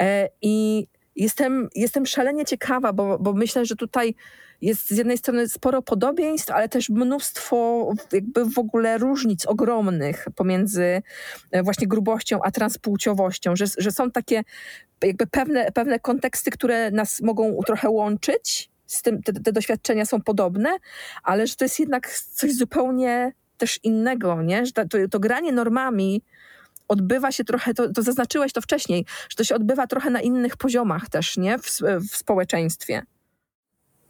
E, 0.00 0.28
I 0.42 0.86
jestem, 1.16 1.68
jestem 1.74 2.06
szalenie 2.06 2.44
ciekawa, 2.44 2.92
bo, 2.92 3.18
bo 3.18 3.32
myślę, 3.32 3.66
że 3.66 3.76
tutaj 3.76 4.14
jest 4.60 4.90
z 4.90 4.98
jednej 4.98 5.18
strony 5.18 5.48
sporo 5.48 5.82
podobieństw, 5.82 6.50
ale 6.50 6.68
też 6.68 6.90
mnóstwo 6.90 7.88
jakby 8.12 8.44
w 8.44 8.58
ogóle 8.58 8.98
różnic 8.98 9.46
ogromnych 9.46 10.26
pomiędzy 10.36 11.02
e, 11.50 11.62
właśnie 11.62 11.88
grubością 11.88 12.38
a 12.42 12.50
transpłciowością, 12.50 13.56
że, 13.56 13.64
że 13.78 13.90
są 13.90 14.10
takie 14.10 14.42
jakby 15.02 15.26
pewne, 15.26 15.72
pewne 15.72 16.00
konteksty, 16.00 16.50
które 16.50 16.90
nas 16.90 17.20
mogą 17.20 17.58
trochę 17.66 17.90
łączyć, 17.90 18.70
z 18.86 19.02
tym 19.02 19.22
te, 19.22 19.32
te 19.32 19.52
doświadczenia 19.52 20.04
są 20.04 20.20
podobne, 20.20 20.76
ale 21.22 21.46
że 21.46 21.56
to 21.56 21.64
jest 21.64 21.80
jednak 21.80 22.10
coś 22.10 22.54
zupełnie 22.54 23.32
też 23.58 23.80
innego, 23.82 24.42
nie? 24.42 24.66
że 24.66 24.72
to, 24.72 24.82
to 25.10 25.20
granie 25.20 25.52
normami 25.52 26.22
odbywa 26.88 27.32
się 27.32 27.44
trochę, 27.44 27.74
to, 27.74 27.92
to 27.92 28.02
zaznaczyłeś 28.02 28.52
to 28.52 28.60
wcześniej, 28.60 29.06
że 29.28 29.36
to 29.36 29.44
się 29.44 29.54
odbywa 29.54 29.86
trochę 29.86 30.10
na 30.10 30.20
innych 30.20 30.56
poziomach 30.56 31.08
też, 31.08 31.36
nie? 31.36 31.58
W, 31.58 31.80
w 32.10 32.16
społeczeństwie. 32.16 33.02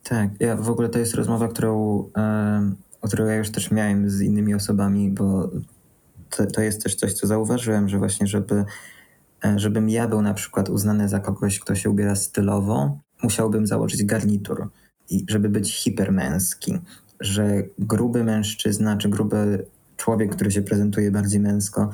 Tak, 0.02 0.30
ja 0.40 0.56
w 0.56 0.70
ogóle 0.70 0.88
to 0.88 0.98
jest 0.98 1.14
rozmowa, 1.14 1.48
którą, 1.48 2.04
e, 2.16 2.72
którą 3.02 3.26
ja 3.26 3.34
już 3.34 3.50
też 3.50 3.70
miałem 3.70 4.10
z 4.10 4.20
innymi 4.20 4.54
osobami, 4.54 5.10
bo 5.10 5.50
to, 6.30 6.46
to 6.46 6.60
jest 6.60 6.82
też 6.82 6.94
coś, 6.94 7.12
co 7.12 7.26
zauważyłem, 7.26 7.88
że 7.88 7.98
właśnie, 7.98 8.26
żeby, 8.26 8.64
e, 9.44 9.58
żebym 9.58 9.88
ja 9.88 10.08
był 10.08 10.22
na 10.22 10.34
przykład 10.34 10.68
uznany 10.68 11.08
za 11.08 11.20
kogoś, 11.20 11.60
kto 11.60 11.74
się 11.74 11.90
ubiera 11.90 12.16
stylowo, 12.16 12.98
musiałbym 13.22 13.66
założyć 13.66 14.04
garnitur 14.04 14.68
i 15.10 15.24
żeby 15.28 15.48
być 15.48 15.74
hipermęski, 15.74 16.78
że 17.20 17.62
gruby 17.78 18.24
mężczyzna 18.24 18.96
czy 18.96 19.08
gruby 19.08 19.66
człowiek, 19.96 20.36
który 20.36 20.50
się 20.50 20.62
prezentuje 20.62 21.10
bardziej 21.10 21.40
męsko, 21.40 21.90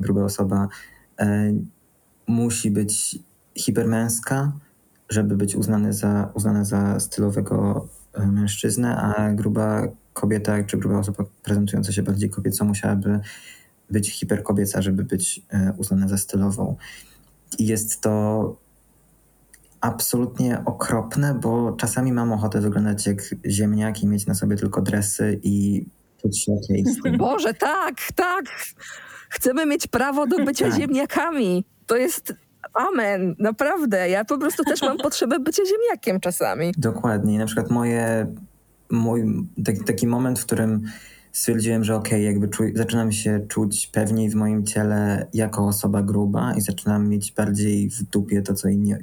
gruba 0.00 0.24
osoba, 0.24 0.68
e, 1.18 1.52
musi 2.26 2.70
być 2.70 3.18
hipermęska, 3.54 4.52
żeby 5.08 5.36
być 5.36 5.56
uznany 5.56 5.92
za, 5.92 6.30
uznana 6.34 6.64
za 6.64 7.00
stylowego 7.00 7.88
e, 8.12 8.26
mężczyznę, 8.26 8.96
a 8.96 9.32
gruba 9.32 9.82
kobieta 10.12 10.64
czy 10.64 10.78
gruba 10.78 10.98
osoba 10.98 11.24
prezentująca 11.42 11.92
się 11.92 12.02
bardziej 12.02 12.30
kobieco 12.30 12.64
musiałaby 12.64 13.20
być 13.90 14.12
hiperkobieca, 14.12 14.82
żeby 14.82 15.04
być 15.04 15.42
e, 15.50 15.74
uznana 15.76 16.08
za 16.08 16.16
stylową. 16.16 16.76
I 17.58 17.66
jest 17.66 18.00
to 18.00 18.56
absolutnie 19.80 20.62
okropne, 20.64 21.34
bo 21.34 21.72
czasami 21.72 22.12
mam 22.12 22.32
ochotę 22.32 22.60
wyglądać 22.60 23.06
jak 23.06 23.34
ziemniak 23.46 24.02
i 24.02 24.06
mieć 24.06 24.26
na 24.26 24.34
sobie 24.34 24.56
tylko 24.56 24.82
dresy 24.82 25.40
i 25.42 25.86
czuć 26.22 26.40
się. 26.44 26.54
Boże, 27.18 27.54
tak, 27.54 27.96
tak. 28.14 28.44
Chcemy 29.30 29.66
mieć 29.66 29.86
prawo 29.86 30.26
do 30.26 30.44
bycia 30.44 30.70
tak. 30.70 30.80
ziemniakami. 30.80 31.64
To 31.86 31.96
jest 31.96 32.34
amen, 32.74 33.34
naprawdę. 33.38 34.10
Ja 34.10 34.24
po 34.24 34.38
prostu 34.38 34.64
też 34.64 34.82
mam 34.82 34.98
potrzebę 34.98 35.38
bycia 35.38 35.62
ziemniakiem 35.64 36.20
czasami. 36.20 36.72
Dokładnie. 36.78 37.38
Na 37.38 37.46
przykład 37.46 37.70
moje, 37.70 38.26
mój 38.90 39.48
taki, 39.64 39.84
taki 39.84 40.06
moment, 40.06 40.38
w 40.38 40.46
którym 40.46 40.82
stwierdziłem, 41.32 41.84
że 41.84 41.96
okej, 41.96 42.10
okay, 42.10 42.22
jakby 42.22 42.48
czuj, 42.48 42.72
zaczynam 42.76 43.12
się 43.12 43.40
czuć 43.48 43.86
pewniej 43.86 44.30
w 44.30 44.34
moim 44.34 44.66
ciele 44.66 45.26
jako 45.34 45.66
osoba 45.66 46.02
gruba 46.02 46.54
i 46.54 46.60
zaczynam 46.60 47.08
mieć 47.08 47.32
bardziej 47.32 47.90
w 47.90 48.02
dupie 48.02 48.42
to, 48.42 48.54
co 48.54 48.68
inni 48.68 48.94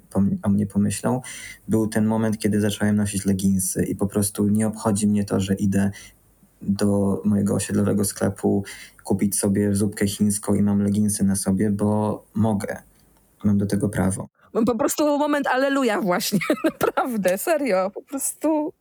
o 0.44 0.50
mnie 0.50 0.68
pomyślą. 0.68 1.22
Był 1.68 1.88
ten 1.88 2.06
moment, 2.06 2.38
kiedy 2.38 2.62
zacząłem 2.62 2.96
nosić 2.96 3.26
leginsy 3.26 3.84
i 3.84 3.96
po 3.96 4.08
prostu 4.08 4.48
nie 4.48 4.68
obchodzi 4.68 5.08
mnie 5.08 5.26
to, 5.26 5.40
że 5.40 5.54
idę 5.54 5.92
do 6.62 7.22
mojego 7.26 7.56
osiedlowego 7.56 8.06
sklepu 8.06 8.64
kupić 9.08 9.40
sobie 9.40 9.76
zupkę 9.76 10.08
chińską 10.08 10.54
i 10.54 10.62
mam 10.62 10.84
leginsy 10.84 11.24
na 11.24 11.36
sobie, 11.36 11.72
bo 11.72 12.24
mogę 12.36 12.78
mam 13.44 13.58
do 13.58 13.66
tego 13.66 13.90
prawo. 13.90 14.30
Po 14.66 14.76
prostu 14.76 15.18
moment 15.18 15.48
aleluja 15.48 16.02
właśnie, 16.02 16.40
naprawdę, 16.72 17.38
serio, 17.38 17.92
po 17.94 18.02
prostu... 18.02 18.74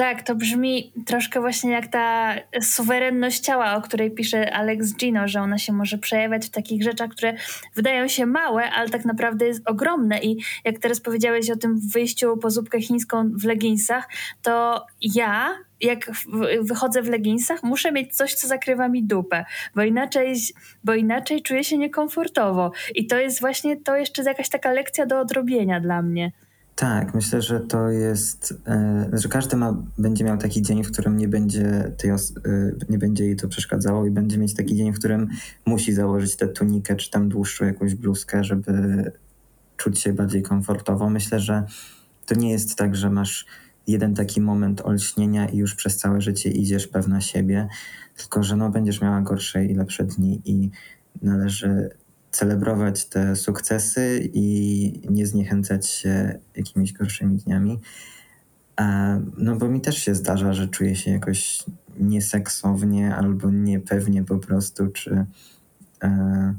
Tak, 0.00 0.22
to 0.22 0.34
brzmi 0.34 0.92
troszkę 1.06 1.40
właśnie 1.40 1.70
jak 1.70 1.86
ta 1.86 2.34
suwerenność 2.62 3.40
ciała, 3.40 3.76
o 3.76 3.82
której 3.82 4.10
pisze 4.10 4.54
Alex 4.54 4.96
Gino, 4.96 5.28
że 5.28 5.40
ona 5.40 5.58
się 5.58 5.72
może 5.72 5.98
przejawiać 5.98 6.46
w 6.46 6.50
takich 6.50 6.82
rzeczach, 6.82 7.10
które 7.10 7.34
wydają 7.74 8.08
się 8.08 8.26
małe, 8.26 8.70
ale 8.70 8.88
tak 8.88 9.04
naprawdę 9.04 9.46
jest 9.46 9.68
ogromne. 9.68 10.20
I 10.20 10.38
jak 10.64 10.78
teraz 10.78 11.00
powiedziałeś 11.00 11.50
o 11.50 11.56
tym 11.56 11.80
wyjściu 11.92 12.36
po 12.36 12.50
zupkę 12.50 12.80
chińską 12.80 13.30
w 13.34 13.44
leginsach, 13.44 14.08
to 14.42 14.86
ja 15.00 15.50
jak 15.80 16.10
wychodzę 16.60 17.02
w 17.02 17.08
leginsach, 17.08 17.62
muszę 17.62 17.92
mieć 17.92 18.16
coś, 18.16 18.34
co 18.34 18.48
zakrywa 18.48 18.88
mi 18.88 19.04
dupę, 19.04 19.44
bo 19.74 19.82
inaczej, 19.82 20.34
bo 20.84 20.94
inaczej 20.94 21.42
czuję 21.42 21.64
się 21.64 21.78
niekomfortowo. 21.78 22.72
I 22.94 23.06
to 23.06 23.18
jest 23.18 23.40
właśnie 23.40 23.76
to 23.76 23.96
jeszcze 23.96 24.22
jakaś 24.22 24.48
taka 24.48 24.72
lekcja 24.72 25.06
do 25.06 25.20
odrobienia 25.20 25.80
dla 25.80 26.02
mnie. 26.02 26.32
Tak, 26.80 27.14
myślę, 27.14 27.42
że 27.42 27.60
to 27.60 27.88
jest, 27.88 28.54
e, 28.66 29.10
że 29.12 29.28
każdy 29.28 29.56
ma, 29.56 29.82
będzie 29.98 30.24
miał 30.24 30.38
taki 30.38 30.62
dzień, 30.62 30.84
w 30.84 30.92
którym 30.92 31.16
nie 31.16 31.28
będzie, 31.28 31.92
tej 31.98 32.10
e, 32.10 32.16
nie 32.88 32.98
będzie 32.98 33.24
jej 33.24 33.36
to 33.36 33.48
przeszkadzało 33.48 34.06
i 34.06 34.10
będzie 34.10 34.38
mieć 34.38 34.54
taki 34.54 34.76
dzień, 34.76 34.92
w 34.92 34.98
którym 34.98 35.28
musi 35.66 35.92
założyć 35.92 36.36
tę 36.36 36.48
tunikę 36.48 36.96
czy 36.96 37.10
tam 37.10 37.28
dłuższą 37.28 37.64
jakąś 37.64 37.94
bluzkę, 37.94 38.44
żeby 38.44 38.72
czuć 39.76 40.00
się 40.00 40.12
bardziej 40.12 40.42
komfortowo. 40.42 41.10
Myślę, 41.10 41.40
że 41.40 41.64
to 42.26 42.34
nie 42.34 42.50
jest 42.50 42.76
tak, 42.76 42.96
że 42.96 43.10
masz 43.10 43.46
jeden 43.86 44.14
taki 44.14 44.40
moment 44.40 44.80
olśnienia 44.80 45.48
i 45.48 45.56
już 45.56 45.74
przez 45.74 45.96
całe 45.96 46.20
życie 46.20 46.50
idziesz 46.50 46.88
pewna 46.88 47.20
siebie, 47.20 47.68
tylko 48.16 48.42
że 48.42 48.56
no, 48.56 48.70
będziesz 48.70 49.00
miała 49.00 49.20
gorsze 49.20 49.64
i 49.64 49.74
lepsze 49.74 50.04
dni 50.04 50.42
i 50.44 50.70
należy 51.22 51.90
celebrować 52.30 53.04
te 53.04 53.36
sukcesy 53.36 54.30
i 54.32 54.92
nie 55.10 55.26
zniechęcać 55.26 55.88
się 55.88 56.38
jakimiś 56.56 56.92
gorszymi 56.92 57.36
dniami. 57.36 57.80
No 59.36 59.56
bo 59.56 59.68
mi 59.68 59.80
też 59.80 59.98
się 59.98 60.14
zdarza, 60.14 60.52
że 60.52 60.68
czuję 60.68 60.96
się 60.96 61.10
jakoś 61.10 61.64
nieseksownie 61.98 63.14
albo 63.14 63.50
niepewnie 63.50 64.24
po 64.24 64.38
prostu, 64.38 64.88
czy, 64.88 65.26
e, 66.02 66.54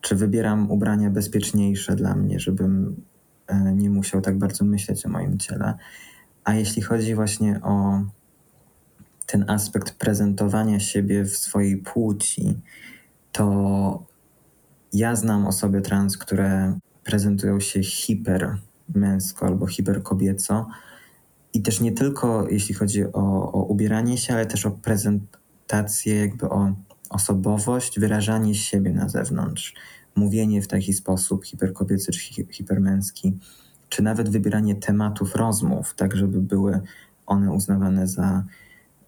czy 0.00 0.16
wybieram 0.16 0.70
ubrania 0.70 1.10
bezpieczniejsze 1.10 1.96
dla 1.96 2.14
mnie, 2.14 2.40
żebym 2.40 3.02
e, 3.46 3.74
nie 3.74 3.90
musiał 3.90 4.20
tak 4.20 4.38
bardzo 4.38 4.64
myśleć 4.64 5.06
o 5.06 5.08
moim 5.08 5.38
ciele. 5.38 5.74
A 6.44 6.54
jeśli 6.54 6.82
chodzi 6.82 7.14
właśnie 7.14 7.60
o 7.62 8.02
ten 9.26 9.50
aspekt 9.50 9.94
prezentowania 9.94 10.80
siebie 10.80 11.24
w 11.24 11.36
swojej 11.36 11.76
płci, 11.76 12.60
to 13.32 14.13
ja 14.94 15.16
znam 15.16 15.46
osoby 15.46 15.80
trans, 15.80 16.18
które 16.18 16.78
prezentują 17.04 17.60
się 17.60 17.82
hipermęsko 17.82 19.46
albo 19.46 19.66
hiperkobieco. 19.66 20.66
I 21.52 21.62
też 21.62 21.80
nie 21.80 21.92
tylko 21.92 22.48
jeśli 22.48 22.74
chodzi 22.74 23.04
o, 23.04 23.52
o 23.52 23.64
ubieranie 23.64 24.18
się, 24.18 24.34
ale 24.34 24.46
też 24.46 24.66
o 24.66 24.70
prezentację, 24.70 26.16
jakby 26.16 26.50
o 26.50 26.74
osobowość, 27.10 28.00
wyrażanie 28.00 28.54
siebie 28.54 28.92
na 28.92 29.08
zewnątrz, 29.08 29.74
mówienie 30.14 30.62
w 30.62 30.68
taki 30.68 30.92
sposób 30.92 31.44
hiperkobiecy 31.44 32.12
czy 32.12 32.20
hipermęski, 32.50 33.38
czy 33.88 34.02
nawet 34.02 34.28
wybieranie 34.28 34.74
tematów 34.74 35.36
rozmów, 35.36 35.94
tak 35.94 36.16
żeby 36.16 36.40
były 36.40 36.80
one 37.26 37.52
uznawane 37.52 38.06
za 38.06 38.44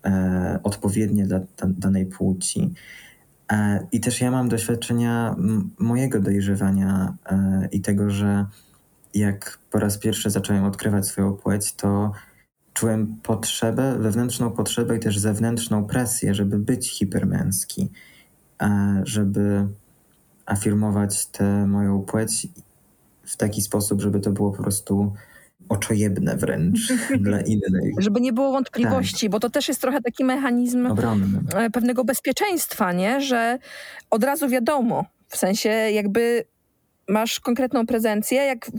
e, 0.04 0.60
odpowiednie 0.62 1.26
dla 1.26 1.40
danej 1.68 2.06
płci. 2.06 2.74
E, 3.52 3.86
I 3.92 4.00
też 4.00 4.20
ja 4.20 4.30
mam 4.30 4.48
doświadczenia 4.48 5.36
mojego 5.78 6.20
dojrzewania 6.20 7.14
e, 7.26 7.68
i 7.72 7.80
tego, 7.80 8.10
że 8.10 8.46
jak 9.14 9.58
po 9.70 9.78
raz 9.78 9.98
pierwszy 9.98 10.30
zacząłem 10.30 10.64
odkrywać 10.64 11.06
swoją 11.06 11.36
płeć, 11.36 11.74
to 11.74 12.12
czułem 12.74 13.16
potrzebę, 13.22 13.98
wewnętrzną 13.98 14.50
potrzebę 14.50 14.96
i 14.96 15.00
też 15.00 15.18
zewnętrzną 15.18 15.84
presję, 15.84 16.34
żeby 16.34 16.58
być 16.58 16.90
hipermęski, 16.98 17.90
e, 18.62 19.02
żeby 19.04 19.68
afirmować 20.46 21.26
tę 21.26 21.66
moją 21.66 22.02
płeć 22.02 22.48
w 23.24 23.36
taki 23.36 23.62
sposób, 23.62 24.00
żeby 24.00 24.20
to 24.20 24.30
było 24.30 24.52
po 24.52 24.62
prostu 24.62 25.12
oczojebne 25.68 26.36
wręcz 26.36 26.92
dla 27.20 27.40
innych. 27.40 27.94
Żeby 27.98 28.20
nie 28.20 28.32
było 28.32 28.52
wątpliwości, 28.52 29.26
tak. 29.26 29.30
bo 29.30 29.40
to 29.40 29.50
też 29.50 29.68
jest 29.68 29.80
trochę 29.80 30.00
taki 30.00 30.24
mechanizm. 30.24 30.86
E, 31.54 31.70
pewnego 31.70 32.04
bezpieczeństwa, 32.04 32.92
nie? 32.92 33.20
że 33.20 33.58
od 34.10 34.24
razu 34.24 34.48
wiadomo, 34.48 35.04
w 35.28 35.36
sensie 35.36 35.68
jakby 35.68 36.44
masz 37.08 37.40
konkretną 37.40 37.86
prezencję, 37.86 38.42
jak 38.42 38.70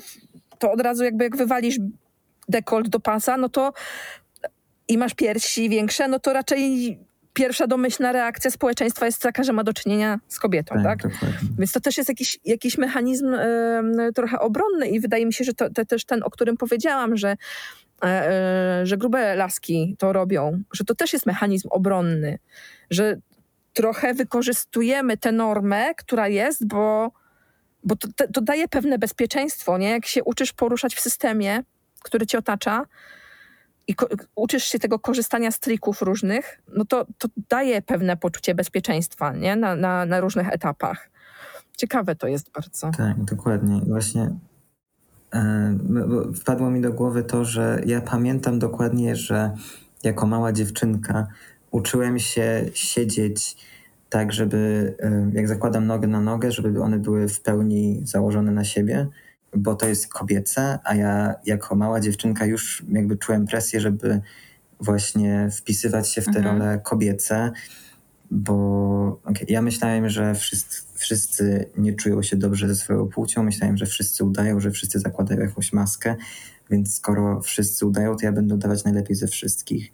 to 0.59 0.71
od 0.71 0.81
razu 0.81 1.03
jakby 1.03 1.23
jak 1.23 1.37
wywalisz 1.37 1.77
dekolt 2.49 2.89
do 2.89 2.99
pasa, 2.99 3.37
no 3.37 3.49
to 3.49 3.73
i 4.87 4.97
masz 4.97 5.13
piersi 5.13 5.69
większe, 5.69 6.07
no 6.07 6.19
to 6.19 6.33
raczej 6.33 6.97
pierwsza 7.37 7.67
domyślna 7.67 8.11
reakcja 8.11 8.51
społeczeństwa 8.51 9.05
jest 9.05 9.21
taka, 9.21 9.43
że 9.43 9.53
ma 9.53 9.63
do 9.63 9.73
czynienia 9.73 10.19
z 10.27 10.39
kobietą, 10.39 10.75
tak? 10.83 11.01
tak? 11.01 11.11
Więc 11.59 11.71
to 11.71 11.79
też 11.79 11.97
jest 11.97 12.09
jakiś, 12.09 12.39
jakiś 12.45 12.77
mechanizm 12.77 13.33
y, 13.33 14.13
trochę 14.15 14.39
obronny 14.39 14.87
i 14.87 14.99
wydaje 14.99 15.25
mi 15.25 15.33
się, 15.33 15.43
że 15.43 15.53
to, 15.53 15.69
to 15.69 15.85
też 15.85 16.05
ten, 16.05 16.23
o 16.23 16.29
którym 16.29 16.57
powiedziałam, 16.57 17.17
że, 17.17 17.31
y, 17.33 18.07
że 18.83 18.97
grube 18.97 19.35
laski 19.35 19.95
to 19.99 20.13
robią, 20.13 20.61
że 20.73 20.83
to 20.83 20.95
też 20.95 21.13
jest 21.13 21.25
mechanizm 21.25 21.67
obronny, 21.71 22.39
że 22.89 23.17
trochę 23.73 24.13
wykorzystujemy 24.13 25.17
tę 25.17 25.31
normę, 25.31 25.95
która 25.95 26.27
jest, 26.27 26.67
bo, 26.67 27.11
bo 27.83 27.95
to, 27.95 28.07
to 28.33 28.41
daje 28.41 28.67
pewne 28.67 28.97
bezpieczeństwo, 28.97 29.77
nie? 29.77 29.89
Jak 29.89 30.05
się 30.05 30.23
uczysz 30.23 30.53
poruszać 30.53 30.95
w 30.95 30.99
systemie, 30.99 31.63
który 32.03 32.25
cię 32.25 32.37
otacza, 32.37 32.85
i 33.87 33.95
uczysz 34.35 34.63
się 34.63 34.79
tego 34.79 34.99
korzystania 34.99 35.51
z 35.51 35.59
trików 35.59 36.01
różnych, 36.01 36.61
no 36.75 36.85
to, 36.85 37.05
to 37.17 37.27
daje 37.49 37.81
pewne 37.81 38.17
poczucie 38.17 38.55
bezpieczeństwa 38.55 39.33
nie? 39.33 39.55
Na, 39.55 39.75
na, 39.75 40.05
na 40.05 40.19
różnych 40.19 40.53
etapach. 40.53 41.09
Ciekawe 41.77 42.15
to 42.15 42.27
jest 42.27 42.51
bardzo. 42.51 42.91
Tak, 42.97 43.23
dokładnie. 43.23 43.81
Właśnie 43.87 44.31
e, 45.33 45.77
wpadło 46.35 46.69
mi 46.69 46.81
do 46.81 46.93
głowy 46.93 47.23
to, 47.23 47.45
że 47.45 47.81
ja 47.85 48.01
pamiętam 48.01 48.59
dokładnie, 48.59 49.15
że 49.15 49.51
jako 50.03 50.27
mała 50.27 50.51
dziewczynka 50.51 51.27
uczyłem 51.71 52.19
się 52.19 52.65
siedzieć 52.73 53.57
tak, 54.09 54.33
żeby 54.33 54.93
e, 54.99 55.31
jak 55.33 55.47
zakładam 55.47 55.87
nogę 55.87 56.07
na 56.07 56.21
nogę, 56.21 56.51
żeby 56.51 56.81
one 56.81 56.99
były 56.99 57.27
w 57.27 57.41
pełni 57.41 58.01
założone 58.03 58.51
na 58.51 58.63
siebie 58.63 59.07
bo 59.57 59.75
to 59.75 59.87
jest 59.87 60.07
kobiece, 60.07 60.79
a 60.83 60.95
ja 60.95 61.35
jako 61.45 61.75
mała 61.75 61.99
dziewczynka 61.99 62.45
już 62.45 62.83
jakby 62.89 63.17
czułem 63.17 63.45
presję, 63.45 63.81
żeby 63.81 64.21
właśnie 64.79 65.49
wpisywać 65.51 66.09
się 66.09 66.21
w 66.21 66.25
te 66.25 66.37
mhm. 66.37 66.45
role 66.45 66.79
kobiece, 66.79 67.51
bo 68.31 69.21
ja 69.47 69.61
myślałem, 69.61 70.09
że 70.09 70.35
wszyscy, 70.35 70.81
wszyscy 70.93 71.69
nie 71.77 71.93
czują 71.93 72.23
się 72.23 72.35
dobrze 72.35 72.67
ze 72.67 72.75
swoją 72.75 73.07
płcią, 73.07 73.43
myślałem, 73.43 73.77
że 73.77 73.85
wszyscy 73.85 74.23
udają, 74.23 74.59
że 74.59 74.71
wszyscy 74.71 74.99
zakładają 74.99 75.41
jakąś 75.41 75.73
maskę, 75.73 76.15
więc 76.69 76.95
skoro 76.95 77.41
wszyscy 77.41 77.85
udają, 77.85 78.15
to 78.15 78.25
ja 78.25 78.31
będę 78.31 78.55
udawać 78.55 78.83
najlepiej 78.83 79.15
ze 79.15 79.27
wszystkich. 79.27 79.91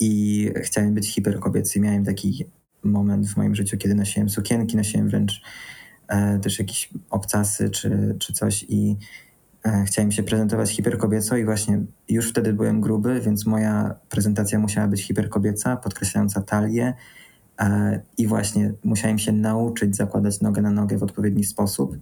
I 0.00 0.50
chciałem 0.56 0.94
być 0.94 1.14
hiperkobiecy. 1.14 1.80
Miałem 1.80 2.04
taki 2.04 2.44
moment 2.82 3.28
w 3.28 3.36
moim 3.36 3.54
życiu, 3.54 3.78
kiedy 3.78 3.94
nosiłem 3.94 4.30
sukienki, 4.30 4.76
nosiłem 4.76 5.08
wręcz 5.08 5.42
też 6.42 6.58
jakieś 6.58 6.90
obcasy 7.10 7.70
czy, 7.70 8.16
czy 8.18 8.32
coś 8.32 8.66
i 8.68 8.96
e, 9.64 9.84
chciałem 9.86 10.12
się 10.12 10.22
prezentować 10.22 10.70
hiperkobieco 10.70 11.36
i 11.36 11.44
właśnie 11.44 11.80
już 12.08 12.30
wtedy 12.30 12.52
byłem 12.52 12.80
gruby, 12.80 13.20
więc 13.20 13.46
moja 13.46 13.94
prezentacja 14.08 14.58
musiała 14.58 14.88
być 14.88 15.02
hiperkobieca, 15.02 15.76
podkreślająca 15.76 16.42
talię 16.42 16.94
e, 17.60 18.00
i 18.18 18.26
właśnie 18.26 18.72
musiałem 18.84 19.18
się 19.18 19.32
nauczyć 19.32 19.96
zakładać 19.96 20.40
nogę 20.40 20.62
na 20.62 20.70
nogę 20.70 20.98
w 20.98 21.02
odpowiedni 21.02 21.44
sposób, 21.44 21.96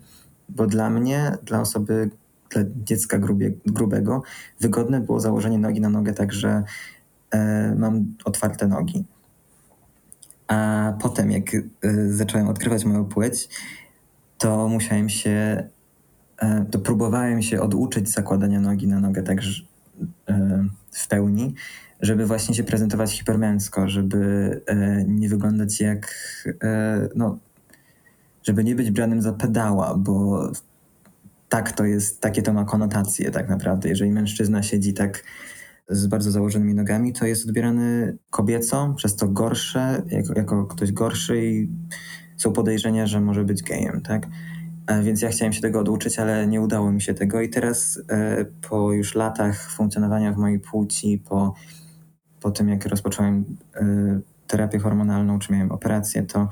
bo 0.49 0.67
dla 0.67 0.91
mnie, 0.91 1.33
dla 1.43 1.61
osoby, 1.61 2.11
dla 2.51 2.63
dziecka 2.85 3.19
grubie, 3.19 3.53
grubego, 3.67 4.23
wygodne 4.61 5.01
było 5.01 5.21
założenie 5.21 5.59
nogi 5.59 5.81
na 5.81 5.89
nogę 5.89 6.13
tak, 6.13 6.33
że 6.33 6.63
e, 7.31 7.75
mam 7.79 8.15
otwarte 8.25 8.69
nogi. 8.69 9.05
A 10.49 10.93
potem, 11.01 11.31
jak 11.31 11.55
e, 11.55 11.61
zacząłem 12.09 12.49
odkrywać 12.49 12.85
moją 12.85 13.05
płeć, 13.05 13.49
to 14.45 14.69
musiałem 14.69 15.09
się, 15.09 15.69
e, 16.39 16.65
to 16.71 16.79
próbowałem 16.79 17.43
się 17.43 17.61
oduczyć 17.61 18.11
zakładania 18.11 18.61
nogi 18.61 18.89
na 18.89 19.01
nogę 19.01 19.23
tak 19.23 19.39
e, 20.29 20.65
w 20.91 21.09
pełni, 21.09 21.55
żeby 22.01 22.27
właśnie 22.27 22.55
się 22.55 22.65
prezentować 22.65 23.13
hipermęsko, 23.19 23.89
żeby 23.89 24.17
e, 24.67 25.05
nie 25.05 25.29
wyglądać 25.29 25.81
jak, 25.81 26.15
no, 27.17 27.39
żeby 28.43 28.65
nie 28.65 28.75
być 28.75 28.91
branym 28.91 29.23
za 29.23 29.33
pedała, 29.33 29.95
bo 29.95 30.43
tak 31.49 31.73
to 31.73 31.85
jest, 31.85 32.21
takie 32.21 32.43
to 32.43 32.53
ma 32.53 32.65
konotacje 32.65 33.31
tak 33.31 33.49
naprawdę. 33.49 33.89
Jeżeli 33.89 34.11
mężczyzna 34.11 34.63
siedzi 34.63 34.95
tak 34.95 35.25
z 35.89 36.07
bardzo 36.07 36.31
założonymi 36.31 36.75
nogami, 36.75 37.13
to 37.13 37.27
jest 37.27 37.47
odbierany 37.47 38.19
kobieco, 38.31 38.95
przez 38.97 39.17
to 39.17 39.29
gorsze, 39.29 40.03
jako, 40.07 40.33
jako 40.37 40.67
ktoś 40.67 40.93
gorszy 40.93 41.47
i 41.47 41.69
są 42.37 42.53
podejrzenia, 42.53 43.07
że 43.07 43.21
może 43.21 43.45
być 43.45 43.63
gejem, 43.63 44.01
tak? 44.01 44.27
E, 44.87 45.03
więc 45.03 45.23
ja 45.23 45.29
chciałem 45.29 45.53
się 45.53 45.61
tego 45.61 45.81
oduczyć, 45.81 46.19
ale 46.19 46.47
nie 46.47 46.61
udało 46.61 46.93
mi 46.93 47.03
się 47.03 47.15
tego. 47.15 47.41
I 47.41 47.49
teraz 47.49 48.01
e, 48.09 48.45
po 48.69 48.93
już 48.93 49.15
latach 49.15 49.71
funkcjonowania 49.71 50.33
w 50.33 50.37
mojej 50.37 50.61
płci, 50.61 51.23
po 51.29 51.55
po 52.45 52.51
tym 52.51 52.69
jak 52.69 52.87
rozpocząłem 52.87 53.45
y, 53.77 54.21
terapię 54.47 54.79
hormonalną, 54.79 55.39
czy 55.39 55.53
miałem 55.53 55.73
operację, 55.73 56.23
to 56.23 56.49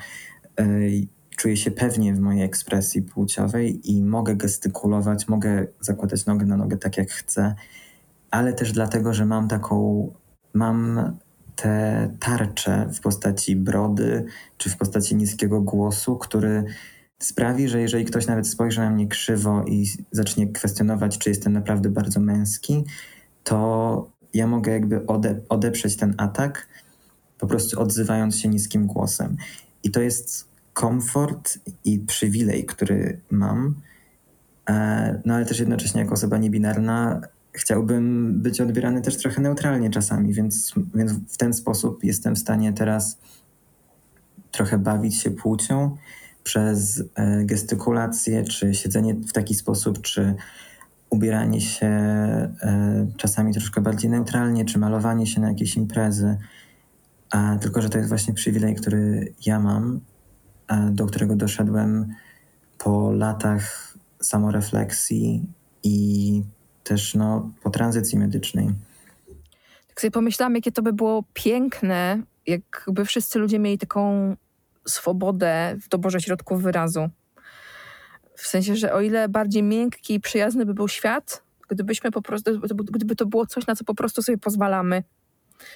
czuję 1.36 1.56
się 1.56 1.70
pewnie 1.70 2.14
w 2.14 2.20
mojej 2.20 2.42
ekspresji 2.42 3.02
płciowej 3.02 3.90
i 3.92 4.02
mogę 4.02 4.36
gestykulować, 4.36 5.28
mogę 5.28 5.66
zakładać 5.80 6.26
nogę 6.26 6.46
na 6.46 6.56
nogę 6.56 6.76
tak 6.76 6.96
jak 6.96 7.10
chcę, 7.10 7.54
ale 8.30 8.52
też 8.52 8.72
dlatego, 8.72 9.14
że 9.14 9.26
mam 9.26 9.48
taką, 9.48 10.08
mam 10.54 11.12
te 11.62 12.08
tarcze 12.20 12.88
w 12.94 13.00
postaci 13.00 13.56
brody 13.56 14.24
czy 14.58 14.70
w 14.70 14.76
postaci 14.76 15.16
niskiego 15.16 15.60
głosu, 15.60 16.16
który 16.16 16.64
sprawi, 17.18 17.68
że 17.68 17.80
jeżeli 17.80 18.04
ktoś 18.04 18.26
nawet 18.26 18.48
spojrzy 18.48 18.80
na 18.80 18.90
mnie 18.90 19.08
krzywo 19.08 19.64
i 19.64 19.86
zacznie 20.10 20.46
kwestionować, 20.46 21.18
czy 21.18 21.28
jestem 21.28 21.52
naprawdę 21.52 21.88
bardzo 21.88 22.20
męski, 22.20 22.84
to 23.44 24.10
ja 24.34 24.46
mogę 24.46 24.72
jakby 24.72 25.06
ode, 25.06 25.40
odeprzeć 25.48 25.96
ten 25.96 26.14
atak, 26.16 26.68
po 27.38 27.46
prostu 27.46 27.80
odzywając 27.80 28.38
się 28.38 28.48
niskim 28.48 28.86
głosem. 28.86 29.36
I 29.82 29.90
to 29.90 30.00
jest 30.00 30.48
komfort 30.72 31.58
i 31.84 31.98
przywilej, 31.98 32.66
który 32.66 33.20
mam. 33.30 33.74
E, 34.70 35.20
no 35.24 35.34
ale 35.34 35.46
też 35.46 35.58
jednocześnie 35.58 36.00
jako 36.00 36.14
osoba 36.14 36.38
niebinarna 36.38 37.20
chciałbym 37.52 38.34
być 38.42 38.60
odbierany 38.60 39.02
też 39.02 39.16
trochę 39.16 39.40
neutralnie 39.40 39.90
czasami, 39.90 40.34
więc, 40.34 40.74
więc 40.94 41.12
w 41.12 41.36
ten 41.36 41.54
sposób 41.54 42.04
jestem 42.04 42.34
w 42.34 42.38
stanie 42.38 42.72
teraz 42.72 43.18
trochę 44.50 44.78
bawić 44.78 45.20
się 45.20 45.30
płcią 45.30 45.96
przez 46.44 47.04
e, 47.14 47.44
gestykulację, 47.44 48.44
czy 48.44 48.74
siedzenie 48.74 49.14
w 49.14 49.32
taki 49.32 49.54
sposób, 49.54 50.00
czy 50.00 50.34
ubieranie 51.10 51.60
się 51.60 51.86
e, 51.86 53.06
czasami 53.16 53.52
troszkę 53.52 53.80
bardziej 53.80 54.10
neutralnie, 54.10 54.64
czy 54.64 54.78
malowanie 54.78 55.26
się 55.26 55.40
na 55.40 55.48
jakieś 55.48 55.76
imprezy. 55.76 56.36
A, 57.30 57.56
tylko, 57.60 57.82
że 57.82 57.88
to 57.88 57.98
jest 57.98 58.08
właśnie 58.08 58.34
przywilej, 58.34 58.74
który 58.74 59.32
ja 59.46 59.60
mam, 59.60 60.00
do 60.90 61.06
którego 61.06 61.36
doszedłem 61.36 62.14
po 62.78 63.12
latach 63.12 63.94
samorefleksji 64.20 65.46
i 65.82 66.42
też 66.84 67.14
no, 67.14 67.50
po 67.62 67.70
tranzycji 67.70 68.18
medycznej. 68.18 68.68
Tak 69.88 70.00
sobie 70.00 70.10
pomyślałam, 70.10 70.54
jakie 70.54 70.72
to 70.72 70.82
by 70.82 70.92
było 70.92 71.24
piękne, 71.34 72.22
jakby 72.46 73.04
wszyscy 73.04 73.38
ludzie 73.38 73.58
mieli 73.58 73.78
taką 73.78 74.36
swobodę 74.86 75.76
w 75.82 75.88
doborze 75.88 76.20
środków 76.20 76.62
wyrazu. 76.62 77.08
W 78.36 78.46
sensie, 78.46 78.76
że 78.76 78.92
o 78.92 79.00
ile 79.00 79.28
bardziej 79.28 79.62
miękki 79.62 80.14
i 80.14 80.20
przyjazny 80.20 80.66
by 80.66 80.74
był 80.74 80.88
świat, 80.88 81.42
gdybyśmy 81.68 82.10
po 82.10 82.22
prostu, 82.22 82.60
gdyby 82.92 83.16
to 83.16 83.26
było 83.26 83.46
coś, 83.46 83.66
na 83.66 83.76
co 83.76 83.84
po 83.84 83.94
prostu 83.94 84.22
sobie 84.22 84.38
pozwalamy. 84.38 85.02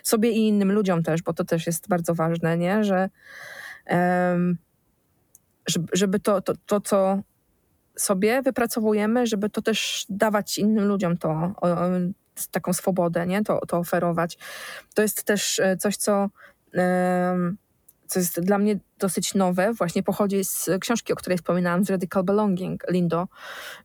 Sobie 0.02 0.30
i 0.30 0.48
innym 0.48 0.72
ludziom 0.72 1.02
też, 1.02 1.22
bo 1.22 1.32
to 1.32 1.44
też 1.44 1.66
jest 1.66 1.88
bardzo 1.88 2.14
ważne, 2.14 2.58
nie? 2.58 2.84
Że 2.84 3.10
um, 3.86 4.58
żeby 5.92 6.20
to, 6.20 6.40
to, 6.40 6.52
to, 6.66 6.80
co 6.80 7.22
sobie 7.96 8.42
wypracowujemy, 8.42 9.26
żeby 9.26 9.50
to 9.50 9.62
też 9.62 10.06
dawać 10.08 10.58
innym 10.58 10.84
ludziom 10.84 11.16
to, 11.16 11.54
taką 12.50 12.72
swobodę, 12.72 13.26
nie? 13.26 13.44
To, 13.44 13.66
to 13.66 13.78
oferować. 13.78 14.38
To 14.94 15.02
jest 15.02 15.24
też 15.24 15.58
e, 15.58 15.76
coś, 15.76 15.96
co, 15.96 16.28
co 18.06 18.18
jest 18.18 18.40
dla 18.40 18.58
mnie 18.58 18.78
dosyć 18.98 19.34
nowe, 19.34 19.72
właśnie 19.72 20.02
pochodzi 20.02 20.44
z 20.44 20.68
książki, 20.80 21.12
o 21.12 21.16
której 21.16 21.38
wspominałam, 21.38 21.84
z 21.84 21.90
Radical 21.90 22.24
Belonging, 22.24 22.84
Lindo, 22.90 23.28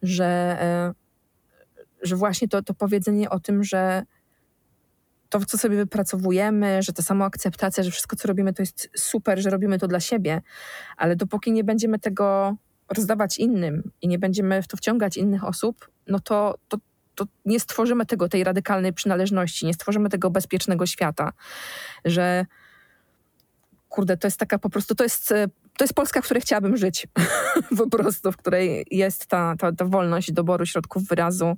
że, 0.01 0.25
e, 0.61 0.93
że 2.01 2.15
właśnie 2.15 2.47
to, 2.47 2.61
to 2.61 2.73
powiedzenie 2.73 3.29
o 3.29 3.39
tym, 3.39 3.63
że 3.63 4.03
to, 5.29 5.45
co 5.45 5.57
sobie 5.57 5.77
wypracowujemy, 5.77 6.83
że 6.83 6.93
ta 6.93 7.03
samoakceptacja, 7.03 7.83
że 7.83 7.91
wszystko, 7.91 8.15
co 8.15 8.27
robimy, 8.27 8.53
to 8.53 8.61
jest 8.61 8.89
super, 8.95 9.41
że 9.41 9.49
robimy 9.49 9.79
to 9.79 9.87
dla 9.87 9.99
siebie, 9.99 10.41
ale 10.97 11.15
dopóki 11.15 11.51
nie 11.51 11.63
będziemy 11.63 11.99
tego 11.99 12.55
rozdawać 12.93 13.37
innym 13.37 13.91
i 14.01 14.07
nie 14.07 14.19
będziemy 14.19 14.61
w 14.61 14.67
to 14.67 14.77
wciągać 14.77 15.17
innych 15.17 15.43
osób, 15.43 15.89
no 16.07 16.19
to, 16.19 16.55
to, 16.67 16.77
to 17.15 17.25
nie 17.45 17.59
stworzymy 17.59 18.05
tego, 18.05 18.29
tej 18.29 18.43
radykalnej 18.43 18.93
przynależności, 18.93 19.65
nie 19.65 19.73
stworzymy 19.73 20.09
tego 20.09 20.29
bezpiecznego 20.29 20.85
świata, 20.85 21.31
że 22.05 22.45
kurde, 23.89 24.17
to 24.17 24.27
jest 24.27 24.39
taka 24.39 24.59
po 24.59 24.69
prostu, 24.69 24.95
to 24.95 25.03
jest, 25.03 25.27
to 25.77 25.83
jest 25.83 25.93
Polska, 25.93 26.21
w 26.21 26.25
której 26.25 26.41
chciałabym 26.41 26.77
żyć. 26.77 27.07
po 27.77 27.89
prostu, 27.89 28.31
w 28.31 28.37
której 28.37 28.85
jest 28.91 29.27
ta, 29.27 29.55
ta, 29.59 29.71
ta 29.71 29.85
wolność 29.85 30.31
doboru 30.31 30.65
środków 30.65 31.07
wyrazu, 31.07 31.57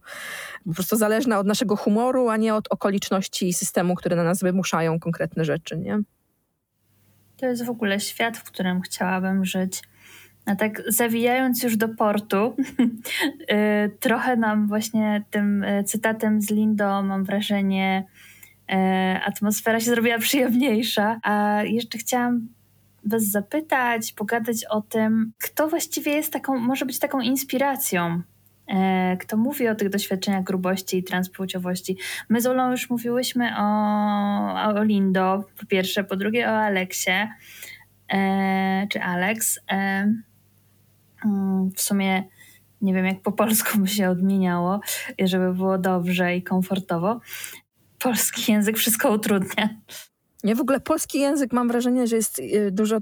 po 0.65 0.73
prostu 0.73 0.95
zależna 0.95 1.39
od 1.39 1.47
naszego 1.47 1.75
humoru, 1.75 2.29
a 2.29 2.37
nie 2.37 2.55
od 2.55 2.67
okoliczności 2.69 3.47
i 3.47 3.53
systemu, 3.53 3.95
które 3.95 4.15
na 4.15 4.23
nas 4.23 4.41
wymuszają 4.41 4.99
konkretne 4.99 5.45
rzeczy, 5.45 5.77
nie? 5.77 5.99
To 7.37 7.45
jest 7.45 7.65
w 7.65 7.69
ogóle 7.69 7.99
świat, 7.99 8.37
w 8.37 8.43
którym 8.43 8.81
chciałabym 8.81 9.45
żyć. 9.45 9.81
A 10.45 10.55
tak 10.55 10.81
zawijając 10.87 11.63
już 11.63 11.77
do 11.77 11.89
portu, 11.89 12.35
y, 13.51 13.97
trochę 13.99 14.37
nam 14.37 14.67
właśnie 14.67 15.23
tym 15.29 15.63
y, 15.63 15.83
cytatem 15.83 16.41
z 16.41 16.51
Lindo, 16.51 17.03
mam 17.03 17.23
wrażenie, 17.23 18.05
y, 18.71 18.75
atmosfera 19.23 19.79
się 19.79 19.85
zrobiła 19.85 20.19
przyjemniejsza. 20.19 21.19
A 21.23 21.63
jeszcze 21.63 21.97
chciałam 21.97 22.47
Was 23.05 23.23
zapytać, 23.23 24.13
pogadać 24.13 24.65
o 24.65 24.81
tym, 24.81 25.33
kto 25.43 25.67
właściwie 25.67 26.11
jest 26.11 26.33
taką, 26.33 26.59
może 26.59 26.85
być 26.85 26.99
taką 26.99 27.19
inspiracją 27.19 28.21
kto 29.19 29.37
mówi 29.37 29.67
o 29.67 29.75
tych 29.75 29.89
doświadczeniach 29.89 30.43
grubości 30.43 30.97
i 30.97 31.03
transpłciowości. 31.03 31.97
My 32.29 32.41
z 32.41 32.45
Olą 32.45 32.71
już 32.71 32.89
mówiłyśmy 32.89 33.49
o, 33.57 33.65
o 34.65 34.83
Lindo, 34.83 35.45
po 35.59 35.65
pierwsze, 35.65 36.03
po 36.03 36.15
drugie 36.15 36.49
o 36.49 36.51
Aleksie, 36.51 37.27
czy 38.89 39.01
Alex. 39.01 39.59
W 41.75 41.81
sumie 41.81 42.23
nie 42.81 42.93
wiem, 42.93 43.05
jak 43.05 43.21
po 43.21 43.31
polsku 43.31 43.79
by 43.79 43.87
się 43.87 44.09
odmieniało, 44.09 44.79
żeby 45.19 45.53
było 45.53 45.77
dobrze 45.77 46.35
i 46.35 46.43
komfortowo. 46.43 47.19
Polski 47.99 48.51
język 48.51 48.77
wszystko 48.77 49.11
utrudnia. 49.11 49.69
Nie, 50.43 50.55
w 50.55 50.61
ogóle 50.61 50.79
polski 50.79 51.19
język 51.19 51.53
mam 51.53 51.67
wrażenie, 51.67 52.07
że 52.07 52.15
jest 52.15 52.39
y, 52.39 52.71
dużo, 52.71 52.97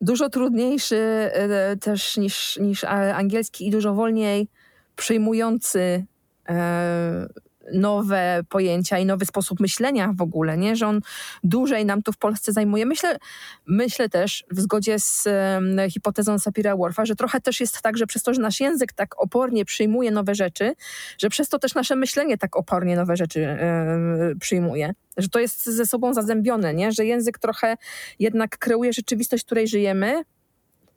dużo 0.00 0.28
trudniejszy 0.28 1.30
y, 1.72 1.76
też 1.76 2.16
niż, 2.16 2.56
niż 2.56 2.84
angielski 2.84 3.66
i 3.66 3.70
dużo 3.70 3.94
wolniej 3.94 4.48
przyjmujący 4.96 6.04
e, 6.48 7.26
nowe 7.72 8.40
pojęcia 8.48 8.98
i 8.98 9.06
nowy 9.06 9.26
sposób 9.26 9.60
myślenia 9.60 10.12
w 10.16 10.22
ogóle, 10.22 10.56
nie? 10.56 10.76
że 10.76 10.86
on 10.86 11.00
dłużej 11.44 11.84
nam 11.86 12.02
tu 12.02 12.12
w 12.12 12.16
Polsce 12.16 12.52
zajmuje. 12.52 12.86
Myślę, 12.86 13.18
myślę 13.66 14.08
też 14.08 14.44
w 14.50 14.60
zgodzie 14.60 14.98
z 14.98 15.26
um, 15.26 15.90
hipotezą 15.90 16.38
Sapira 16.38 16.76
Whorfa, 16.76 17.06
że 17.06 17.16
trochę 17.16 17.40
też 17.40 17.60
jest 17.60 17.82
tak, 17.82 17.96
że 17.96 18.06
przez 18.06 18.22
to, 18.22 18.34
że 18.34 18.40
nasz 18.40 18.60
język 18.60 18.92
tak 18.92 19.22
opornie 19.22 19.64
przyjmuje 19.64 20.10
nowe 20.10 20.34
rzeczy, 20.34 20.74
że 21.18 21.28
przez 21.28 21.48
to 21.48 21.58
też 21.58 21.74
nasze 21.74 21.96
myślenie 21.96 22.38
tak 22.38 22.56
opornie 22.56 22.96
nowe 22.96 23.16
rzeczy 23.16 23.40
um, 23.40 24.38
przyjmuje. 24.40 24.94
Że 25.16 25.28
to 25.28 25.38
jest 25.38 25.66
ze 25.66 25.86
sobą 25.86 26.14
zazębione, 26.14 26.74
nie? 26.74 26.92
że 26.92 27.04
język 27.04 27.38
trochę 27.38 27.76
jednak 28.18 28.58
kreuje 28.58 28.92
rzeczywistość, 28.92 29.42
w 29.42 29.46
której 29.46 29.68
żyjemy, 29.68 30.24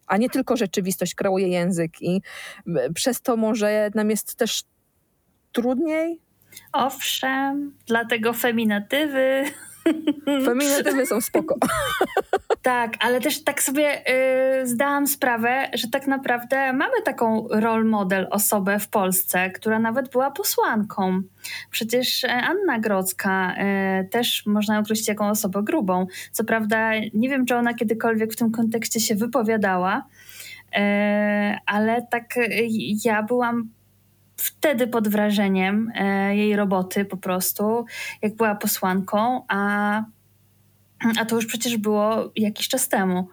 a 0.08 0.18
nie 0.18 0.30
tylko 0.30 0.58
rzeczywistość 0.58 1.16
kreuje 1.16 1.48
język 1.48 2.02
i 2.02 2.22
przez 2.94 3.22
to 3.22 3.38
może 3.38 3.90
nam 3.96 4.10
jest 4.10 4.36
też 4.36 4.64
trudniej 5.52 6.22
Owszem, 6.72 7.74
dlatego 7.88 8.34
feminatywy. 8.34 9.44
Feminatywy 10.46 11.06
są 11.06 11.22
spoko. 11.22 11.56
tak, 12.62 12.94
ale 13.00 13.22
też 13.22 13.44
tak 13.44 13.64
sobie 13.64 14.02
y, 14.62 14.68
zdałam 14.68 15.08
sprawę, 15.08 15.70
że 15.74 15.88
tak 15.88 16.08
naprawdę 16.08 16.74
mamy 16.74 17.02
taką 17.06 17.48
role 17.52 17.84
model 17.84 18.28
osobę 18.32 18.80
w 18.80 18.88
Polsce, 18.88 19.50
która 19.50 19.80
nawet 19.80 20.12
była 20.12 20.32
posłanką. 20.32 21.22
Przecież 21.72 22.24
e, 22.24 22.34
Anna 22.34 22.80
Grodzka 22.80 23.56
y, 24.02 24.10
też 24.10 24.46
można 24.46 24.80
określić 24.80 25.08
jako 25.08 25.28
osobę 25.28 25.64
grubą. 25.64 26.08
Co 26.32 26.44
prawda 26.44 26.92
nie 27.14 27.30
wiem, 27.30 27.46
czy 27.46 27.56
ona 27.56 27.74
kiedykolwiek 27.74 28.34
w 28.34 28.36
tym 28.36 28.52
kontekście 28.52 29.00
się 29.00 29.16
wypowiadała, 29.16 30.08
y, 30.78 30.80
ale 31.66 32.08
tak 32.12 32.36
ja 33.06 33.24
byłam 33.24 33.77
wtedy 34.38 34.88
pod 34.88 35.08
wrażeniem 35.08 35.92
e, 35.96 36.36
jej 36.36 36.56
roboty 36.56 37.06
po 37.06 37.18
prostu, 37.18 37.86
jak 38.22 38.36
była 38.36 38.56
posłanką, 38.56 39.42
a, 39.48 40.04
a 41.20 41.26
to 41.26 41.36
już 41.36 41.46
przecież 41.46 41.78
było 41.78 42.32
jakiś 42.36 42.68
czas 42.68 42.90
temu. 42.90 43.28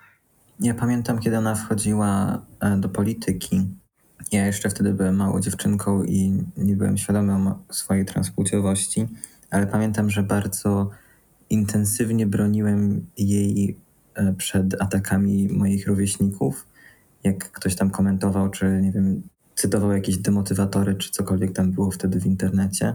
Ja 0.61 0.75
pamiętam, 0.75 1.19
kiedy 1.19 1.39
ona 1.39 1.55
wchodziła 1.55 2.43
e, 2.61 2.77
do 2.77 2.89
polityki. 2.89 3.67
Ja 4.33 4.47
jeszcze 4.47 4.71
wtedy 4.71 4.95
byłem 4.95 5.17
małą 5.17 5.41
dziewczynką 5.41 6.05
i 6.05 6.45
nie 6.57 6.77
byłem 6.77 6.99
świadomy 6.99 7.53
swojej 7.71 8.05
transpłciowości, 8.05 9.09
ale 9.51 9.67
pamiętam, 9.67 10.11
że 10.11 10.23
bardzo 10.23 10.91
intensywnie 11.51 12.27
broniłem 12.27 13.07
jej 13.17 13.77
e, 14.15 14.33
przed 14.33 14.83
atakami 14.83 15.49
moich 15.49 15.87
rówieśników. 15.87 16.67
Jak 17.25 17.53
ktoś 17.53 17.77
tam 17.77 17.91
komentował, 17.91 18.51
czy 18.51 18.81
nie 18.83 18.93
wiem, 18.93 19.23
cytował 19.55 19.93
jakieś 19.93 20.19
demotywatory, 20.19 20.95
czy 20.95 21.11
cokolwiek 21.11 21.53
tam 21.53 21.73
było 21.73 21.91
wtedy 21.91 22.21
w 22.21 22.27
internecie, 22.27 22.95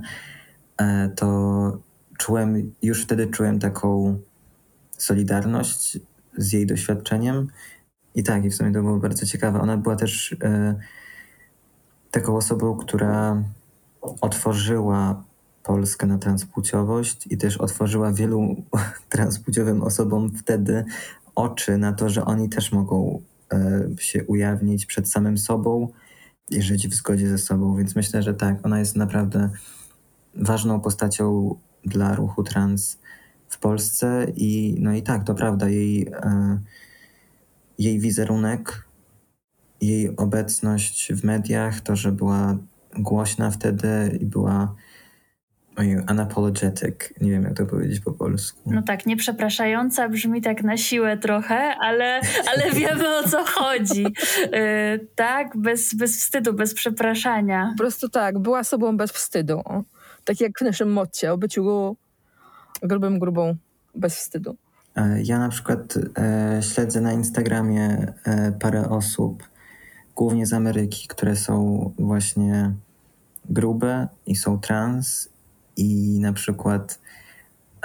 e, 0.78 1.10
to 1.16 1.80
czułem, 2.18 2.74
już 2.82 3.04
wtedy 3.04 3.28
czułem 3.28 3.60
taką 3.60 4.20
solidarność 4.98 6.00
z 6.38 6.54
jej 6.54 6.66
doświadczeniem. 6.66 7.48
I 8.16 8.24
tak, 8.24 8.46
i 8.46 8.50
w 8.50 8.56
sumie 8.56 8.72
to 8.72 8.82
było 8.82 8.98
bardzo 8.98 9.26
ciekawe. 9.26 9.62
Ona 9.62 9.78
była 9.78 9.96
też 9.96 10.36
e, 10.44 10.76
taką 12.12 12.36
osobą, 12.36 12.78
która 12.78 13.44
otworzyła 14.02 15.24
Polskę 15.64 16.08
na 16.08 16.18
transpłciowość 16.18 17.28
i 17.30 17.38
też 17.38 17.58
otworzyła 17.58 18.14
wielu 18.14 18.56
transpłciowym 19.10 19.82
osobom 19.84 20.32
wtedy 20.32 20.86
oczy 21.36 21.78
na 21.78 21.94
to, 21.94 22.10
że 22.10 22.26
oni 22.26 22.50
też 22.50 22.72
mogą 22.72 23.22
e, 23.54 23.88
się 24.00 24.24
ujawnić 24.24 24.86
przed 24.86 25.10
samym 25.10 25.38
sobą 25.38 25.88
i 26.52 26.62
żyć 26.62 26.88
w 26.88 26.94
zgodzie 26.94 27.30
ze 27.30 27.38
sobą. 27.38 27.76
Więc 27.78 27.96
myślę, 27.96 28.24
że 28.24 28.34
tak, 28.34 28.66
ona 28.66 28.80
jest 28.80 28.96
naprawdę 28.96 29.50
ważną 30.36 30.80
postacią 30.80 31.56
dla 31.86 32.16
ruchu 32.16 32.44
trans 32.44 33.00
w 33.50 33.60
Polsce 33.60 34.26
i 34.36 34.76
no 34.80 34.94
i 34.94 35.04
tak, 35.04 35.24
to 35.24 35.36
prawda, 35.36 35.70
jej, 35.70 36.08
e, 36.08 36.60
jej 37.80 38.00
wizerunek, 38.00 38.88
jej 39.82 40.16
obecność 40.16 41.14
w 41.14 41.24
mediach, 41.24 41.82
to, 41.82 41.96
że 41.96 42.12
była 42.12 42.58
głośna 43.00 43.52
wtedy 43.52 44.18
i 44.22 44.26
była 44.26 44.76
unapologetic, 46.12 46.96
nie 47.22 47.32
wiem 47.32 47.44
jak 47.44 47.54
to 47.58 47.66
powiedzieć 47.66 48.00
po 48.00 48.12
polsku. 48.12 48.72
No 48.74 48.82
tak, 48.82 49.06
nieprzepraszająca 49.06 50.10
brzmi 50.10 50.42
tak 50.42 50.64
na 50.64 50.78
siłę 50.78 51.18
trochę, 51.18 51.76
ale, 51.82 52.22
ale 52.52 52.72
wiemy 52.80 53.18
o 53.18 53.30
co 53.30 53.46
chodzi. 53.46 54.04
Yy, 54.04 55.08
tak, 55.16 55.58
bez, 55.58 55.94
bez 55.94 56.18
wstydu, 56.18 56.54
bez 56.54 56.74
przepraszania. 56.74 57.70
Po 57.72 57.78
prostu 57.78 58.10
tak, 58.10 58.40
była 58.40 58.64
sobą 58.64 58.98
bez 58.98 59.12
wstydu. 59.12 59.62
Tak 60.26 60.42
jak 60.42 60.60
w 60.60 60.62
naszym 60.62 60.92
motcie 60.92 61.34
o 61.34 61.38
byciu 61.38 61.96
grubym 62.84 63.20
grubą 63.20 63.56
bez 63.96 64.16
wstydu. 64.16 64.56
E, 64.96 65.22
Ja 65.22 65.40
na 65.40 65.50
przykład 65.50 65.94
e, 66.18 66.60
śledzę 66.64 67.02
na 67.02 67.14
Instagramie 67.14 68.14
e, 68.26 68.52
parę 68.60 68.90
osób, 68.90 69.44
głównie 70.16 70.46
z 70.46 70.54
Ameryki, 70.54 71.08
które 71.08 71.36
są 71.36 71.92
właśnie 72.00 72.74
grube 73.50 74.08
i 74.26 74.36
są 74.36 74.60
trans 74.60 75.30
i 75.78 76.20
na 76.20 76.34
przykład 76.34 77.00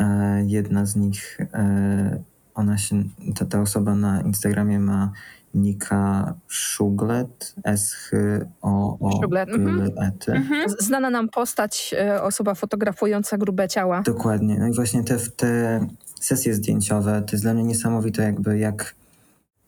e, 0.00 0.42
jedna 0.46 0.86
z 0.86 0.96
nich, 0.96 1.38
e, 1.54 2.18
ona 2.54 2.78
się, 2.78 3.02
ta, 3.38 3.44
ta 3.44 3.60
osoba 3.60 3.94
na 3.94 4.20
Instagramie 4.22 4.78
ma 4.80 5.12
Nika 5.54 6.34
Szuglet, 6.48 7.28
Szuglet, 7.46 7.56
mhm. 7.56 7.74
S-H-O-O-G-L-E-T. 7.74 10.32
Mhm. 10.32 10.70
Z- 10.70 10.84
Znana 10.86 11.10
nam 11.10 11.28
postać, 11.28 11.94
e, 11.98 12.22
osoba 12.22 12.54
fotografująca 12.54 13.38
grube 13.38 13.68
ciała. 13.68 14.02
Dokładnie. 14.02 14.58
No 14.58 14.68
i 14.68 14.74
właśnie 14.74 15.04
te, 15.04 15.16
te 15.36 15.80
sesje 16.20 16.54
zdjęciowe, 16.54 17.22
to 17.26 17.32
jest 17.32 17.44
dla 17.44 17.54
mnie 17.54 17.64
niesamowite, 17.64 18.22
jakby 18.22 18.58
jak 18.58 18.94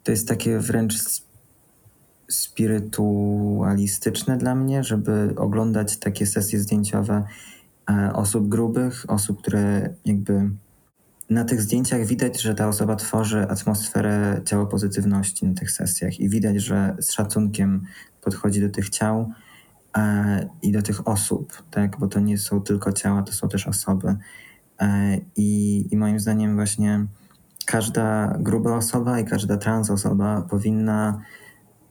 to 0.05 0.11
jest 0.11 0.29
takie 0.29 0.59
wręcz 0.59 0.95
s- 0.95 1.23
spirytualistyczne 2.31 4.37
dla 4.39 4.55
mnie, 4.55 4.85
żeby 4.85 5.35
oglądać 5.37 5.97
takie 5.97 6.27
sesje 6.27 6.61
zdjęciowe 6.61 7.25
osób 8.13 8.49
grubych, 8.49 9.05
osób, 9.09 9.41
które 9.41 9.95
jakby 10.05 10.51
na 11.31 11.45
tych 11.45 11.63
zdjęciach 11.63 12.05
widać, 12.05 12.43
że 12.43 12.55
ta 12.55 12.69
osoba 12.69 12.97
tworzy 12.97 13.49
atmosferę 13.49 14.41
ciało 14.45 14.67
pozytywności 14.67 15.47
na 15.47 15.55
tych 15.55 15.71
sesjach 15.71 16.21
i 16.21 16.29
widać, 16.29 16.57
że 16.57 16.97
z 17.01 17.13
szacunkiem 17.13 17.83
podchodzi 18.21 18.61
do 18.61 18.69
tych 18.69 18.89
ciał 18.89 19.33
e, 19.97 20.49
i 20.63 20.73
do 20.73 20.83
tych 20.83 21.09
osób, 21.09 21.63
tak? 21.71 21.99
Bo 21.99 22.09
to 22.09 22.21
nie 22.21 22.39
są 22.39 22.61
tylko 22.61 22.93
ciała, 22.93 23.23
to 23.23 23.33
są 23.33 23.49
też 23.49 23.67
osoby. 23.67 24.17
E, 24.81 25.19
I, 25.37 25.85
I 25.91 25.97
moim 25.97 26.21
zdaniem 26.21 26.55
właśnie 26.55 27.07
każda 27.67 28.37
gruba 28.41 28.77
osoba 28.77 29.21
i 29.21 29.25
każda 29.25 29.57
trans 29.57 29.91
osoba 29.91 30.43
powinna 30.51 31.21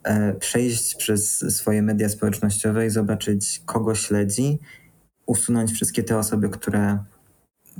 e, 0.04 0.34
przejść 0.34 0.96
przez 0.96 1.56
swoje 1.58 1.82
media 1.82 2.10
społecznościowe 2.10 2.86
i 2.86 2.90
zobaczyć, 2.90 3.62
kogo 3.66 3.96
śledzi, 3.96 4.60
usunąć 5.26 5.72
wszystkie 5.72 6.04
te 6.04 6.18
osoby, 6.18 6.50
które, 6.50 7.00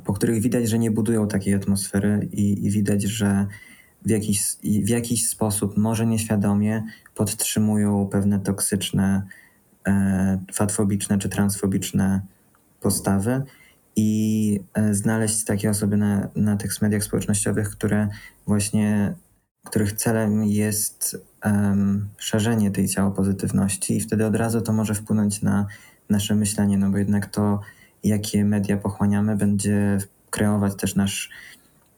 po 0.04 0.12
których 0.12 0.42
widać, 0.42 0.68
że 0.68 0.78
nie 0.78 0.90
budują 0.90 1.28
takiej 1.28 1.54
atmosfery 1.54 2.28
i, 2.32 2.66
i 2.66 2.70
widać, 2.70 3.02
że 3.02 3.46
w 4.04 4.10
jakiś, 4.10 4.42
w 4.62 4.88
jakiś 4.88 5.28
sposób, 5.28 5.76
może 5.76 6.06
nieświadomie, 6.06 6.82
podtrzymują 7.14 8.08
pewne 8.12 8.40
toksyczne, 8.40 9.22
e, 9.86 10.40
fatfobiczne 10.52 11.18
czy 11.18 11.28
transfobiczne 11.28 12.20
postawy 12.80 13.42
i 13.96 14.60
e, 14.74 14.94
znaleźć 14.94 15.44
takie 15.44 15.70
osoby 15.70 15.96
na, 15.96 16.28
na 16.36 16.56
tych 16.56 16.82
mediach 16.82 17.04
społecznościowych, 17.04 17.70
które 17.70 18.08
właśnie, 18.46 19.14
których 19.64 19.92
celem 19.92 20.44
jest 20.44 21.26
szerzenie 22.18 22.70
tej 22.70 22.88
ciało 22.88 23.10
pozytywności 23.10 23.96
i 23.96 24.00
wtedy 24.00 24.26
od 24.26 24.36
razu 24.36 24.60
to 24.60 24.72
może 24.72 24.94
wpłynąć 24.94 25.42
na 25.42 25.66
nasze 26.10 26.34
myślenie, 26.34 26.78
no 26.78 26.90
bo 26.90 26.98
jednak 26.98 27.26
to, 27.26 27.60
jakie 28.04 28.44
media 28.44 28.76
pochłaniamy, 28.76 29.36
będzie 29.36 29.98
kreować 30.30 30.76
też 30.76 30.94
nasz 30.94 31.30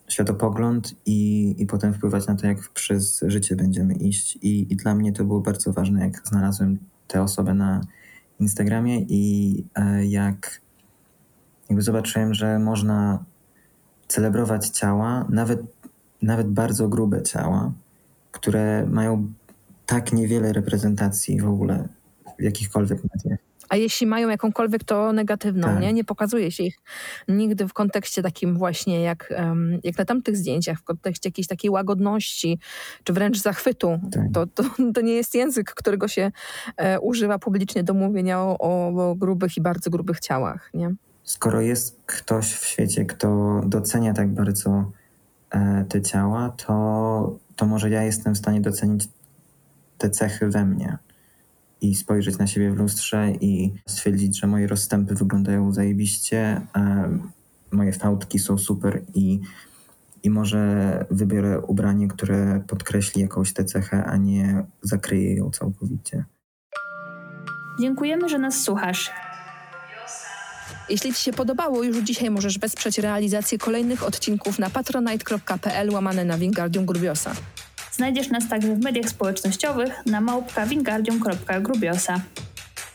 światopogląd 0.08 0.94
i, 1.06 1.54
i 1.58 1.66
potem 1.66 1.94
wpływać 1.94 2.26
na 2.26 2.34
to, 2.34 2.46
jak 2.46 2.68
przez 2.68 3.20
życie 3.26 3.56
będziemy 3.56 3.94
iść. 3.94 4.38
I, 4.42 4.72
I 4.72 4.76
dla 4.76 4.94
mnie 4.94 5.12
to 5.12 5.24
było 5.24 5.40
bardzo 5.40 5.72
ważne, 5.72 6.00
jak 6.00 6.28
znalazłem 6.28 6.78
tę 7.08 7.22
osobę 7.22 7.54
na 7.54 7.80
Instagramie 8.40 9.00
i 9.00 9.64
e, 9.74 10.06
jak 10.06 10.60
jakby 11.68 11.82
zobaczyłem, 11.82 12.34
że 12.34 12.58
można 12.58 13.24
celebrować 14.08 14.68
ciała, 14.68 15.26
nawet, 15.28 15.60
nawet 16.22 16.48
bardzo 16.48 16.88
grube 16.88 17.22
ciała, 17.22 17.72
które 18.32 18.86
mają 18.86 19.32
tak 19.86 20.12
niewiele 20.12 20.52
reprezentacji 20.52 21.40
w 21.40 21.48
ogóle 21.48 21.88
w 22.38 22.42
jakichkolwiek 22.42 23.00
mediach. 23.14 23.47
A 23.68 23.76
jeśli 23.76 24.06
mają 24.06 24.28
jakąkolwiek, 24.28 24.84
to 24.84 25.12
negatywną, 25.12 25.68
Tak. 25.68 25.80
nie? 25.80 25.92
Nie 25.92 26.04
pokazuje 26.04 26.50
się 26.50 26.62
ich 26.62 26.78
nigdy 27.28 27.68
w 27.68 27.72
kontekście 27.72 28.22
takim 28.22 28.58
właśnie 28.58 29.02
jak, 29.02 29.34
jak 29.84 29.98
na 29.98 30.04
tamtych 30.04 30.36
zdjęciach, 30.36 30.78
w 30.78 30.84
kontekście 30.84 31.28
jakiejś 31.28 31.46
takiej 31.46 31.70
łagodności, 31.70 32.58
czy 33.04 33.12
wręcz 33.12 33.38
zachwytu. 33.38 34.00
Tak. 34.12 34.24
To, 34.34 34.46
to, 34.46 34.64
to 34.94 35.00
nie 35.00 35.12
jest 35.12 35.34
język, 35.34 35.74
którego 35.74 36.08
się 36.08 36.30
e, 36.76 37.00
używa 37.00 37.38
publicznie 37.38 37.84
do 37.84 37.94
mówienia 37.94 38.40
o, 38.40 38.58
o 38.58 39.14
grubych 39.14 39.56
i 39.56 39.60
bardzo 39.60 39.90
grubych 39.90 40.20
ciałach, 40.20 40.70
nie? 40.74 40.94
Skoro 41.22 41.60
jest 41.60 42.00
ktoś 42.06 42.54
w 42.54 42.64
świecie, 42.64 43.04
kto 43.04 43.60
docenia 43.66 44.12
tak 44.12 44.28
bardzo 44.28 44.90
e, 45.50 45.84
te 45.88 46.02
ciała, 46.02 46.54
to, 46.66 47.38
to 47.56 47.66
może 47.66 47.90
ja 47.90 48.02
jestem 48.02 48.34
w 48.34 48.38
stanie 48.38 48.60
docenić 48.60 49.08
te 49.98 50.10
cechy 50.10 50.48
we 50.48 50.64
mnie 50.64 50.98
i 51.80 51.94
spojrzeć 51.94 52.38
na 52.38 52.46
siebie 52.46 52.70
w 52.70 52.76
lustrze 52.76 53.32
i 53.40 53.74
stwierdzić, 53.86 54.40
że 54.40 54.46
moje 54.46 54.66
rozstępy 54.66 55.14
wyglądają 55.14 55.72
zajebiście, 55.72 56.60
moje 57.70 57.92
fałdki 57.92 58.38
są 58.38 58.58
super 58.58 59.02
i, 59.14 59.40
i 60.22 60.30
może 60.30 61.04
wybiorę 61.10 61.60
ubranie, 61.60 62.08
które 62.08 62.62
podkreśli 62.68 63.22
jakąś 63.22 63.52
tę 63.52 63.64
cechę, 63.64 64.04
a 64.04 64.16
nie 64.16 64.64
zakryje 64.82 65.34
ją 65.34 65.50
całkowicie. 65.50 66.24
Dziękujemy, 67.80 68.28
że 68.28 68.38
nas 68.38 68.62
słuchasz. 68.62 69.10
Jeśli 70.88 71.14
Ci 71.14 71.22
się 71.22 71.32
podobało, 71.32 71.82
już 71.82 71.96
dzisiaj 71.96 72.30
możesz 72.30 72.58
wesprzeć 72.58 72.98
realizację 72.98 73.58
kolejnych 73.58 74.04
odcinków 74.04 74.58
na 74.58 74.70
patronite.pl 74.70 75.90
łamane 75.90 76.24
na 76.24 76.38
Wingardium 76.38 76.86
Grubiosa. 76.86 77.32
Znajdziesz 77.98 78.28
nas 78.28 78.48
także 78.48 78.74
w 78.74 78.80
mediach 78.80 79.08
społecznościowych 79.08 80.06
na 80.06 80.20
małpka 80.20 80.66
wingardium.grubiosa. 80.66 82.20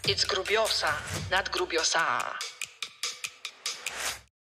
It's 0.08 0.26
Grubiosa, 0.28 0.88
not 1.32 1.50
Grubiosa. 1.50 2.08